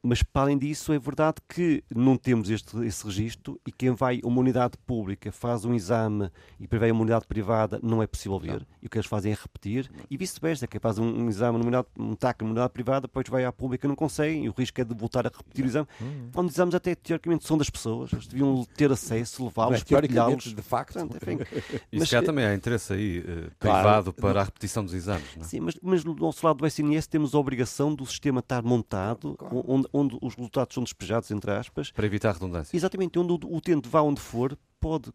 Mas, 0.02 0.24
para 0.24 0.44
além 0.44 0.58
disso, 0.58 0.94
é 0.94 1.00
verdade 1.00 1.38
que 1.48 1.84
não 1.94 2.16
temos 2.18 2.50
este, 2.50 2.78
esse 2.86 3.06
registro 3.06 3.60
e 3.66 3.72
quem 3.72 3.92
vai 3.92 4.22
a 4.24 4.28
uma 4.28 4.40
unidade 4.40 4.78
pública 4.86 5.32
faz 5.32 5.66
um 5.66 5.74
exame 5.74 6.30
e 6.60 6.68
prevê 6.68 6.92
uma 6.92 7.02
unidade 7.02 7.26
privada 7.26 7.80
não 7.82 8.02
é 8.02 8.08
possível 8.08 8.40
ver. 8.40 8.60
Não. 8.60 8.68
E 8.82 8.88
o 8.88 8.90
que 8.90 8.98
eles 8.98 9.08
fazem 9.08 9.32
é 9.32 9.36
repetir. 9.36 9.90
E 10.10 10.18
vice-versa, 10.18 10.68
quem 10.68 10.80
faz 10.80 10.98
um, 10.98 11.06
um, 11.06 11.30
exame 11.30 11.58
numa 11.58 11.66
unidade, 11.66 11.88
um 11.98 12.16
TAC 12.16 12.42
numa 12.42 12.52
unidade 12.52 12.74
privada, 12.74 13.02
depois 13.02 13.28
vai 13.28 13.46
à 13.46 13.52
pública 13.52 13.86
e 13.86 13.90
não 13.90 13.96
consegue. 13.96 14.40
E 14.40 14.50
o 14.50 14.54
risco 14.58 14.80
é 14.80 14.84
de 14.84 14.94
voltar 14.94 15.26
a 15.26 15.32
repetir 15.36 15.66
o 15.66 15.68
exame. 15.68 15.88
Hum. 16.02 16.30
Quando 16.34 16.50
exames 16.50 16.76
até 16.76 16.96
teoricamente 16.96 17.46
são 17.46 17.58
das 17.58 17.70
pessoas, 17.70 18.14
eles 18.14 18.28
deviam 18.28 18.66
ter 18.76 18.92
acesso, 18.92 19.44
levá-los, 19.44 19.84
partilhá-los. 19.84 20.44
de 20.44 20.62
facto. 20.62 20.94
Portanto, 20.94 21.18
enfim, 21.18 21.44
Isso 21.92 22.00
mas, 22.00 22.10
já 22.10 22.22
também 22.22 22.46
há 22.46 22.54
interesse 22.54 22.94
aí 22.94 23.20
uh, 23.20 23.52
privado 23.60 24.14
claro. 24.14 24.34
para 24.34 24.42
a 24.42 24.44
repetição 24.44 24.84
dos 24.84 24.94
exames. 24.94 25.36
Não? 25.36 25.44
É? 25.44 25.46
Sim, 25.46 25.60
mas, 25.62 25.76
mas 25.82 26.04
do 26.04 26.16
nosso 26.16 26.46
lado 26.46 26.58
do 26.58 26.68
SNS 26.68 27.08
temos 27.08 27.34
a 27.34 27.40
obrigação 27.40 27.94
do 27.94 28.06
sistema 28.06 28.40
estar 28.40 28.64
montado, 28.64 29.36
claro. 29.36 29.64
onde, 29.68 29.87
onde 29.94 30.18
os 30.22 30.36
resultados 30.36 30.74
são 30.74 30.84
despejados, 30.84 31.32
entre 31.32 31.52
aspas. 31.52 31.92
Para 31.92 32.06
evitar 32.06 32.34
redundância. 32.34 32.76
Exatamente, 32.76 33.18
onde 33.20 33.34
o 33.34 33.56
utente 33.56 33.88
vá 33.88 34.02
onde 34.02 34.22
for, 34.22 34.58
pode, 34.80 35.12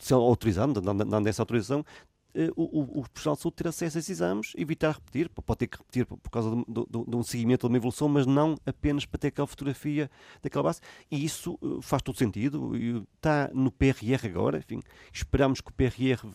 se 0.00 0.12
autorizando, 0.12 0.80
dando 0.80 1.26
essa 1.26 1.42
autorização, 1.42 1.84
o, 2.54 2.62
o, 2.62 3.00
o 3.00 3.02
profissional 3.08 3.36
de 3.36 3.42
saúde 3.42 3.56
ter 3.56 3.68
acesso 3.68 3.96
a 3.96 4.00
esses 4.00 4.10
exames, 4.10 4.52
evitar 4.56 4.92
repetir, 4.92 5.28
pode 5.28 5.58
ter 5.58 5.66
que 5.66 5.78
repetir 5.78 6.06
por 6.06 6.30
causa 6.30 6.50
de, 6.50 6.56
de, 6.56 7.04
de 7.10 7.16
um 7.16 7.22
seguimento, 7.22 7.66
de 7.66 7.72
uma 7.72 7.76
evolução, 7.76 8.08
mas 8.08 8.26
não 8.26 8.56
apenas 8.66 9.06
para 9.06 9.18
ter 9.18 9.28
aquela 9.28 9.46
fotografia 9.46 10.10
daquela 10.42 10.64
base. 10.64 10.80
E 11.10 11.24
isso 11.24 11.58
eh, 11.62 11.78
faz 11.80 12.02
todo 12.02 12.16
sentido, 12.18 12.72
está 13.14 13.50
no 13.54 13.70
PRR 13.70 14.26
agora, 14.26 14.58
enfim, 14.58 14.80
esperamos 15.12 15.60
que 15.60 15.70
o 15.70 15.72
PRR 15.72 16.28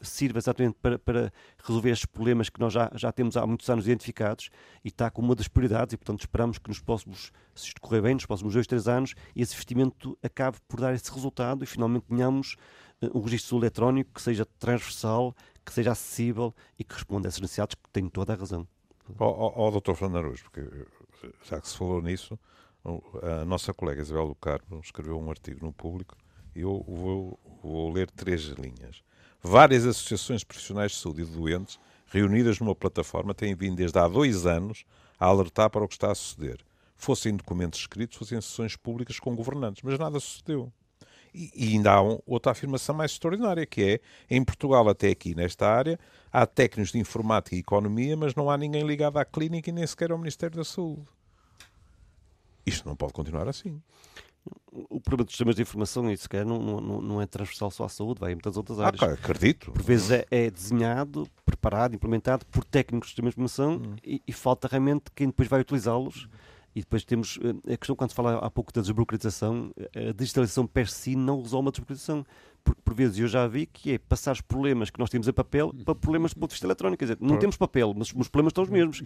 sirva 0.00 0.38
exatamente 0.38 0.76
para, 0.80 0.98
para 0.98 1.32
resolver 1.64 1.90
estes 1.90 2.06
problemas 2.06 2.48
que 2.48 2.60
nós 2.60 2.72
já, 2.72 2.90
já 2.94 3.10
temos 3.10 3.36
há 3.36 3.46
muitos 3.46 3.68
anos 3.68 3.86
identificados 3.86 4.50
e 4.84 4.88
está 4.88 5.10
como 5.10 5.28
uma 5.28 5.34
das 5.34 5.48
prioridades 5.48 5.92
e, 5.94 5.96
portanto, 5.96 6.20
esperamos 6.20 6.58
que 6.58 6.68
nos 6.68 6.80
próximos, 6.80 7.32
se 7.54 7.66
isto 7.66 7.80
correr 7.80 8.02
bem, 8.02 8.14
nos 8.14 8.26
próximos 8.26 8.54
dois, 8.54 8.66
três 8.66 8.86
anos, 8.86 9.14
esse 9.34 9.54
investimento 9.54 10.16
acabe 10.22 10.58
por 10.68 10.80
dar 10.80 10.94
esse 10.94 11.10
resultado 11.12 11.64
e 11.64 11.66
finalmente 11.66 12.06
tenhamos 12.08 12.56
eh, 12.56 12.87
um 13.14 13.20
registro 13.20 13.58
eletrónico 13.58 14.12
que 14.14 14.22
seja 14.22 14.44
transversal, 14.58 15.34
que 15.64 15.72
seja 15.72 15.92
acessível 15.92 16.54
e 16.78 16.84
que 16.84 16.94
responda 16.94 17.26
a 17.26 17.30
essas 17.30 17.40
necessidades, 17.40 17.74
que 17.74 17.90
tem 17.90 18.08
toda 18.08 18.32
a 18.32 18.36
razão. 18.36 18.66
Ó 19.18 19.26
oh, 19.28 19.68
oh, 19.68 19.80
Dr. 19.80 19.94
Fernando 19.94 20.34
porque 20.42 20.68
já 21.44 21.60
que 21.60 21.68
se 21.68 21.76
falou 21.76 22.02
nisso, 22.02 22.38
a 23.22 23.44
nossa 23.44 23.72
colega 23.72 24.00
Isabel 24.00 24.28
do 24.28 24.34
Carmo 24.34 24.80
escreveu 24.82 25.18
um 25.18 25.30
artigo 25.30 25.64
no 25.64 25.72
público 25.72 26.16
e 26.54 26.60
eu 26.60 26.84
vou, 26.86 27.38
vou 27.62 27.92
ler 27.92 28.10
três 28.10 28.42
linhas. 28.42 29.02
Várias 29.42 29.86
associações 29.86 30.42
profissionais 30.42 30.92
de 30.92 30.98
saúde 30.98 31.22
e 31.22 31.24
de 31.24 31.32
doentes, 31.32 31.78
reunidas 32.06 32.58
numa 32.58 32.74
plataforma, 32.74 33.34
têm 33.34 33.54
vindo 33.54 33.76
desde 33.76 33.98
há 33.98 34.08
dois 34.08 34.46
anos 34.46 34.84
a 35.18 35.26
alertar 35.26 35.70
para 35.70 35.84
o 35.84 35.88
que 35.88 35.94
está 35.94 36.10
a 36.10 36.14
suceder. 36.14 36.58
Fossem 36.96 37.36
documentos 37.36 37.80
escritos, 37.80 38.18
fossem 38.18 38.40
sessões 38.40 38.74
públicas 38.74 39.20
com 39.20 39.34
governantes, 39.36 39.82
mas 39.82 39.98
nada 39.98 40.18
sucedeu. 40.18 40.72
E, 41.38 41.52
e 41.54 41.72
ainda 41.74 41.92
há 41.92 42.02
um, 42.02 42.18
outra 42.26 42.50
afirmação 42.50 42.96
mais 42.96 43.12
extraordinária, 43.12 43.64
que 43.64 43.82
é, 43.82 44.00
em 44.28 44.42
Portugal 44.42 44.88
até 44.88 45.08
aqui 45.08 45.36
nesta 45.36 45.68
área, 45.68 45.96
há 46.32 46.44
técnicos 46.44 46.90
de 46.90 46.98
informática 46.98 47.54
e 47.54 47.60
economia, 47.60 48.16
mas 48.16 48.34
não 48.34 48.50
há 48.50 48.58
ninguém 48.58 48.84
ligado 48.84 49.18
à 49.18 49.24
clínica 49.24 49.70
e 49.70 49.72
nem 49.72 49.86
sequer 49.86 50.10
ao 50.10 50.18
Ministério 50.18 50.56
da 50.56 50.64
Saúde. 50.64 51.04
Isto 52.66 52.88
não 52.88 52.96
pode 52.96 53.12
continuar 53.12 53.48
assim. 53.48 53.80
O 54.72 55.00
problema 55.00 55.24
dos 55.24 55.34
sistemas 55.34 55.54
de 55.54 55.62
informação, 55.62 56.10
isso 56.10 56.24
sequer 56.24 56.44
não, 56.44 56.58
não, 56.58 57.00
não 57.00 57.22
é 57.22 57.26
transversal 57.26 57.70
só 57.70 57.84
à 57.84 57.88
saúde, 57.88 58.20
vai 58.20 58.32
em 58.32 58.34
muitas 58.34 58.56
outras 58.56 58.80
áreas. 58.80 59.00
Ah, 59.02 59.12
acredito. 59.12 59.70
Por 59.70 59.82
vezes 59.82 60.10
é, 60.10 60.26
é, 60.30 60.50
desenhado, 60.50 61.28
preparado, 61.44 61.94
implementado 61.94 62.44
por 62.46 62.64
técnicos 62.64 63.08
de 63.08 63.10
sistemas 63.10 63.34
de 63.34 63.40
informação 63.40 63.76
hum. 63.76 63.96
e, 64.04 64.22
e, 64.26 64.32
falta 64.32 64.66
realmente 64.66 65.04
quem 65.14 65.28
depois 65.28 65.48
vai 65.48 65.60
utilizá-los. 65.60 66.28
E 66.74 66.80
depois 66.80 67.04
temos 67.04 67.38
eh, 67.42 67.74
a 67.74 67.76
questão, 67.76 67.96
quando 67.96 68.10
se 68.10 68.16
fala 68.16 68.38
há 68.38 68.50
pouco 68.50 68.72
da 68.72 68.80
desburocratização, 68.80 69.72
a 69.94 70.12
digitalização 70.12 70.66
per 70.66 70.88
si 70.88 71.16
não 71.16 71.42
resolve 71.42 71.66
uma 71.66 71.70
desburocratização. 71.70 72.24
Porque 72.64 72.82
por 72.84 72.92
vezes 72.92 73.18
eu 73.18 73.28
já 73.28 73.46
vi 73.46 73.66
que 73.66 73.92
é 73.92 73.98
passar 73.98 74.32
os 74.32 74.40
problemas 74.40 74.90
que 74.90 74.98
nós 74.98 75.08
temos 75.08 75.26
em 75.26 75.32
papel 75.32 75.72
para 75.84 75.94
problemas 75.94 76.34
do 76.34 76.40
ponto 76.40 76.50
de 76.50 76.54
vista 76.54 76.66
eletrónico. 76.66 76.98
Quer 76.98 77.04
dizer, 77.04 77.18
não 77.20 77.38
temos 77.38 77.56
papel, 77.56 77.94
mas 77.96 78.12
os 78.14 78.28
problemas 78.28 78.50
estão 78.50 78.64
os 78.64 78.70
mesmos. 78.70 79.02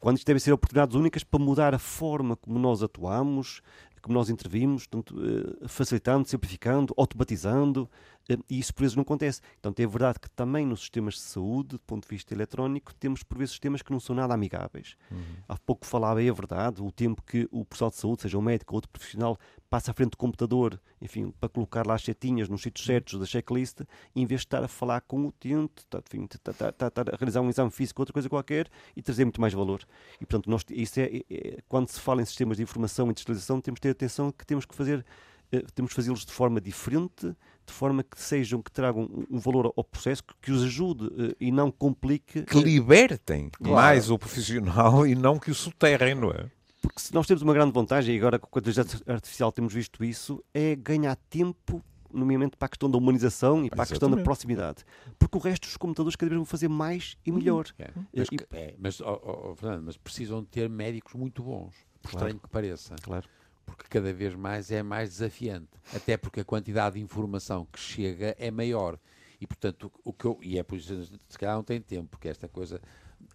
Quando 0.00 0.16
isto 0.16 0.26
devem 0.26 0.40
ser 0.40 0.52
oportunidades 0.52 0.96
únicas 0.96 1.22
para 1.22 1.38
mudar 1.38 1.74
a 1.74 1.78
forma 1.78 2.34
como 2.36 2.58
nós 2.58 2.82
atuamos, 2.82 3.60
como 4.06 4.14
nós 4.16 4.30
intervimos, 4.30 4.86
portanto, 4.86 5.20
eh, 5.20 5.66
facilitando, 5.66 6.28
simplificando, 6.28 6.94
automatizando, 6.96 7.90
eh, 8.15 8.15
e 8.48 8.58
isso 8.58 8.74
por 8.74 8.82
vezes 8.82 8.96
não 8.96 9.02
acontece. 9.02 9.40
Então 9.58 9.72
é 9.76 9.86
verdade 9.86 10.18
que 10.18 10.28
também 10.30 10.66
nos 10.66 10.80
sistemas 10.80 11.14
de 11.14 11.20
saúde, 11.20 11.70
do 11.70 11.78
ponto 11.80 12.02
de 12.02 12.08
vista 12.08 12.34
eletrónico, 12.34 12.94
temos 12.94 13.22
por 13.22 13.38
vezes 13.38 13.52
sistemas 13.52 13.82
que 13.82 13.92
não 13.92 14.00
são 14.00 14.16
nada 14.16 14.34
amigáveis. 14.34 14.96
Uhum. 15.10 15.22
Há 15.48 15.56
pouco 15.58 15.86
falava, 15.86 16.22
é 16.22 16.32
verdade, 16.32 16.82
o 16.82 16.90
tempo 16.90 17.22
que 17.22 17.48
o 17.50 17.64
profissional 17.64 17.90
de 17.90 17.96
saúde, 17.96 18.22
seja 18.22 18.38
um 18.38 18.42
médico 18.42 18.74
ou 18.74 18.78
outro 18.78 18.90
profissional, 18.90 19.38
passa 19.70 19.90
à 19.90 19.94
frente 19.94 20.10
do 20.10 20.16
computador, 20.16 20.80
enfim, 21.00 21.32
para 21.38 21.48
colocar 21.48 21.86
lá 21.86 21.94
as 21.94 22.02
setinhas 22.02 22.48
nos 22.48 22.62
sítios 22.62 22.86
certos 22.86 23.18
da 23.18 23.26
checklist, 23.26 23.80
em 24.14 24.26
vez 24.26 24.40
de 24.40 24.46
estar 24.46 24.64
a 24.64 24.68
falar 24.68 25.00
com 25.02 25.22
o 25.22 25.26
utente, 25.28 25.86
tá, 25.88 26.02
enfim, 26.04 26.24
estar, 26.24 26.72
tá, 26.72 26.90
tá, 26.90 27.02
a 27.12 27.16
realizar 27.16 27.40
um 27.40 27.48
exame 27.48 27.70
físico 27.70 28.00
ou 28.00 28.02
outra 28.02 28.12
coisa 28.12 28.28
qualquer 28.28 28.68
e 28.96 29.02
trazer 29.02 29.24
muito 29.24 29.40
mais 29.40 29.52
valor. 29.52 29.82
E, 30.20 30.26
portanto, 30.26 30.50
nós, 30.50 30.64
isso 30.70 30.98
é, 31.00 31.22
é, 31.30 31.58
quando 31.68 31.88
se 31.88 32.00
fala 32.00 32.22
em 32.22 32.24
sistemas 32.24 32.56
de 32.56 32.62
informação 32.62 33.10
e 33.10 33.14
digitalização, 33.14 33.60
temos 33.60 33.78
de 33.78 33.82
ter 33.82 33.90
atenção 33.90 34.32
que 34.32 34.44
temos 34.46 34.64
que 34.64 34.74
fazer 34.74 35.04
eh, 35.52 35.62
temos 35.74 35.92
fazê-los 35.92 36.24
de 36.24 36.32
forma 36.32 36.60
diferente, 36.60 37.34
de 37.66 37.72
forma 37.72 38.02
que 38.02 38.20
sejam, 38.20 38.62
que 38.62 38.70
tragam 38.70 39.08
um 39.30 39.38
valor 39.38 39.72
ao 39.76 39.84
processo, 39.84 40.22
que, 40.22 40.34
que 40.42 40.52
os 40.52 40.62
ajude 40.62 41.06
uh, 41.06 41.36
e 41.40 41.50
não 41.50 41.70
complique. 41.70 42.42
Que 42.42 42.58
libertem 42.58 43.50
claro. 43.50 43.74
mais 43.74 44.10
o 44.10 44.18
profissional 44.18 45.06
e 45.06 45.14
não 45.14 45.38
que 45.38 45.50
o 45.50 45.54
soterrem, 45.54 46.14
não 46.14 46.30
é? 46.30 46.50
Porque 46.80 47.00
se 47.00 47.12
nós 47.12 47.26
temos 47.26 47.42
uma 47.42 47.52
grande 47.52 47.72
vantagem, 47.72 48.14
e 48.14 48.18
agora 48.18 48.38
com 48.38 48.58
a 48.58 48.60
inteligência 48.60 49.00
artificial 49.06 49.50
temos 49.50 49.74
visto 49.74 50.04
isso, 50.04 50.42
é 50.54 50.76
ganhar 50.76 51.16
tempo 51.28 51.82
nomeadamente 52.12 52.56
para 52.56 52.66
a 52.66 52.68
questão 52.68 52.90
da 52.90 52.96
humanização 52.96 53.64
e 53.64 53.68
para 53.68 53.82
Exatamente. 53.82 53.82
a 53.82 53.86
questão 53.86 54.10
da 54.10 54.22
proximidade. 54.22 54.84
Porque 55.18 55.36
o 55.36 55.40
resto 55.40 55.66
dos 55.66 55.76
computadores 55.76 56.14
cada 56.16 56.30
vez 56.30 56.38
vão 56.38 56.46
fazer 56.46 56.68
mais 56.68 57.16
e 57.26 57.32
melhor. 57.32 57.66
É. 57.78 57.90
Mas, 58.14 58.28
e, 58.30 58.36
é, 58.52 58.74
mas, 58.78 59.00
oh, 59.00 59.50
oh, 59.50 59.56
Fernando, 59.56 59.84
mas 59.84 59.96
precisam 59.96 60.44
ter 60.44 60.68
médicos 60.68 61.14
muito 61.14 61.42
bons, 61.42 61.74
por 62.00 62.12
claro. 62.12 62.26
estranho 62.26 62.38
que 62.40 62.48
pareça. 62.48 62.94
Claro 63.02 63.28
porque 63.66 63.84
cada 63.88 64.12
vez 64.12 64.34
mais 64.34 64.70
é 64.70 64.82
mais 64.82 65.10
desafiante, 65.10 65.68
até 65.94 66.16
porque 66.16 66.40
a 66.40 66.44
quantidade 66.44 66.94
de 66.94 67.02
informação 67.02 67.66
que 67.66 67.78
chega 67.78 68.34
é 68.38 68.50
maior. 68.50 68.98
E 69.40 69.46
portanto, 69.46 69.92
o 70.04 70.12
que 70.12 70.24
eu, 70.24 70.38
e 70.40 70.58
é 70.58 70.62
por 70.62 70.78
isso 70.78 70.94
que 70.94 71.32
se 71.32 71.38
calhar 71.38 71.56
não 71.56 71.64
tem 71.64 71.80
tempo, 71.80 72.08
porque 72.10 72.28
esta 72.28 72.48
coisa, 72.48 72.80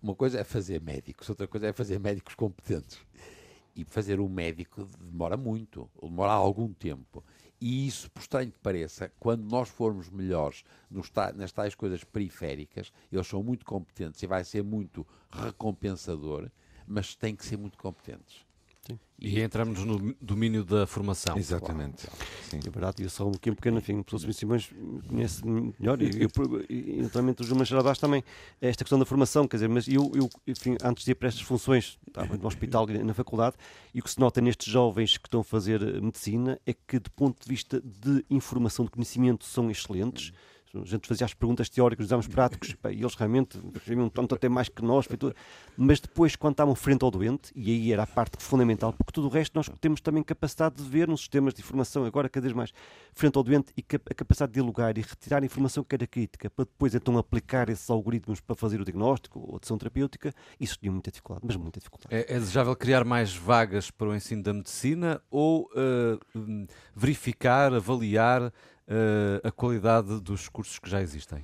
uma 0.02 0.16
coisa 0.16 0.40
é 0.40 0.44
fazer 0.44 0.82
médicos, 0.82 1.30
outra 1.30 1.48
coisa 1.48 1.68
é 1.68 1.74
fazer 1.74 2.00
médicos 2.00 2.34
competentes. 2.34 3.00
E 3.76 3.86
fazer 3.86 4.20
um 4.20 4.28
médico 4.28 4.86
demora 5.00 5.38
muito, 5.38 5.90
demora 6.02 6.32
algum 6.32 6.74
tempo. 6.74 7.24
E 7.60 7.88
isso, 7.88 8.10
por 8.10 8.22
estranho 8.22 8.52
que 8.52 8.60
pareça, 8.60 9.12
quando 9.20 9.44
nós 9.44 9.70
formos 9.70 10.10
melhores 10.10 10.64
nos, 10.90 11.12
nas 11.36 11.52
tais 11.52 11.76
coisas 11.76 12.04
periféricas, 12.04 12.92
eles 13.12 13.28
são 13.28 13.44
muito 13.44 13.64
competentes 13.64 14.22
e 14.24 14.28
vai 14.28 14.44
ser 14.44 14.64
muito 14.64 15.06
recompensador, 15.30 16.50
mas 16.88 17.16
têm 17.16 17.36
que 17.36 17.46
ser 17.46 17.58
muito 17.58 17.78
competentes. 17.78 18.44
E 19.24 19.40
entramos 19.40 19.86
no 19.86 20.16
domínio 20.20 20.64
da 20.66 20.88
formação. 20.88 21.38
Exatamente. 21.38 22.08
Sim. 22.50 22.58
É 22.66 22.70
verdade, 22.72 23.04
eu 23.04 23.10
sou 23.10 23.30
um 23.30 23.32
pequeno, 23.34 23.78
enfim, 23.78 24.00
o 24.00 24.04
professor 24.04 24.34
Simões 24.34 24.72
conhece 25.08 25.46
melhor, 25.46 26.02
e, 26.02 26.24
eu, 26.24 26.30
e 26.68 27.04
naturalmente 27.04 27.44
o 27.44 27.46
João 27.46 27.60
Mancheira 27.60 27.84
também, 27.94 28.24
esta 28.60 28.84
questão 28.84 28.98
da 28.98 29.06
formação, 29.06 29.48
quer 29.48 29.58
dizer, 29.58 29.70
mas 29.70 29.88
eu, 29.88 30.12
eu 30.16 30.28
enfim, 30.48 30.76
antes 30.84 31.06
de 31.06 31.12
ir 31.12 31.16
para 31.16 31.28
estas 31.28 31.44
funções, 31.44 32.00
estava 32.08 32.36
no 32.36 32.48
hospital 32.48 32.90
e 32.90 32.98
na 33.04 33.14
faculdade, 33.14 33.56
e 33.94 34.00
o 34.00 34.04
que 34.04 34.10
se 34.10 34.20
nota 34.20 34.42
nestes 34.42 34.74
jovens 34.74 35.20
que 35.20 35.28
estão 35.28 35.42
a 35.42 35.44
fazer 35.44 35.80
medicina 36.02 36.60
é 36.66 36.74
que, 36.74 36.98
do 36.98 37.12
ponto 37.12 37.44
de 37.44 37.48
vista 37.48 37.80
de 37.80 38.26
informação, 38.28 38.86
de 38.86 38.92
conhecimento, 38.92 39.46
são 39.46 39.70
excelentes. 39.70 40.34
A 40.74 40.86
gente 40.86 41.08
fazia 41.08 41.26
as 41.26 41.34
perguntas 41.34 41.70
teóricas, 41.70 42.06
os 42.06 42.10
exames 42.10 42.28
práticos, 42.28 42.76
e 42.92 43.02
eles 43.02 43.16
realmente 43.16 43.60
sabiam 43.86 44.10
tanto 44.10 44.36
até 44.36 44.48
mais 44.48 44.70
que 44.70 44.82
nós, 44.82 45.08
mas 45.78 46.00
depois, 46.00 46.36
quando 46.36 46.54
estavam 46.54 46.76
frente 46.76 47.04
ao 47.04 47.12
doente, 47.12 47.52
e 47.56 47.72
aí 47.72 47.92
era 47.92 48.04
a 48.04 48.08
parte 48.08 48.42
fundamental, 48.42 48.94
porque 48.94 49.12
tudo 49.12 49.28
o 49.28 49.30
resto 49.30 49.56
nós 49.56 49.70
temos 49.80 50.02
também 50.02 50.24
capacidade 50.24 50.76
de 50.76 50.84
ver 50.84 51.08
nos 51.08 51.22
sistemas 51.22 51.54
de 51.54 51.62
informação, 51.62 52.06
agora 52.06 52.30
cada 52.30 52.44
vez 52.44 52.56
mais, 52.56 52.72
frente 53.14 53.38
ao 53.38 53.44
doente, 53.44 53.74
e 53.76 53.84
a 54.10 54.14
capacidade 54.14 54.52
de 54.52 54.56
dialogar 54.56 54.98
e 54.98 55.02
retirar 55.02 55.42
a 55.42 55.46
informação 55.46 55.84
que 55.84 55.96
era 55.96 56.08
crítica, 56.08 56.50
para 56.50 56.66
depois 56.66 56.96
então 56.96 57.18
aplicar 57.18 57.70
esses 57.70 57.90
algoritmos 57.90 58.40
para 58.40 58.56
fazer 58.56 58.80
o 58.80 58.86
diagnóstico 58.86 59.40
ou 59.40 59.56
a 59.56 59.60
decisão 59.60 59.78
terapêutica, 59.78 60.34
isso 60.60 60.78
tinha 60.80 60.92
muita 60.92 61.12
dificuldade, 61.12 61.46
mas 61.46 61.56
muita 61.56 61.80
dificuldade. 61.80 62.14
É, 62.14 62.36
é 62.36 62.40
desejável 62.40 62.76
criar 62.76 63.04
mais 63.04 63.36
vagas 63.36 63.92
para 63.92 64.08
o 64.08 64.16
ensino 64.16 64.44
da 64.44 64.54
medicina 64.54 65.22
ou 65.30 65.70
uh, 65.76 66.68
verificar, 66.96 67.74
avaliar 67.74 68.52
uh, 68.88 69.48
a 69.48 69.52
qualidade 69.52 70.20
dos 70.20 70.50
cursos 70.50 70.80
que 70.80 70.90
já 70.90 71.02
existem? 71.02 71.44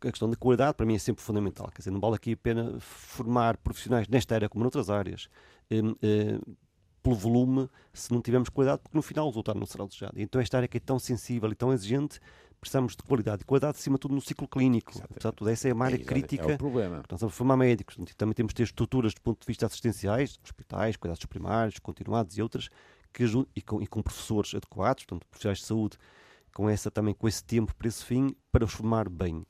a 0.00 0.10
questão 0.10 0.30
da 0.30 0.36
qualidade 0.36 0.74
para 0.74 0.86
mim 0.86 0.94
é 0.94 0.98
sempre 0.98 1.22
fundamental. 1.22 1.68
Quer 1.70 1.78
dizer, 1.78 1.90
não 1.90 2.00
vale 2.00 2.14
aqui 2.14 2.32
a 2.32 2.36
pena 2.36 2.78
formar 2.80 3.56
profissionais 3.56 4.06
nesta 4.08 4.34
área 4.34 4.48
como 4.48 4.62
noutras 4.62 4.88
áreas. 4.88 5.28
Um, 5.70 5.90
uh, 5.90 6.56
pelo 7.02 7.14
volume 7.14 7.68
se 7.92 8.12
não 8.12 8.20
tivermos 8.20 8.48
qualidade, 8.48 8.82
porque 8.82 8.96
no 8.96 9.02
final 9.02 9.26
o 9.26 9.28
resultado 9.28 9.58
não 9.58 9.66
será 9.66 9.84
desejado. 9.84 10.14
Então 10.16 10.40
esta 10.40 10.56
área 10.56 10.68
que 10.68 10.76
é 10.76 10.80
tão 10.80 10.98
sensível 10.98 11.50
e 11.50 11.54
tão 11.54 11.72
exigente, 11.72 12.20
precisamos 12.60 12.96
de 12.96 13.02
qualidade. 13.02 13.42
E 13.42 13.44
qualidade, 13.44 13.78
acima 13.78 13.96
de 13.96 14.00
tudo, 14.00 14.14
no 14.14 14.20
ciclo 14.20 14.46
clínico. 14.48 14.92
Portanto, 15.08 15.48
essa 15.48 15.68
é 15.68 15.72
uma 15.72 15.86
área 15.86 15.96
é, 15.96 15.98
crítica. 15.98 16.50
É 16.50 16.54
o 16.54 16.58
problema. 16.58 16.96
Nós 16.96 17.04
estamos 17.04 17.22
a 17.24 17.30
formar 17.30 17.56
médicos. 17.56 17.96
Também 18.16 18.34
temos 18.34 18.50
de 18.50 18.56
ter 18.56 18.62
estruturas 18.64 19.14
do 19.14 19.20
ponto 19.20 19.40
de 19.40 19.46
vista 19.46 19.66
assistenciais, 19.66 20.38
hospitais, 20.42 20.96
cuidados 20.96 21.24
primários, 21.26 21.78
continuados 21.78 22.36
e 22.36 22.42
outras, 22.42 22.68
que 23.18 23.24
e, 23.56 23.60
com, 23.60 23.82
e 23.82 23.86
com 23.86 24.00
professores 24.00 24.54
adequados, 24.54 25.04
portanto, 25.04 25.26
profissionais 25.28 25.58
de 25.58 25.64
saúde, 25.64 25.98
com 26.54 26.68
essa 26.70 26.88
também 26.88 27.12
com 27.12 27.26
esse 27.26 27.42
tempo 27.42 27.74
para 27.74 27.88
esse 27.88 28.04
fim, 28.04 28.34
para 28.52 28.64
os 28.64 28.72
formar 28.72 29.08
bem. 29.08 29.44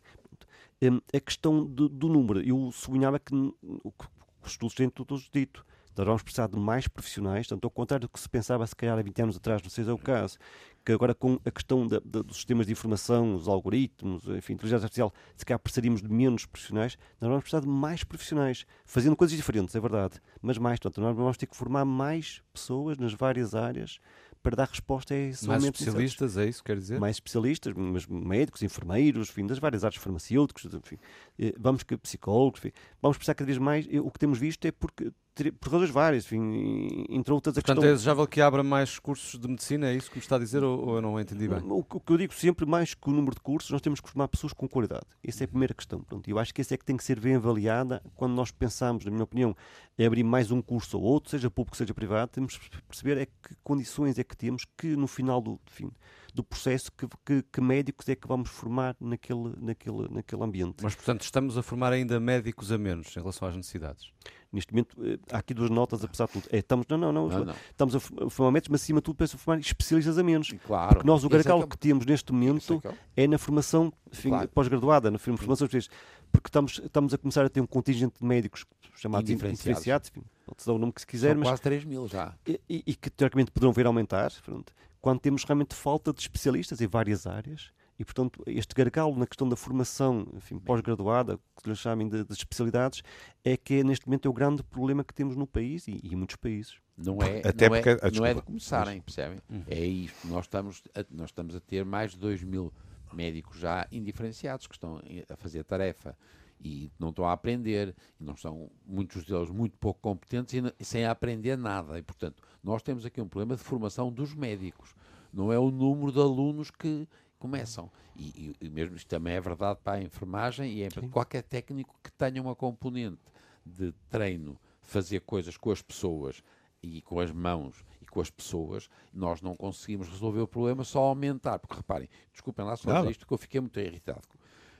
Um, 0.82 1.00
a 1.14 1.20
questão 1.20 1.66
do, 1.66 1.86
do, 1.86 2.08
número, 2.08 2.40
eu 2.40 2.72
sublinhava 2.72 3.18
que 3.18 3.34
os 3.34 4.50
estudos 4.52 4.74
têm 4.74 4.88
todos 4.88 5.28
dito. 5.30 5.66
Nós 5.98 6.06
vamos 6.06 6.22
precisar 6.22 6.46
de 6.48 6.56
mais 6.56 6.86
profissionais, 6.86 7.46
tanto 7.46 7.64
ao 7.64 7.70
contrário 7.70 8.06
do 8.06 8.10
que 8.10 8.20
se 8.20 8.28
pensava 8.28 8.66
se 8.66 8.74
calhar 8.74 8.96
há 8.96 9.02
20 9.02 9.22
anos 9.22 9.36
atrás, 9.36 9.60
não 9.62 9.68
sei 9.68 9.82
se 9.82 9.90
é 9.90 9.92
o 9.92 9.98
caso, 9.98 10.38
que 10.84 10.92
agora 10.92 11.12
com 11.14 11.40
a 11.44 11.50
questão 11.50 11.86
da, 11.86 12.00
da, 12.04 12.22
dos 12.22 12.36
sistemas 12.36 12.66
de 12.66 12.72
informação, 12.72 13.34
os 13.34 13.48
algoritmos, 13.48 14.26
enfim, 14.28 14.52
inteligência 14.52 14.84
artificial, 14.84 15.12
se 15.36 15.44
calhar 15.44 15.58
precisaríamos 15.58 16.00
de 16.00 16.08
menos 16.08 16.46
profissionais, 16.46 16.96
nós 17.20 17.28
vamos 17.28 17.42
precisar 17.42 17.60
de 17.60 17.68
mais 17.68 18.04
profissionais, 18.04 18.64
fazendo 18.86 19.16
coisas 19.16 19.36
diferentes, 19.36 19.74
é 19.74 19.80
verdade, 19.80 20.20
mas 20.40 20.56
mais, 20.56 20.78
portanto, 20.78 21.00
nós 21.00 21.16
vamos 21.16 21.36
ter 21.36 21.46
que 21.46 21.56
formar 21.56 21.84
mais 21.84 22.42
pessoas 22.52 22.96
nas 22.96 23.12
várias 23.12 23.54
áreas 23.54 23.98
para 24.42 24.56
dar 24.56 24.68
resposta 24.68 25.14
a 25.14 25.16
esse 25.16 25.46
Mais 25.46 25.64
especialistas, 25.64 26.36
é 26.36 26.46
isso 26.46 26.62
que 26.62 26.72
quer 26.72 26.78
dizer? 26.78 27.00
Mais 27.00 27.16
especialistas, 27.16 27.74
mas 27.74 28.06
médicos, 28.06 28.62
enfermeiros, 28.62 29.30
enfim, 29.30 29.46
das 29.46 29.58
várias 29.58 29.84
áreas 29.84 30.00
farmacêuticos, 30.00 30.64
enfim, 30.72 30.96
eh, 31.38 31.52
vamos 31.58 31.82
que 31.82 31.96
psicólogos, 31.96 32.60
enfim, 32.60 32.72
vamos 33.02 33.16
precisar 33.16 33.34
cada 33.34 33.46
vez 33.46 33.58
mais. 33.58 33.86
O 33.86 34.10
que 34.10 34.18
temos 34.18 34.38
visto 34.38 34.64
é 34.64 34.70
porque 34.70 35.12
por 35.60 35.72
razões 35.72 35.90
várias, 35.90 36.24
enfim, 36.24 37.04
entre 37.08 37.32
outras 37.32 37.56
a 37.56 37.60
Portanto, 37.60 37.76
questão... 37.76 37.90
é 37.90 37.92
desejável 37.92 38.26
que 38.26 38.40
abra 38.40 38.62
mais 38.62 38.98
cursos 38.98 39.38
de 39.38 39.48
medicina, 39.48 39.88
é 39.88 39.94
isso 39.94 40.10
que 40.10 40.16
me 40.16 40.22
está 40.22 40.36
a 40.36 40.38
dizer 40.38 40.62
ou, 40.62 40.88
ou 40.88 40.96
eu 40.96 41.02
não 41.02 41.18
entendi 41.20 41.48
bem? 41.48 41.60
O, 41.64 41.78
o, 41.78 42.00
que 42.00 42.12
eu 42.12 42.16
digo 42.16 42.34
sempre, 42.34 42.66
mais 42.66 42.94
que 42.94 43.08
o 43.08 43.12
número 43.12 43.34
de 43.34 43.40
cursos, 43.40 43.70
nós 43.70 43.80
temos 43.80 44.00
que 44.00 44.08
formar 44.08 44.28
pessoas 44.28 44.52
com 44.52 44.68
qualidade. 44.68 45.04
Essa 45.24 45.44
é 45.44 45.46
a 45.46 45.48
primeira 45.48 45.74
questão. 45.74 46.04
Eu 46.26 46.38
acho 46.38 46.52
que 46.52 46.60
essa 46.60 46.74
é 46.74 46.76
que 46.76 46.84
tem 46.84 46.96
que 46.96 47.04
ser 47.04 47.20
bem 47.20 47.36
avaliada 47.36 48.02
quando 48.14 48.34
nós 48.34 48.50
pensamos, 48.50 49.04
na 49.04 49.10
minha 49.10 49.24
opinião, 49.24 49.56
em 49.98 50.06
abrir 50.06 50.22
mais 50.22 50.50
um 50.50 50.62
curso 50.62 50.98
ou 50.98 51.04
outro, 51.04 51.30
seja 51.30 51.50
público, 51.50 51.76
seja 51.76 51.92
privado, 51.92 52.30
temos 52.30 52.56
que 52.56 52.82
perceber 52.82 53.18
é 53.18 53.26
que 53.26 53.54
condições 53.62 54.18
é 54.18 54.24
que 54.24 54.36
temos 54.36 54.64
que 54.76 54.94
no 54.96 55.06
final 55.06 55.40
do, 55.40 55.60
fim, 55.66 55.90
do 56.34 56.44
processo 56.44 56.90
que, 56.92 57.06
que, 57.24 57.42
que, 57.52 57.60
médicos 57.60 58.08
é 58.08 58.14
que 58.14 58.28
vamos 58.28 58.48
formar 58.48 58.96
naquele, 59.00 59.54
naquele, 59.60 60.08
naquele 60.08 60.42
ambiente. 60.42 60.82
Mas, 60.82 60.94
portanto, 60.94 61.22
estamos 61.22 61.58
a 61.58 61.62
formar 61.62 61.92
ainda 61.92 62.20
médicos 62.20 62.70
a 62.70 62.78
menos 62.78 63.16
em 63.16 63.20
relação 63.20 63.48
às 63.48 63.56
necessidades? 63.56 64.12
Neste 64.50 64.72
momento, 64.72 64.96
eh, 65.04 65.18
há 65.30 65.38
aqui 65.38 65.52
duas 65.52 65.68
notas, 65.68 66.02
apesar 66.02 66.26
de 66.26 66.32
tudo. 66.32 66.48
É, 66.50 66.58
estamos, 66.58 66.86
não, 66.88 66.96
não, 66.96 67.12
não, 67.12 67.28
não, 67.28 67.44
não. 67.44 67.54
estamos 67.70 67.94
a 67.94 68.00
formar 68.00 68.52
médicos, 68.52 68.70
mas 68.72 68.82
acima 68.82 69.00
de 69.00 69.04
tudo, 69.04 69.16
penso 69.16 69.36
a 69.36 69.38
formar 69.38 69.60
especialistas 69.60 70.16
a 70.16 70.22
menos. 70.22 70.50
Claro. 70.66 70.88
Porque 70.88 71.06
nós, 71.06 71.22
o 71.22 71.28
gargalo 71.28 71.60
é 71.60 71.64
que, 71.64 71.70
que, 71.70 71.78
temos 71.78 72.06
neste 72.06 72.32
momento 72.32 72.80
é, 73.14 73.24
é, 73.24 73.26
na 73.26 73.36
formação 73.36 73.92
claro. 74.22 74.48
pós-graduada, 74.48 75.10
na 75.10 75.18
formação 75.18 75.66
especialista. 75.66 75.94
Porque 76.32 76.48
estamos, 76.48 76.80
estamos 76.82 77.12
a 77.12 77.18
começar 77.18 77.44
a 77.44 77.48
ter 77.50 77.60
um 77.60 77.66
contingente 77.66 78.20
de 78.20 78.26
médicos 78.26 78.64
chamados 78.94 79.28
diferenciados, 79.28 80.08
enfim, 80.08 80.24
pode 80.46 80.64
dar 80.64 80.72
o 80.72 80.78
nome 80.78 80.92
que 80.92 81.02
se 81.02 81.06
quiser. 81.06 81.32
São 81.32 81.40
mas, 81.40 81.48
quase 81.48 81.62
3 81.62 81.84
mil 81.84 82.08
já. 82.08 82.34
E, 82.46 82.60
e, 82.68 82.82
e, 82.86 82.94
que 82.94 83.10
teoricamente 83.10 83.50
poderão 83.50 83.72
vir 83.72 83.84
a 83.84 83.88
aumentar, 83.90 84.32
pronto, 84.44 84.72
quando 85.00 85.20
temos 85.20 85.44
realmente 85.44 85.74
falta 85.74 86.12
de 86.12 86.20
especialistas 86.20 86.80
em 86.80 86.86
várias 86.86 87.26
áreas 87.26 87.70
e, 87.98 88.04
portanto, 88.04 88.42
este 88.46 88.74
gargalo 88.74 89.16
na 89.16 89.26
questão 89.26 89.48
da 89.48 89.56
formação 89.56 90.24
pós-graduada, 90.64 91.38
que 91.60 91.68
lhe 91.68 91.74
chamem 91.74 92.08
de, 92.08 92.24
de, 92.24 92.32
especialidades, 92.32 93.02
é 93.44 93.56
que 93.56 93.82
neste 93.82 94.06
momento 94.06 94.26
é 94.26 94.30
o 94.30 94.32
grande 94.32 94.62
problema 94.62 95.02
que 95.02 95.12
temos 95.12 95.34
no 95.34 95.46
país 95.46 95.88
e, 95.88 96.00
em 96.04 96.14
muitos 96.14 96.36
países. 96.36 96.76
Não 96.96 97.18
é, 97.20 97.40
Até 97.46 97.68
não, 97.68 97.76
é, 97.76 97.82
porque, 97.82 98.06
é, 98.06 98.10
não 98.12 98.26
é 98.26 98.34
de 98.34 98.42
começarem, 98.42 99.00
percebem? 99.00 99.40
Uhum. 99.50 99.64
É 99.66 99.84
isto. 99.84 100.28
Nós 100.28 100.44
estamos, 100.44 100.82
a, 100.94 101.04
nós 101.10 101.30
estamos 101.30 101.56
a 101.56 101.60
ter 101.60 101.84
mais 101.84 102.12
de 102.12 102.18
2 102.18 102.44
mil 102.44 102.72
médicos 103.12 103.58
já 103.58 103.86
indiferenciados 103.90 104.66
que 104.66 104.74
estão 104.74 105.00
a 105.28 105.36
fazer 105.36 105.64
tarefa 105.64 106.16
e 106.60 106.90
não 106.98 107.10
estão 107.10 107.24
a 107.24 107.32
aprender, 107.32 107.94
e 108.20 108.24
não 108.24 108.36
são 108.36 108.70
muitos 108.84 109.24
deles 109.24 109.48
muito 109.50 109.76
pouco 109.78 110.00
competentes 110.00 110.54
e, 110.54 110.62
e 110.78 110.84
sem 110.84 111.04
aprender 111.04 111.56
nada. 111.56 111.98
E, 111.98 112.02
portanto, 112.02 112.42
nós 112.62 112.82
temos 112.82 113.04
aqui 113.04 113.20
um 113.20 113.28
problema 113.28 113.56
de 113.56 113.62
formação 113.62 114.12
dos 114.12 114.34
médicos. 114.34 114.94
Não 115.32 115.52
é 115.52 115.58
o 115.58 115.70
número 115.70 116.12
de 116.12 116.18
alunos 116.18 116.70
que 116.70 117.06
começam. 117.38 117.90
E, 118.16 118.54
e, 118.60 118.68
mesmo 118.68 118.96
isto 118.96 119.08
também 119.08 119.34
é 119.34 119.40
verdade 119.40 119.78
para 119.82 119.98
a 119.98 120.02
enfermagem 120.02 120.72
e 120.72 120.82
é 120.82 120.88
para 120.88 121.08
qualquer 121.08 121.42
técnico 121.42 121.98
que 122.02 122.10
tenha 122.12 122.42
uma 122.42 122.54
componente 122.54 123.22
de 123.64 123.92
treino, 124.10 124.58
fazer 124.80 125.20
coisas 125.20 125.56
com 125.56 125.70
as 125.70 125.82
pessoas 125.82 126.42
e 126.82 127.02
com 127.02 127.20
as 127.20 127.30
mãos 127.30 127.84
e 128.00 128.06
com 128.06 128.20
as 128.20 128.30
pessoas, 128.30 128.88
nós 129.12 129.42
não 129.42 129.56
conseguimos 129.56 130.08
resolver 130.08 130.40
o 130.40 130.48
problema 130.48 130.84
só 130.84 131.00
aumentar. 131.00 131.58
Porque 131.58 131.76
reparem, 131.76 132.08
desculpem 132.32 132.64
lá 132.64 132.76
só 132.76 132.90
claro. 132.90 133.10
isto 133.10 133.26
que 133.26 133.32
eu 133.32 133.38
fiquei 133.38 133.60
muito 133.60 133.78
irritado 133.78 134.26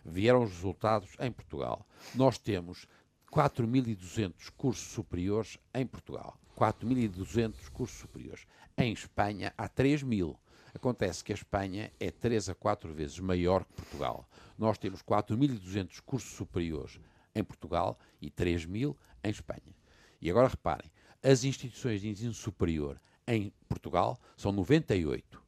vieram 0.04 0.42
os 0.42 0.50
resultados 0.50 1.10
em 1.20 1.30
Portugal. 1.30 1.86
Nós 2.14 2.38
temos 2.38 2.86
4.200 3.32 4.50
cursos 4.56 4.86
superiores 4.88 5.58
em 5.74 5.86
Portugal. 5.86 6.38
4.200 6.56 7.68
cursos 7.70 7.98
superiores. 7.98 8.46
Em 8.76 8.92
Espanha 8.92 9.52
há 9.56 9.68
3.000. 9.68 10.36
Acontece 10.78 11.24
que 11.24 11.32
a 11.32 11.34
Espanha 11.34 11.92
é 11.98 12.08
3 12.08 12.50
a 12.50 12.54
4 12.54 12.94
vezes 12.94 13.18
maior 13.18 13.64
que 13.64 13.72
Portugal. 13.72 14.28
Nós 14.56 14.78
temos 14.78 15.02
4.200 15.02 16.00
cursos 16.06 16.30
superiores 16.30 17.00
em 17.34 17.42
Portugal 17.42 17.98
e 18.22 18.30
3.000 18.30 18.94
em 19.24 19.28
Espanha. 19.28 19.74
E 20.20 20.30
agora 20.30 20.46
reparem, 20.46 20.88
as 21.20 21.42
instituições 21.42 22.00
de 22.00 22.08
ensino 22.08 22.32
superior 22.32 23.00
em 23.26 23.52
Portugal 23.68 24.20
são 24.36 24.52
98 24.52 25.42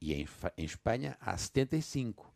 e 0.00 0.14
em, 0.14 0.28
em 0.56 0.64
Espanha 0.64 1.16
há 1.20 1.36
75 1.36 2.32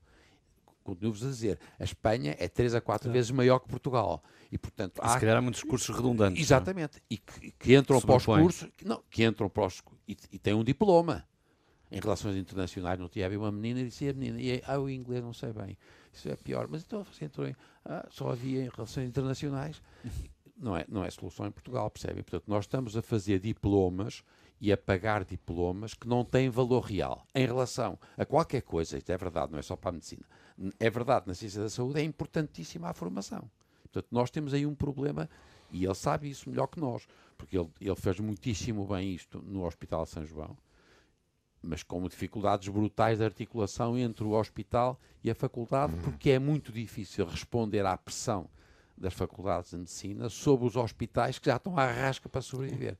continuo-vos 0.82 1.22
a 1.22 1.28
dizer, 1.28 1.60
a 1.78 1.84
Espanha 1.84 2.34
é 2.36 2.48
3 2.48 2.74
a 2.74 2.80
4 2.80 3.12
vezes 3.12 3.30
maior 3.30 3.60
que 3.60 3.68
Portugal. 3.68 4.24
E, 4.50 4.58
portanto, 4.58 4.98
há... 5.00 5.10
Se 5.10 5.20
calhar 5.20 5.36
há 5.36 5.40
muitos 5.40 5.62
cursos 5.62 5.94
redundantes. 5.94 6.40
É? 6.40 6.42
Exatamente. 6.42 6.94
Não? 6.94 7.02
E 7.10 7.16
que, 7.16 7.52
que 7.52 7.76
entram 7.76 8.00
para 8.00 8.16
os 8.16 8.24
cursos, 8.24 8.68
que, 8.76 8.84
não, 8.84 9.00
que 9.08 9.24
entram 9.24 9.48
para 9.48 9.66
os, 9.66 9.80
e, 10.08 10.16
e 10.32 10.38
têm 10.38 10.54
um 10.54 10.64
diploma. 10.64 11.24
Em 11.90 11.98
relações 11.98 12.36
internacionais, 12.36 12.98
não 12.98 13.08
tinha 13.08 13.26
havia 13.26 13.38
uma 13.38 13.50
menina 13.50 13.80
e 13.80 13.84
disse 13.84 14.08
a 14.08 14.12
menina, 14.12 14.40
e 14.40 14.62
ah, 14.66 14.78
o 14.78 14.88
inglês 14.88 15.22
não 15.22 15.32
sei 15.32 15.52
bem. 15.52 15.76
Isso 16.12 16.28
é 16.28 16.36
pior. 16.36 16.68
Mas 16.68 16.82
então 16.82 17.02
você 17.04 17.24
entrou 17.24 17.46
em, 17.46 17.56
ah, 17.84 18.06
só 18.10 18.30
havia 18.30 18.64
em 18.64 18.68
relações 18.68 19.08
internacionais. 19.08 19.82
Não 20.62 20.76
é, 20.76 20.84
não 20.86 21.02
é 21.02 21.10
solução 21.10 21.46
em 21.46 21.50
Portugal, 21.50 21.90
percebem? 21.90 22.22
Portanto, 22.22 22.44
nós 22.46 22.66
estamos 22.66 22.94
a 22.94 23.00
fazer 23.00 23.38
diplomas 23.38 24.22
e 24.60 24.70
a 24.70 24.76
pagar 24.76 25.24
diplomas 25.24 25.94
que 25.94 26.06
não 26.06 26.22
têm 26.22 26.50
valor 26.50 26.80
real 26.80 27.26
em 27.34 27.46
relação 27.46 27.98
a 28.14 28.26
qualquer 28.26 28.60
coisa, 28.60 28.98
isto 28.98 29.10
é 29.10 29.16
verdade, 29.16 29.50
não 29.50 29.58
é 29.58 29.62
só 29.62 29.74
para 29.74 29.88
a 29.88 29.92
medicina, 29.92 30.26
é 30.78 30.90
verdade, 30.90 31.26
na 31.26 31.32
ciência 31.32 31.62
da 31.62 31.70
saúde 31.70 32.00
é 32.00 32.04
importantíssima 32.04 32.90
a 32.90 32.92
formação. 32.92 33.50
Portanto, 33.84 34.08
nós 34.10 34.30
temos 34.30 34.52
aí 34.52 34.66
um 34.66 34.74
problema 34.74 35.30
e 35.72 35.84
ele 35.84 35.94
sabe 35.94 36.28
isso 36.28 36.50
melhor 36.50 36.66
que 36.66 36.78
nós, 36.78 37.06
porque 37.38 37.56
ele, 37.56 37.70
ele 37.80 37.96
fez 37.96 38.20
muitíssimo 38.20 38.86
bem 38.86 39.14
isto 39.14 39.40
no 39.40 39.64
Hospital 39.64 40.04
São 40.04 40.26
João, 40.26 40.56
mas 41.62 41.82
com 41.82 42.06
dificuldades 42.08 42.68
brutais 42.68 43.18
de 43.18 43.24
articulação 43.24 43.98
entre 43.98 44.24
o 44.24 44.32
hospital 44.32 44.98
e 45.22 45.30
a 45.30 45.34
faculdade, 45.34 45.92
uhum. 45.94 46.00
porque 46.00 46.30
é 46.30 46.38
muito 46.38 46.72
difícil 46.72 47.26
responder 47.26 47.84
à 47.84 47.96
pressão 47.96 48.48
das 48.96 49.14
faculdades 49.14 49.70
de 49.70 49.78
medicina 49.78 50.28
sobre 50.28 50.66
os 50.66 50.76
hospitais 50.76 51.38
que 51.38 51.46
já 51.46 51.56
estão 51.56 51.78
à 51.78 51.90
rasca 51.90 52.28
para 52.28 52.42
sobreviver. 52.42 52.96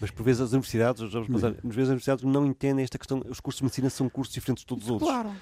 Mas 0.00 0.10
por 0.10 0.24
vezes 0.24 0.40
as 0.40 0.52
universidades, 0.52 1.12
vamos 1.12 1.28
passar, 1.28 1.54
por 1.54 1.68
vezes 1.68 1.82
as 1.82 1.88
universidades 1.88 2.24
não 2.24 2.44
entendem 2.44 2.82
esta 2.82 2.98
questão, 2.98 3.22
os 3.28 3.38
cursos 3.38 3.58
de 3.58 3.64
medicina 3.64 3.88
são 3.88 4.08
cursos 4.08 4.34
diferentes 4.34 4.62
de 4.62 4.66
todos 4.66 4.84
os 4.84 4.90
outros. 4.90 5.08
Claro 5.08 5.32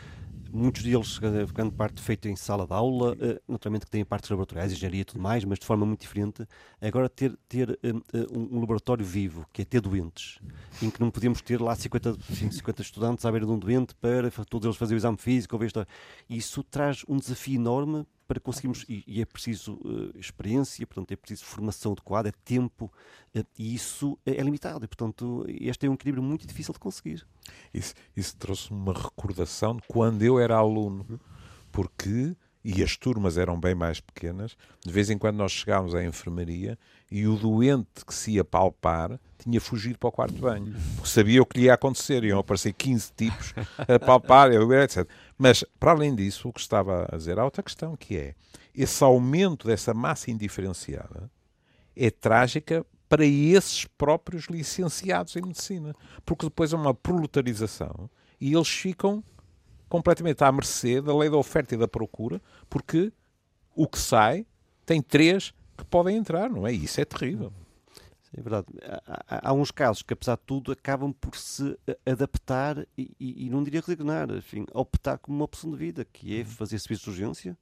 muitos 0.53 0.83
deles 0.83 1.19
ficando 1.47 1.73
parte 1.73 2.01
feito 2.01 2.29
em 2.29 2.37
sala 2.37 2.67
de 2.67 2.73
aula, 2.73 3.13
uh, 3.15 3.41
naturalmente 3.49 3.87
que 3.87 3.91
têm 3.91 4.05
partes 4.05 4.29
laboratoriais, 4.31 4.73
engenharia 4.73 5.01
e 5.01 5.05
tudo 5.05 5.21
mais, 5.21 5.45
mas 5.45 5.59
de 5.59 5.67
forma 5.67 5.87
muito 5.87 6.01
diferente. 6.01 6.47
Agora 6.81 7.09
ter, 7.09 7.37
ter 7.49 7.71
uh, 7.71 8.37
um, 8.37 8.57
um, 8.57 8.61
laboratório 8.61 9.05
vivo, 9.05 9.47
que 9.53 9.63
é 9.63 9.65
ter 9.65 9.81
doentes, 9.81 10.39
em 10.83 10.91
que 10.91 11.01
não 11.01 11.11
podemos 11.11 11.41
ter 11.41 11.61
lá 11.61 11.75
50, 11.75 12.17
50 12.51 12.83
estudantes 12.83 13.25
à 13.25 13.31
beira 13.31 13.47
de 13.47 13.53
um 13.53 13.59
doente 13.59 13.95
para 13.95 14.31
todos 14.49 14.67
eles 14.67 14.77
fazerem 14.77 14.97
o 14.97 15.01
exame 15.01 15.17
físico, 15.19 15.57
ou 15.57 15.65
isto. 15.65 15.87
Isso 16.29 16.63
traz 16.63 17.05
um 17.09 17.17
desafio 17.17 17.57
enorme 17.57 18.07
para 18.33 18.41
conseguirmos, 18.41 18.87
e, 18.89 19.05
e 19.07 19.21
é 19.21 19.27
preciso 19.27 19.75
uh, 19.75 20.19
experiência, 20.19 20.87
portanto 20.87 21.13
é 21.13 21.17
preciso 21.17 21.45
formação 21.45 21.93
adequada, 21.93 22.31
é 22.31 22.33
tempo, 22.45 22.91
uh, 23.37 23.45
e 23.59 23.75
isso 23.75 24.19
é, 24.25 24.37
é 24.37 24.43
limitado, 24.43 24.85
e 24.85 24.89
portanto 24.89 25.45
este 25.49 25.87
é 25.87 25.91
um 25.91 25.95
equilíbrio 25.95 26.23
muito 26.23 26.47
difícil 26.47 26.73
de 26.73 26.81
conseguir. 26.81 27.27
Isso, 27.75 27.95
isso 28.17 28.35
trouxe-me 28.37 28.79
uma 28.79 28.95
recordação 28.95 29.77
de 29.77 29.83
quando 29.87 30.23
eu 30.23 30.39
era 30.39 30.57
aluno, 30.57 31.21
porque 31.71 32.35
e 32.65 32.83
as 32.83 32.97
turmas 32.97 33.37
eram 33.37 33.59
bem 33.59 33.75
mais 33.75 34.01
pequenas, 34.01 34.57
de 34.85 34.93
vez 34.93 35.11
em 35.11 35.19
quando 35.19 35.37
nós 35.37 35.53
chegávamos 35.53 35.95
à 35.95 36.05
enfermaria 36.05 36.79
e 37.11 37.27
o 37.27 37.37
doente 37.37 38.05
que 38.07 38.15
se 38.15 38.33
ia 38.33 38.45
palpar 38.45 39.19
tinha 39.39 39.61
fugido 39.61 39.99
para 39.99 40.09
o 40.09 40.13
quarto 40.13 40.35
de 40.35 40.41
banho, 40.41 40.73
porque 40.95 41.09
sabia 41.09 41.43
o 41.43 41.47
que 41.47 41.59
lhe 41.59 41.65
ia 41.67 41.75
acontecer, 41.75 42.23
iam 42.23 42.39
aparecer 42.39 42.73
15 42.73 43.13
tipos 43.17 43.53
a 43.77 43.99
palpar, 43.99 44.53
etc. 44.53 45.09
Mas, 45.43 45.65
para 45.81 45.91
além 45.91 46.15
disso, 46.15 46.49
o 46.49 46.53
que 46.53 46.61
estava 46.61 47.09
a 47.11 47.17
dizer, 47.17 47.37
há 47.37 47.45
outra 47.45 47.65
questão, 47.65 47.97
que 47.97 48.17
é 48.17 48.37
esse 48.73 49.03
aumento 49.03 49.67
dessa 49.67 49.93
massa 49.93 50.31
indiferenciada 50.31 51.29
é 51.97 52.13
trágica 52.13 52.87
para 53.09 53.27
esses 53.27 53.85
próprios 53.85 54.45
licenciados 54.45 55.35
em 55.35 55.43
medicina. 55.43 55.97
Porque 56.25 56.47
depois 56.47 56.73
é 56.73 56.77
uma 56.77 56.95
proletarização 56.95 58.09
e 58.41 58.55
eles 58.55 58.69
ficam 58.69 59.21
completamente 59.89 60.45
à 60.45 60.53
mercê 60.53 61.01
da 61.01 61.13
lei 61.13 61.29
da 61.29 61.39
oferta 61.39 61.75
e 61.75 61.79
da 61.79 61.89
procura, 61.89 62.41
porque 62.71 63.13
o 63.75 63.89
que 63.89 63.99
sai 63.99 64.47
tem 64.87 65.03
três 65.03 65.53
que 65.77 65.85
podem 65.87 66.19
entrar, 66.19 66.49
não 66.49 66.69
é? 66.69 66.73
Isso 66.73 67.01
é 67.01 67.05
terrível. 67.05 67.53
É 68.37 68.41
verdade. 68.41 68.67
Há, 69.07 69.51
há, 69.51 69.53
uns 69.53 69.71
casos 69.71 70.03
que, 70.03 70.15
apesar 70.15 70.37
de 70.37 70.43
tudo, 70.47 70.73
acabam 70.73 71.13
por 71.13 71.37
se 71.37 71.79
adaptar 72.07 72.87
e, 72.97 73.15
e, 73.21 73.47
e 73.47 73.51
não 73.51 73.63
diria 73.63 73.81
resignar, 73.81 74.31
enfim, 74.31 74.65
optar 74.73 75.19
como 75.19 75.37
uma 75.37 75.45
opção 75.45 75.71
de 75.71 75.77
vida, 75.77 76.05
que 76.05 76.37
é 76.37 76.41
uhum. 76.41 76.47
fazer 76.47 76.79
serviço 76.79 77.05
de 77.05 77.11
urgência, 77.11 77.59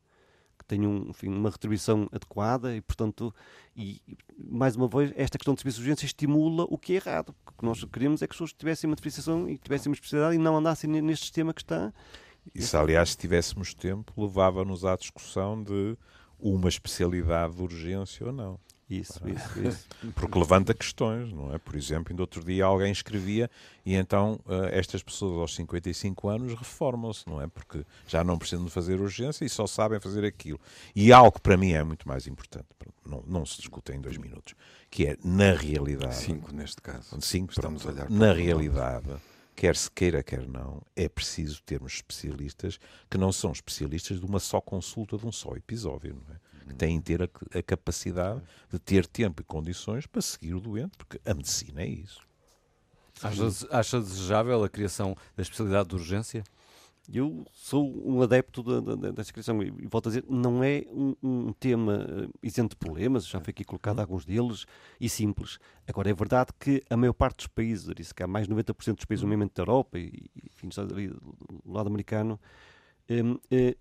que 0.56 0.64
tenham 0.64 1.06
enfim, 1.08 1.28
uma 1.28 1.50
retribuição 1.50 2.08
adequada 2.12 2.76
e, 2.76 2.80
portanto, 2.80 3.34
e, 3.76 4.00
mais 4.38 4.76
uma 4.76 4.86
vez, 4.86 5.12
esta 5.16 5.38
questão 5.38 5.54
de 5.54 5.60
serviço 5.60 5.78
de 5.78 5.82
urgência 5.82 6.06
estimula 6.06 6.64
o 6.68 6.78
que 6.78 6.92
é 6.92 6.96
errado. 6.96 7.34
O 7.46 7.52
que 7.52 7.64
nós 7.64 7.84
queremos 7.84 8.22
é 8.22 8.26
que 8.28 8.32
as 8.32 8.36
pessoas 8.36 8.52
tivessem 8.52 8.88
uma 8.88 8.94
diferenciação 8.94 9.48
e 9.48 9.58
tivessem 9.58 9.90
uma 9.90 9.94
especialidade 9.94 10.36
e 10.36 10.38
não 10.38 10.56
andassem 10.56 10.88
neste 10.88 11.24
sistema 11.24 11.52
que 11.52 11.62
está. 11.62 11.92
Isso, 12.54 12.76
aliás, 12.76 13.10
se 13.10 13.18
tivéssemos 13.18 13.74
tempo, 13.74 14.12
levava-nos 14.16 14.84
à 14.84 14.96
discussão 14.96 15.62
de 15.62 15.96
uma 16.38 16.68
especialidade 16.68 17.56
de 17.56 17.62
urgência 17.62 18.26
ou 18.26 18.32
não. 18.32 18.58
Isso, 18.90 19.20
isso, 19.28 19.62
isso. 19.62 19.88
Porque 20.16 20.36
levanta 20.36 20.74
questões, 20.74 21.32
não 21.32 21.54
é? 21.54 21.58
Por 21.58 21.76
exemplo, 21.76 22.12
ainda 22.12 22.24
outro 22.24 22.44
dia 22.44 22.64
alguém 22.64 22.90
escrevia 22.90 23.48
e 23.86 23.94
então 23.94 24.40
uh, 24.46 24.64
estas 24.72 25.00
pessoas 25.00 25.38
aos 25.38 25.54
55 25.54 26.28
anos 26.28 26.54
reformam-se, 26.54 27.24
não 27.28 27.40
é? 27.40 27.46
Porque 27.46 27.86
já 28.08 28.24
não 28.24 28.36
precisam 28.36 28.64
de 28.64 28.70
fazer 28.70 29.00
urgência 29.00 29.44
e 29.44 29.48
só 29.48 29.64
sabem 29.64 30.00
fazer 30.00 30.24
aquilo. 30.24 30.58
E 30.94 31.12
algo 31.12 31.30
que 31.30 31.40
para 31.40 31.56
mim 31.56 31.70
é 31.70 31.84
muito 31.84 32.08
mais 32.08 32.26
importante, 32.26 32.66
não, 33.06 33.22
não 33.28 33.46
se 33.46 33.58
discute 33.58 33.92
em 33.92 34.00
dois 34.00 34.16
minutos, 34.16 34.54
que 34.90 35.06
é 35.06 35.16
na 35.22 35.52
realidade. 35.52 36.16
Cinco 36.16 36.52
neste 36.52 36.82
caso. 36.82 37.16
Cinco, 37.20 37.52
Estamos 37.52 37.82
pronto, 37.82 38.00
a 38.00 38.02
olhar 38.02 38.10
na 38.10 38.32
realidade. 38.32 39.08
Quer 39.54 39.76
se 39.76 39.90
queira, 39.90 40.22
quer 40.22 40.48
não, 40.48 40.82
é 40.96 41.08
preciso 41.08 41.62
termos 41.62 41.92
especialistas 41.92 42.80
que 43.10 43.18
não 43.18 43.30
são 43.30 43.52
especialistas 43.52 44.18
de 44.18 44.24
uma 44.24 44.40
só 44.40 44.60
consulta, 44.60 45.18
de 45.18 45.26
um 45.26 45.30
só 45.30 45.54
episódio, 45.54 46.14
não 46.14 46.34
é? 46.34 46.49
Que 46.66 46.74
têm 46.74 46.98
de 46.98 47.04
ter 47.04 47.22
a, 47.22 47.28
a, 47.58 47.62
capacidade 47.62 48.40
de 48.70 48.78
ter 48.78 49.06
tempo 49.06 49.42
e 49.42 49.44
condições 49.44 50.06
para 50.06 50.22
seguir 50.22 50.54
o 50.54 50.60
doente, 50.60 50.96
porque 50.96 51.20
a 51.24 51.34
medicina 51.34 51.82
é 51.82 51.88
isso. 51.88 52.20
Acha, 53.22 53.68
acha 53.70 54.00
desejável 54.00 54.64
a 54.64 54.68
criação 54.68 55.14
da 55.36 55.42
especialidade 55.42 55.88
de 55.88 55.94
urgência? 55.94 56.44
Eu 57.12 57.44
sou 57.52 57.92
um 58.06 58.22
adepto 58.22 58.62
da, 58.62 58.94
da, 58.94 59.10
dessa 59.10 59.32
criação 59.32 59.60
e 59.62 59.86
volto 59.88 60.08
a 60.08 60.10
dizer, 60.10 60.24
não 60.28 60.62
é 60.62 60.84
um, 60.90 61.16
um, 61.22 61.52
tema 61.52 62.06
eh, 62.08 62.28
isento 62.40 62.70
de 62.70 62.76
problemas, 62.76 63.26
já 63.26 63.40
foi 63.40 63.50
aqui 63.50 63.64
colocado 63.64 63.96
uhum. 63.96 64.02
alguns 64.02 64.24
deles, 64.24 64.64
e 65.00 65.08
simples. 65.08 65.58
Agora, 65.88 66.08
é 66.08 66.14
verdade 66.14 66.52
que 66.58 66.82
a 66.88 66.96
maior 66.96 67.12
parte 67.12 67.38
dos 67.38 67.46
países, 67.48 67.92
disse 67.96 68.14
que 68.14 68.22
há 68.22 68.28
mais 68.28 68.46
de 68.46 68.54
90% 68.54 68.94
dos 68.94 69.04
países, 69.04 69.22
nomeadamente 69.24 69.54
da 69.56 69.62
Europa 69.62 69.98
e, 69.98 70.30
enfim, 70.52 70.68
do 70.68 71.72
lado 71.72 71.88
americano, 71.88 72.38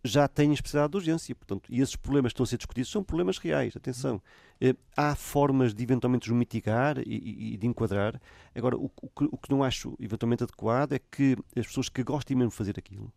já 0.04 0.28
têm 0.28 0.54
especialidade 0.54 0.92
de 0.92 0.98
urgência. 0.98 1.36
Portanto, 1.36 1.72
e 1.72 1.82
esses 1.82 1.96
problemas 1.96 2.32
que 2.32 2.36
estão 2.36 2.44
a 2.44 2.48
ser 2.48 2.58
discutidos 2.58 2.90
são 2.90 3.04
problemas 3.04 3.38
reais. 3.38 3.76
Atenção, 3.76 4.16
uh, 4.16 4.78
há 4.98 5.16
formas 5.16 5.74
de 5.74 5.84
eventualmente 5.84 6.32
os 6.32 6.38
mitigar 6.38 6.98
e, 7.00 7.54
e, 7.54 7.58
de 7.58 7.68
enquadrar. 7.68 8.20
Agora, 8.56 8.76
o, 8.78 8.92
o, 9.02 9.10
que, 9.10 9.26
o, 9.26 9.38
que, 9.38 9.52
não 9.52 9.64
acho 9.64 9.96
eventualmente 10.00 10.44
adequado 10.44 10.94
é 10.94 11.00
que 11.00 11.38
as 11.56 11.68
pessoas 11.68 11.90
que 11.90 12.04
gostem 12.04 12.36
mesmo 12.36 12.50
de 12.50 12.58
fazer 12.58 12.76
aquilo, 12.78 13.12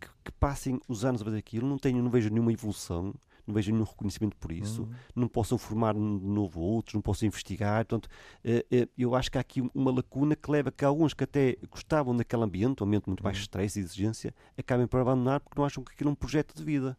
que, 0.00 0.08
que, 0.24 0.32
passem 0.32 0.80
os 0.88 1.04
anos 1.04 1.22
a 1.22 1.24
fazer 1.24 1.38
aquilo, 1.38 1.68
não, 1.68 1.78
tenham, 1.78 2.02
não 2.02 2.10
vejo 2.10 2.30
nenhuma 2.30 2.52
evolução 2.52 3.14
não 3.48 3.54
vejo 3.54 3.72
nenhum 3.72 3.84
reconhecimento 3.84 4.36
por 4.36 4.52
isso, 4.52 4.82
uhum. 4.82 4.90
não 5.16 5.26
possam 5.26 5.56
formar 5.56 5.94
de 5.94 6.00
novo 6.00 6.60
outros, 6.60 6.94
não 6.94 7.00
possam 7.00 7.26
investigar. 7.26 7.84
Portanto, 7.86 8.08
eh, 8.44 8.64
eh, 8.70 8.88
eu 8.96 9.14
acho 9.14 9.30
que 9.30 9.38
há 9.38 9.40
aqui 9.40 9.62
uma 9.74 9.90
lacuna 9.90 10.36
que 10.36 10.50
leva 10.50 10.68
a 10.68 10.72
que 10.72 10.84
alguns 10.84 11.14
que 11.14 11.24
até 11.24 11.56
gostavam 11.70 12.14
daquele 12.14 12.42
ambiente, 12.42 12.82
um 12.82 12.86
ambiente 12.86 13.06
muito 13.06 13.24
mais 13.24 13.38
uhum. 13.38 13.42
stress 13.42 13.78
e 13.78 13.82
exigência, 13.82 14.34
acabem 14.56 14.86
por 14.86 15.00
abandonar 15.00 15.40
porque 15.40 15.58
não 15.58 15.64
acham 15.64 15.82
que 15.82 15.92
aquilo 15.92 16.10
é 16.10 16.12
um 16.12 16.14
projeto 16.14 16.54
de 16.54 16.62
vida. 16.62 16.96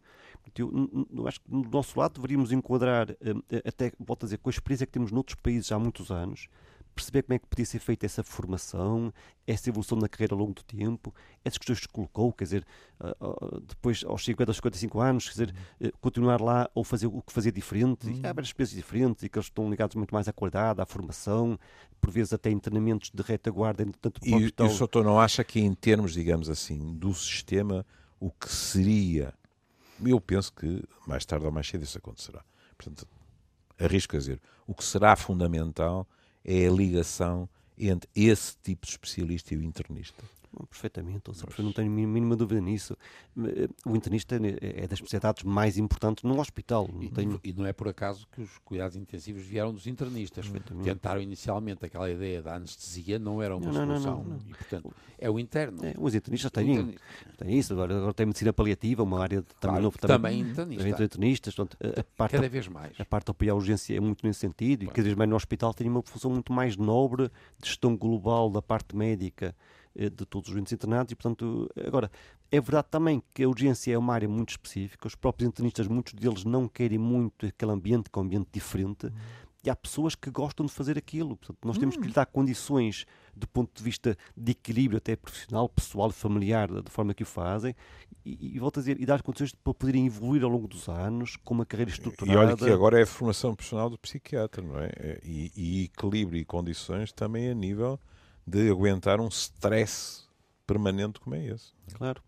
Eu, 0.58 1.08
eu 1.14 1.28
acho 1.28 1.40
que 1.40 1.50
do 1.50 1.70
nosso 1.70 2.00
lado 2.00 2.16
deveríamos 2.16 2.52
enquadrar, 2.52 3.12
eh, 3.12 3.62
até, 3.64 3.92
volto 4.00 4.24
a 4.24 4.26
dizer, 4.26 4.40
com 4.40 4.50
a 4.50 4.52
experiência 4.52 4.88
que 4.88 4.92
temos 4.92 5.12
noutros 5.12 5.36
países 5.36 5.72
há 5.72 5.78
muitos 5.78 6.10
anos, 6.10 6.48
perceber 7.00 7.24
como 7.24 7.36
é 7.36 7.40
que 7.40 7.48
podia 7.48 7.66
ser 7.66 7.80
feita 7.80 8.06
essa 8.06 8.22
formação, 8.24 9.14
essa 9.48 9.70
evolução 9.70 9.98
na 9.98 10.10
carreira 10.10 10.36
ao 10.36 10.40
longo 10.40 10.54
do 10.54 10.64
tempo, 10.64 11.16
essas 11.44 11.58
questões 11.58 11.80
que 11.80 11.88
colocou, 11.88 12.34
quer 12.34 12.44
dizer, 12.44 12.66
uh, 13.00 13.62
depois 13.62 14.04
aos 14.04 14.24
50, 14.24 14.52
aos 14.52 14.58
55 14.58 15.00
anos, 15.00 15.26
quer 15.26 15.32
dizer, 15.32 15.56
uh, 15.82 15.98
continuar 16.00 16.42
lá 16.42 16.70
ou 16.76 16.84
fazer 16.84 17.08
o 17.08 17.22
que 17.22 17.32
fazer 17.32 17.54
diferente, 17.54 18.08
uhum. 18.08 18.20
há 18.20 18.34
várias 18.34 18.50
espécies 18.50 18.76
diferentes 18.76 19.24
e 19.24 19.30
que 19.30 19.38
eles 19.38 19.46
estão 19.46 19.70
ligados 19.70 19.96
muito 19.96 20.14
mais 20.14 20.28
à 20.28 20.34
qualidade, 20.34 20.82
à 20.82 20.86
formação, 20.86 21.58
por 22.02 22.12
vezes 22.12 22.34
até 22.34 22.52
em 22.52 22.60
treinamentos 22.60 23.10
de 23.14 23.24
retaguarda, 23.24 23.86
tanto 24.02 24.20
E, 24.26 24.32
e 24.32 24.64
o 24.64 24.70
Soutor 24.70 25.04
não 25.04 25.20
acha 25.20 25.44
que 25.44 25.62
em 25.62 25.74
termos, 25.74 26.14
digamos 26.14 26.50
assim, 26.50 26.94
do 26.96 27.14
sistema, 27.14 27.86
o 28.20 28.30
que 28.30 28.50
seria, 28.50 29.34
eu 30.06 30.20
penso 30.20 30.52
que 30.52 30.84
mais 31.08 31.26
tarde 31.26 31.46
ou 31.46 31.52
mais 31.52 31.68
cedo 31.68 31.84
isso 31.84 31.98
acontecerá. 31.98 32.44
Portanto, 32.78 33.08
arrisco 33.80 34.18
a 34.18 34.20
dizer, 34.20 34.42
o 34.68 34.76
que 34.76 34.84
será 34.84 35.16
fundamental 35.16 36.06
é 36.44 36.68
a 36.68 36.72
ligação 36.72 37.48
entre 37.78 38.10
esse 38.16 38.56
tipo 38.62 38.86
de 38.86 38.92
especialista 38.92 39.54
e 39.54 39.58
o 39.58 39.64
internista. 39.64 40.24
Perfeitamente, 40.70 41.32
seja, 41.34 41.62
não 41.62 41.72
tenho 41.72 41.88
a 41.88 41.92
mínima 41.92 42.36
dúvida 42.36 42.60
nisso. 42.60 42.98
Eh, 43.38 43.70
o 43.86 43.96
internista 43.96 44.36
é, 44.36 44.84
é 44.84 44.88
das 44.88 44.98
especialidades 44.98 45.44
mais 45.44 45.78
importantes 45.78 46.24
no 46.24 46.40
hospital. 46.40 46.90
Não 46.92 47.04
e, 47.04 47.10
tenho... 47.10 47.40
e, 47.44 47.54
não 47.54 47.68
é 47.68 47.74
por 47.74 47.88
acaso 47.88 48.28
que 48.32 48.42
os 48.42 48.58
cuidados 48.60 48.96
intensivos 48.96 49.44
vieram 49.44 49.72
dos 49.72 49.86
internistas. 49.86 50.52
Tentaram 50.84 51.22
inicialmente 51.22 51.86
aquela 51.86 52.10
ideia 52.10 52.42
da 52.42 52.56
anestesia, 52.56 53.20
não 53.20 53.42
era 53.42 53.56
uma 53.56 53.68
não, 53.68 53.74
solução. 53.74 54.24
Não, 54.24 54.38
não, 54.38 54.40
e, 54.48 54.54
portanto, 54.54 54.94
é 55.20 55.30
o 55.30 55.40
interno. 55.40 55.86
É, 55.86 55.94
os 55.98 56.16
internistas 56.16 56.52
têm, 56.52 56.72
internista. 56.72 57.02
têm 57.38 57.58
isso. 57.58 57.74
Agora, 57.74 57.98
agora 57.98 58.14
tem 58.14 58.26
medicina 58.26 58.52
paliativa, 58.52 59.04
uma 59.04 59.22
área 59.22 59.42
também, 59.42 59.58
claro, 59.60 59.84
novo, 59.84 59.98
também, 60.00 60.54
também 60.54 60.78
internista. 60.80 61.04
internistas. 61.04 61.56
Portanto, 61.56 61.78
a, 61.82 62.00
a 62.00 62.04
parte, 62.04 62.32
cada 62.32 62.50
vez 62.50 62.68
mais. 62.68 63.00
A 63.00 63.06
parte 63.06 63.28
da 63.28 63.32
apoiar 63.32 63.54
urgência 63.54 63.96
é 63.96 64.00
muito 64.00 64.26
nesse 64.26 64.40
sentido. 64.40 64.80
Claro. 64.80 64.94
E 64.94 64.96
cada 64.96 65.04
vez 65.04 65.16
mais 65.16 65.30
no 65.30 65.36
hospital 65.36 65.74
tem 65.76 65.88
uma 65.88 66.02
função 66.02 66.32
muito 66.32 66.52
mais 66.52 66.76
nobre 66.76 67.30
de 67.62 67.68
gestão 67.68 67.96
global 67.96 68.50
da 68.50 68.64
parte 68.64 68.96
médica 68.96 69.56
de 69.96 70.26
todos 70.26 70.50
os 70.50 70.54
doentes 70.54 70.72
internados 70.74 71.12
e, 71.12 71.16
portanto, 71.16 71.70
agora, 71.86 72.12
é 72.52 72.60
verdade 72.60 72.88
também 72.90 73.22
que 73.34 73.44
a 73.44 73.50
urgência 73.50 73.94
é 73.94 73.98
uma 73.98 74.14
área 74.14 74.28
muito 74.28 74.50
específica, 74.50 75.08
os 75.08 75.16
próprios 75.16 75.48
internistas, 75.48 75.88
muitos 75.88 76.14
deles 76.14 76.44
não 76.44 76.68
querem 76.68 76.98
muito 76.98 77.46
aquele 77.46 77.72
ambiente, 77.72 78.10
que 78.10 78.18
é 78.18 78.22
um 78.22 78.26
ambiente 78.26 78.48
diferente, 78.52 79.08
uhum. 79.08 79.12
e 79.64 79.70
há 79.70 79.76
pessoas 79.76 80.16
que 80.16 80.30
gostam 80.30 80.66
de 80.66 80.72
fazer 80.72 80.98
aquilo, 80.98 81.36
portanto, 81.36 81.60
nós 81.66 81.78
temos 81.78 81.98
que 81.98 82.04
lhe 82.04 82.14
dar 82.14 82.26
condições 82.26 83.06
do 83.36 83.48
ponto 83.48 83.72
de 83.76 83.84
vista 83.84 84.18
de 84.36 84.52
equilíbrio 84.52 84.98
até 84.98 85.16
profissional, 85.16 85.70
pessoal, 85.70 86.12
familiar, 86.12 86.70
da 86.70 86.90
forma 86.90 87.14
que 87.14 87.24
o 87.24 87.26
fazem, 87.26 87.76
e, 88.26 88.56
e 88.56 88.60
volto 88.60 88.80
a 88.80 88.82
dizer, 88.82 89.00
e 89.00 89.06
dar 89.06 89.22
condições 89.22 89.54
para 89.54 89.74
poderem 89.74 90.06
evoluir 90.06 90.44
ao 90.44 90.50
longo 90.50 90.68
dos 90.68 90.88
anos, 90.88 91.36
com 91.38 91.54
uma 91.54 91.66
carreira 91.66 91.92
estruturada. 91.92 92.34
E 92.34 92.46
olha 92.46 92.58
que 92.58 92.70
agora 92.70 93.00
é 93.00 93.04
a 93.04 93.08
formação 93.08 93.56
profissional 93.56 93.90
do 93.90 93.98
psiquiatra, 93.98 94.62
não 94.62 94.80
é? 94.80 95.20
E, 95.24 95.52
e 95.56 95.84
equilíbrio 95.86 96.40
e 96.40 96.46
condições 96.46 97.12
também 97.12 97.50
a 97.50 97.54
nível 97.54 98.00
de 98.50 98.70
aguentar 98.70 99.20
um 99.20 99.28
stress 99.28 100.28
permanente 100.66 101.20
como 101.20 101.36
é 101.36 101.46
esse. 101.48 101.72
Claro. 101.94 102.22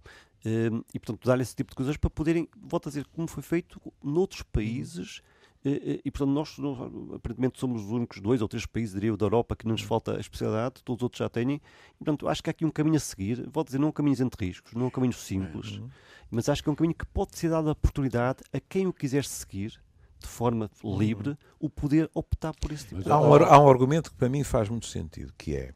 Hum, 0.46 0.84
e, 0.94 1.00
portanto, 1.00 1.26
dar 1.26 1.40
esse 1.40 1.56
tipo 1.56 1.70
de 1.70 1.76
coisas 1.76 1.98
para 1.98 2.10
poderem, 2.10 2.48
volto 2.60 2.88
a 2.88 2.90
dizer, 2.90 3.06
como 3.14 3.28
foi 3.28 3.44
feito 3.44 3.80
noutros 4.04 4.42
países. 4.42 5.22
Eh, 5.64 5.70
eh, 5.70 6.02
e, 6.04 6.10
portanto, 6.10 6.34
nós, 6.34 6.58
nós, 6.58 6.80
aparentemente 7.14 7.60
somos 7.60 7.84
os 7.84 7.92
únicos 7.92 8.20
dois 8.20 8.42
ou 8.42 8.48
três 8.48 8.66
países, 8.66 8.96
diria 8.96 9.16
da 9.16 9.26
Europa, 9.26 9.56
que 9.56 9.66
não 9.66 9.74
nos 9.74 9.84
falta 9.84 10.18
a 10.18 10.20
especialidade, 10.20 10.82
todos 10.84 11.02
os 11.02 11.04
outros 11.04 11.20
já 11.20 11.30
têm. 11.30 11.56
E, 11.56 12.04
portanto, 12.04 12.28
acho 12.28 12.42
que 12.42 12.50
há 12.50 12.52
aqui 12.52 12.66
um 12.66 12.72
caminho 12.72 12.98
a 12.98 13.00
seguir. 13.00 13.48
A 13.56 13.64
dizer, 13.64 13.78
não 13.78 13.90
um 13.90 13.92
caminho 13.92 14.24
entre 14.24 14.48
riscos, 14.48 14.74
não 14.74 14.88
um 14.88 14.90
caminho 14.90 15.14
simples, 15.14 15.78
uhum. 15.78 15.90
mas 16.32 16.50
acho 16.50 16.64
que 16.64 16.70
é 16.70 16.72
um 16.72 16.76
caminho 16.76 16.96
que 16.96 17.06
pode 17.06 17.38
ser 17.38 17.50
dado 17.50 17.70
a 17.70 17.74
oportunidade 17.74 18.40
a 18.52 18.60
quem 18.60 18.88
o 18.88 18.94
quiser 18.94 19.24
seguir, 19.24 19.80
de 20.20 20.28
forma 20.28 20.70
livre, 20.84 21.30
uhum. 21.30 21.38
o 21.60 21.70
poder 21.70 22.10
optar 22.14 22.54
por 22.60 22.72
esse 22.72 22.88
tipo 22.88 23.04
de 23.04 23.12
há 23.12 23.20
um, 23.20 23.34
há 23.34 23.60
um 23.60 23.70
argumento 23.70 24.12
que 24.12 24.18
para 24.18 24.30
mim 24.30 24.44
faz 24.44 24.70
muito 24.70 24.86
sentido, 24.86 25.34
que 25.38 25.56
é 25.56 25.74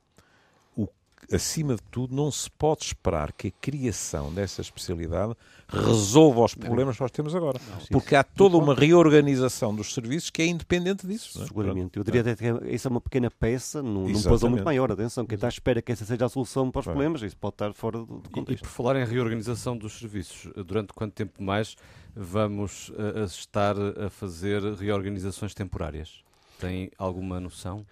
acima 1.32 1.76
de 1.76 1.82
tudo, 1.84 2.16
não 2.16 2.32
se 2.32 2.50
pode 2.50 2.86
esperar 2.86 3.32
que 3.32 3.48
a 3.48 3.52
criação 3.52 4.34
dessa 4.34 4.62
especialidade 4.62 5.36
resolva 5.68 6.44
os 6.44 6.54
problemas 6.54 6.96
que 6.96 7.02
nós 7.02 7.12
temos 7.12 7.36
agora. 7.36 7.60
Não, 7.70 7.88
porque 7.88 8.16
há 8.16 8.24
toda 8.24 8.58
uma 8.58 8.76
reorganização 8.76 9.76
dos 9.76 9.94
serviços 9.94 10.30
que 10.30 10.42
é 10.42 10.46
independente 10.46 11.08
disso. 11.08 11.42
É? 11.42 11.48
Seguramente. 11.48 11.98
Eu 11.98 12.04
diria 12.04 12.22
até 12.22 12.36
que 12.36 12.46
isso 12.74 12.88
é 12.88 12.92
uma 12.92 13.02
pequena 13.02 13.32
peça, 13.32 13.82
num, 13.82 14.08
num 14.08 14.22
puzzle 14.22 14.50
muito 14.50 14.64
maior. 14.64 14.92
Atenção, 14.92 15.26
quem 15.26 15.36
está 15.36 15.48
à 15.48 15.50
espera 15.50 15.82
que 15.82 15.92
essa 15.92 16.06
seja 16.06 16.26
a 16.26 16.30
solução 16.30 16.70
para 16.70 16.80
os 16.80 16.86
problemas, 16.86 17.22
isso 17.22 17.38
pode 17.38 17.56
estar 17.56 17.74
fora 17.74 18.00
do, 18.00 18.06
do 18.06 18.30
contexto. 18.30 18.64
E, 18.64 18.66
e, 18.66 18.68
por 18.68 18.70
falar 18.70 18.96
em 18.98 19.06
reorganização 19.06 19.76
dos 19.78 19.98
serviços, 19.98 20.52
durante 20.66 20.94
quanto 20.94 21.14
tempo 21.14 21.42
mais 21.42 21.76
vamos 22.16 22.90
uh, 22.90 23.26
estar 23.26 23.76
a 23.78 24.10
fazer 24.10 24.62
reorganizações 24.76 25.54
temporárias? 25.54 26.24
Tem 26.60 26.90
alguma 26.98 27.40
noção? 27.40 27.86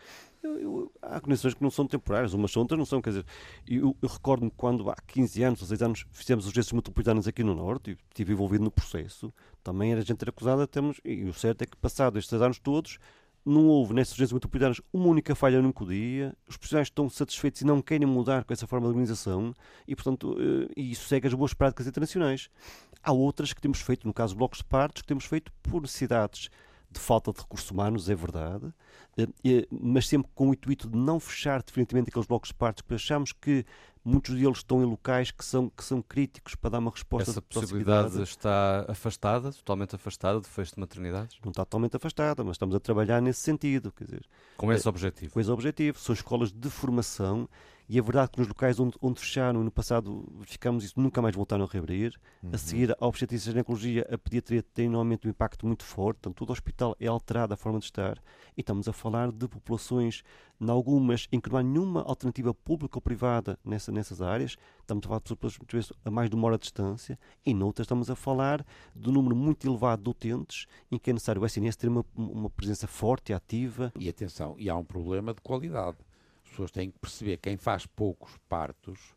Eu, 0.44 0.60
eu, 0.60 0.92
há 1.02 1.22
condições 1.22 1.54
que 1.54 1.64
não 1.64 1.72
são 1.72 1.88
temporárias, 1.88 2.34
umas 2.34 2.52
são, 2.52 2.62
outras 2.62 2.78
não 2.78 2.86
são. 2.86 3.02
Quer 3.02 3.12
dizer, 3.12 3.26
eu, 3.66 3.96
eu 4.02 4.10
recordo-me 4.10 4.52
quando 4.52 4.90
há 4.90 4.96
15 5.08 5.42
anos 5.42 5.62
ou 5.62 5.68
6 5.68 5.82
anos 5.82 6.06
fizemos 6.12 6.46
urgências 6.46 6.74
metropolitanas 6.74 7.28
aqui 7.28 7.44
no 7.44 7.56
Norte 7.56 7.92
e 7.92 7.98
estive 8.10 8.34
envolvido 8.34 8.64
no 8.64 8.70
processo, 8.70 9.34
também 9.64 9.94
era 9.94 10.02
gente 10.02 10.28
acusada, 10.28 10.68
temos, 10.68 11.00
e 11.06 11.24
o 11.24 11.34
certo 11.34 11.62
é 11.62 11.66
que 11.66 11.78
passado 11.78 12.20
estes 12.20 12.42
anos 12.42 12.60
todos, 12.60 13.00
não 13.46 13.68
houve 13.68 13.94
nestas 13.94 14.16
urgências 14.16 14.34
metropolitanas 14.34 14.82
uma 14.92 15.08
única 15.08 15.34
falha 15.34 15.62
num 15.62 15.74
dia, 15.88 16.36
os 16.48 16.58
profissionais 16.58 16.88
estão 16.88 17.10
satisfeitos 17.10 17.62
e 17.62 17.66
não 17.66 17.82
querem 17.82 18.08
mudar 18.08 18.44
com 18.44 18.54
essa 18.54 18.68
forma 18.68 18.86
de 18.86 18.90
organização 18.90 19.54
e, 19.88 19.96
portanto, 19.96 20.34
uh, 20.34 20.70
isso 20.76 21.08
segue 21.08 21.28
as 21.28 21.34
boas 21.34 21.54
práticas 21.54 21.88
internacionais. 21.88 22.50
Há 23.02 23.12
outras 23.12 23.54
que 23.54 23.62
temos 23.62 23.80
feito, 23.80 24.08
no 24.08 24.14
caso 24.14 24.36
blocos 24.36 24.60
de 24.60 24.66
partos, 24.66 25.02
que 25.02 25.08
temos 25.08 25.26
feito 25.26 25.52
por 25.62 25.82
necessidades 25.82 26.50
de 26.94 27.00
falta 27.00 27.32
de 27.32 27.40
recursos 27.40 27.70
humanos, 27.70 28.10
é 28.10 28.16
verdade, 28.16 28.66
uh, 28.66 29.34
mas 29.72 30.08
sempre 30.08 30.30
com 30.34 30.50
o 30.50 30.54
intuito 30.54 30.90
de 30.90 30.98
não 30.98 31.20
fechar 31.20 31.62
definitivamente 31.62 32.10
aqueles 32.10 32.28
blocos 32.28 32.50
de 32.50 32.56
partos, 32.56 32.82
porque 32.82 32.96
achamos 32.96 33.32
que 33.32 33.66
muitos 34.04 34.36
deles 34.36 34.58
estão 34.58 34.82
em 34.82 34.86
locais 34.86 35.32
que 35.32 35.46
são, 35.46 35.70
que 35.70 35.84
são 35.84 36.02
críticos 36.02 36.56
para 36.56 36.72
dar 36.72 36.80
uma 36.80 36.92
resposta 36.92 37.32
Essa 37.32 37.42
possibilidade 37.42 38.22
está 38.22 38.86
afastada, 38.88 39.52
totalmente 39.52 39.96
afastada 39.96 40.40
do 40.40 40.48
fecho 40.48 40.74
de 40.74 40.80
maternidades? 40.80 41.38
Não 41.44 41.52
está 41.52 41.64
totalmente 41.64 41.96
afastada, 41.96 42.44
mas 42.44 42.56
estamos 42.56 42.76
a 42.76 42.80
trabalhar 42.80 43.22
nesse 43.22 43.42
sentido. 43.42 43.92
Quer 43.92 44.06
dizer, 44.06 44.26
com 44.58 44.72
esse 44.72 44.88
objetivo? 44.88 45.32
Com 45.32 45.40
esse 45.40 45.50
objetivo. 45.50 46.00
São 46.00 46.14
escolas 46.14 46.52
de 46.52 46.70
formação 46.70 47.48
e 47.94 48.00
é 48.00 48.02
verdade 48.02 48.32
que 48.32 48.40
nos 48.40 48.48
locais 48.48 48.80
onde, 48.80 48.98
onde 49.00 49.20
fecharam, 49.20 49.64
no 49.64 49.70
passado 49.70 50.28
ficamos 50.42 50.84
isso, 50.84 51.00
nunca 51.00 51.22
mais 51.22 51.36
voltaram 51.36 51.64
a 51.64 51.68
reabrir. 51.68 52.20
Uhum. 52.42 52.50
A 52.52 52.58
seguir, 52.58 52.98
a 53.00 53.06
obstetrícia 53.06 53.50
e 53.50 53.52
a 53.52 53.54
ginecologia, 53.54 54.08
a 54.12 54.18
pediatria 54.18 54.64
tem 54.64 54.90
normalmente 54.90 55.28
um 55.28 55.30
impacto 55.30 55.68
muito 55.68 55.84
forte, 55.84 56.18
portanto, 56.18 56.36
todo 56.36 56.50
o 56.50 56.54
hospital 56.54 56.96
é 57.00 57.06
alterado 57.06 57.54
a 57.54 57.58
forma 57.58 57.78
de 57.78 57.86
estar. 57.86 58.18
E 58.58 58.62
estamos 58.62 58.88
a 58.88 58.94
falar 58.94 59.32
de 59.32 59.48
populações, 59.48 60.24
em 60.60 60.68
algumas 60.72 61.28
em 61.32 61.40
que 61.40 61.52
não 61.52 61.60
há 61.60 61.62
nenhuma 61.62 62.02
alternativa 62.02 62.52
pública 62.52 62.98
ou 62.98 63.02
privada 63.02 63.60
nessa, 63.64 63.92
nessas 63.92 64.24
áreas. 64.24 64.58
Estamos 64.82 65.06
a 65.06 65.08
falar 65.10 65.20
de 65.20 65.36
pessoas 65.36 65.60
muitas 65.60 65.74
vezes 65.74 65.94
a 66.04 66.10
mais 66.10 66.32
de 66.32 66.36
uma 66.36 66.48
hora 66.48 66.58
de 66.58 66.64
distância. 66.64 67.20
E 67.46 67.54
noutras 67.54 67.86
estamos 67.86 68.10
a 68.10 68.16
falar 68.16 68.66
de 68.96 69.08
um 69.08 69.12
número 69.12 69.36
muito 69.36 69.68
elevado 69.68 70.02
de 70.02 70.10
utentes 70.10 70.66
em 70.92 70.98
que 70.98 71.12
é 71.12 71.14
necessário 71.14 71.44
o 71.44 71.46
SNS 71.46 71.76
ter 71.76 71.90
uma, 71.90 72.04
uma 72.16 72.50
presença 72.50 72.88
forte 72.88 73.34
e 73.34 73.36
ativa. 73.36 73.94
E 74.00 74.10
atenção, 74.10 74.56
e 74.58 74.68
há 74.68 74.76
um 74.76 74.84
problema 74.84 75.32
de 75.32 75.42
qualidade 75.42 75.98
pessoas 76.54 76.72
têm 76.72 76.92
que 76.92 77.00
perceber 77.00 77.38
quem 77.38 77.58
faz 77.58 77.86
poucos 77.86 78.38
partos 78.48 79.14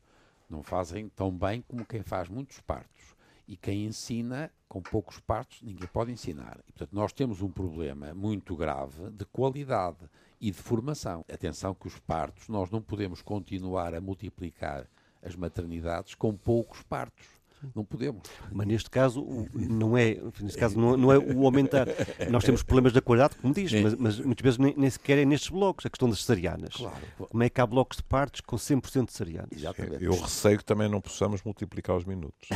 não 0.48 0.62
fazem 0.62 1.08
tão 1.08 1.30
bem 1.30 1.62
como 1.62 1.84
quem 1.84 2.02
faz 2.02 2.28
muitos 2.28 2.60
partos. 2.60 3.14
E 3.48 3.56
quem 3.56 3.84
ensina 3.84 4.50
com 4.68 4.82
poucos 4.82 5.20
partos, 5.20 5.62
ninguém 5.62 5.86
pode 5.88 6.10
ensinar. 6.10 6.58
E, 6.66 6.72
portanto, 6.72 6.92
nós 6.92 7.12
temos 7.12 7.42
um 7.42 7.50
problema 7.50 8.12
muito 8.12 8.56
grave 8.56 9.10
de 9.10 9.24
qualidade 9.24 10.08
e 10.40 10.50
de 10.50 10.56
formação. 10.58 11.24
Atenção 11.32 11.74
que 11.74 11.86
os 11.86 11.98
partos, 12.00 12.48
nós 12.48 12.70
não 12.70 12.82
podemos 12.82 13.22
continuar 13.22 13.94
a 13.94 14.00
multiplicar 14.00 14.88
as 15.22 15.36
maternidades 15.36 16.14
com 16.14 16.36
poucos 16.36 16.82
partos. 16.82 17.26
Não 17.74 17.84
podemos. 17.84 18.22
Mas 18.52 18.66
neste 18.66 18.90
caso 18.90 19.26
não 19.54 19.96
é, 19.96 20.18
neste 20.40 20.58
caso 20.58 20.78
não, 20.80 20.96
não 20.96 21.12
é 21.12 21.18
o 21.18 21.44
aumentar. 21.44 21.88
Nós 22.30 22.44
temos 22.44 22.62
problemas 22.62 22.92
de 22.92 23.00
qualidade, 23.00 23.36
como 23.36 23.52
diz, 23.52 23.72
mas, 23.72 23.94
mas, 23.94 24.20
muitas 24.20 24.42
vezes 24.42 24.58
nem, 24.58 24.74
nem, 24.76 24.90
sequer 24.90 25.18
é 25.18 25.24
nestes 25.24 25.50
blocos, 25.50 25.86
a 25.86 25.90
questão 25.90 26.08
das 26.08 26.20
cesarianas. 26.20 26.74
Claro. 26.74 26.96
Como 27.18 27.42
é 27.42 27.48
que 27.48 27.60
há 27.60 27.66
blocos 27.66 27.96
de 27.98 28.04
partes 28.04 28.40
com 28.40 28.56
100% 28.56 29.06
de 29.06 29.12
cesarianas? 29.12 29.50
Exatamente. 29.52 30.04
Eu 30.04 30.18
receio 30.18 30.58
que 30.58 30.64
também 30.64 30.88
não 30.88 31.00
possamos 31.00 31.42
multiplicar 31.42 31.96
os 31.96 32.04
minutos. 32.04 32.48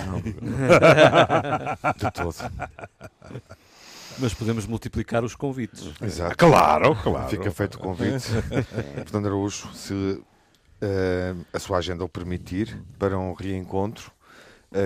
de 1.96 2.10
todo. 2.12 2.36
Mas 4.18 4.34
podemos 4.34 4.66
multiplicar 4.66 5.24
os 5.24 5.34
convites. 5.34 5.90
Exato. 6.02 6.36
Claro, 6.36 6.94
claro. 6.96 7.28
Fica 7.28 7.50
feito 7.50 7.76
o 7.76 7.78
convite. 7.78 8.28
Portanto, 8.96 9.26
Araújo, 9.26 9.72
se 9.72 9.94
uh, 9.94 10.24
a 11.52 11.58
sua 11.58 11.78
agenda 11.78 12.04
o 12.04 12.08
permitir, 12.08 12.82
para 12.98 13.18
um 13.18 13.32
reencontro 13.32 14.12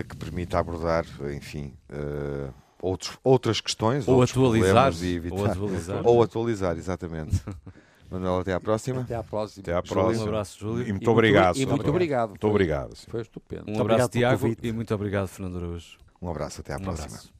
que 0.09 0.17
permita 0.17 0.59
abordar, 0.59 1.05
enfim, 1.35 1.75
uh, 1.91 2.53
outros, 2.81 3.19
outras 3.23 3.61
questões, 3.61 4.07
ou 4.09 4.17
outros 4.17 4.33
atualizar, 4.33 4.93
e 5.03 5.15
evitar, 5.15 5.37
ou 5.37 5.47
atualizar, 5.47 6.07
ou 6.07 6.23
atualizar, 6.23 6.77
exatamente. 6.77 7.41
Manuel, 8.11 8.41
até 8.41 8.53
à 8.53 8.61
próxima. 8.61 9.01
Até 9.01 9.15
à 9.15 9.23
próxima. 9.23 9.63
Até 9.63 9.75
à 9.75 9.83
próxima. 9.83 10.25
Um 10.25 10.29
abraço, 10.29 10.59
Júlio. 10.59 10.87
E 10.87 10.93
muito 10.93 11.11
obrigado. 11.11 11.57
E 11.57 11.67
muito 11.67 11.89
obrigado. 11.89 12.29
Muito 12.31 12.47
obrigado. 12.47 12.95
Foi 13.09 13.23
estupendo. 13.23 13.65
Um 13.69 13.81
abraço, 13.81 14.09
Tiago, 14.09 14.55
e 14.63 14.73
muito 14.73 14.95
obrigado, 14.95 15.27
Fernando 15.27 15.57
Araújo. 15.59 15.99
Um 16.21 16.31
abraço, 16.31 16.61
até 16.61 16.75
à 16.75 16.77
um 16.77 16.81
próxima. 16.81 17.07
Abraço. 17.07 17.33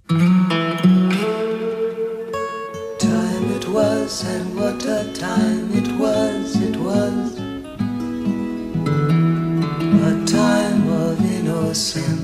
Time 2.99 3.57
it 3.57 3.67
was 3.69 4.25
and 4.25 4.57
what 4.57 4.85
a 4.87 5.05
time 5.13 5.73
it 5.75 5.89
was, 5.99 6.57
it 6.57 6.77
was 6.79 7.39
a 10.03 10.25
time 10.27 10.89
of 10.89 11.21
innocence, 11.21 12.24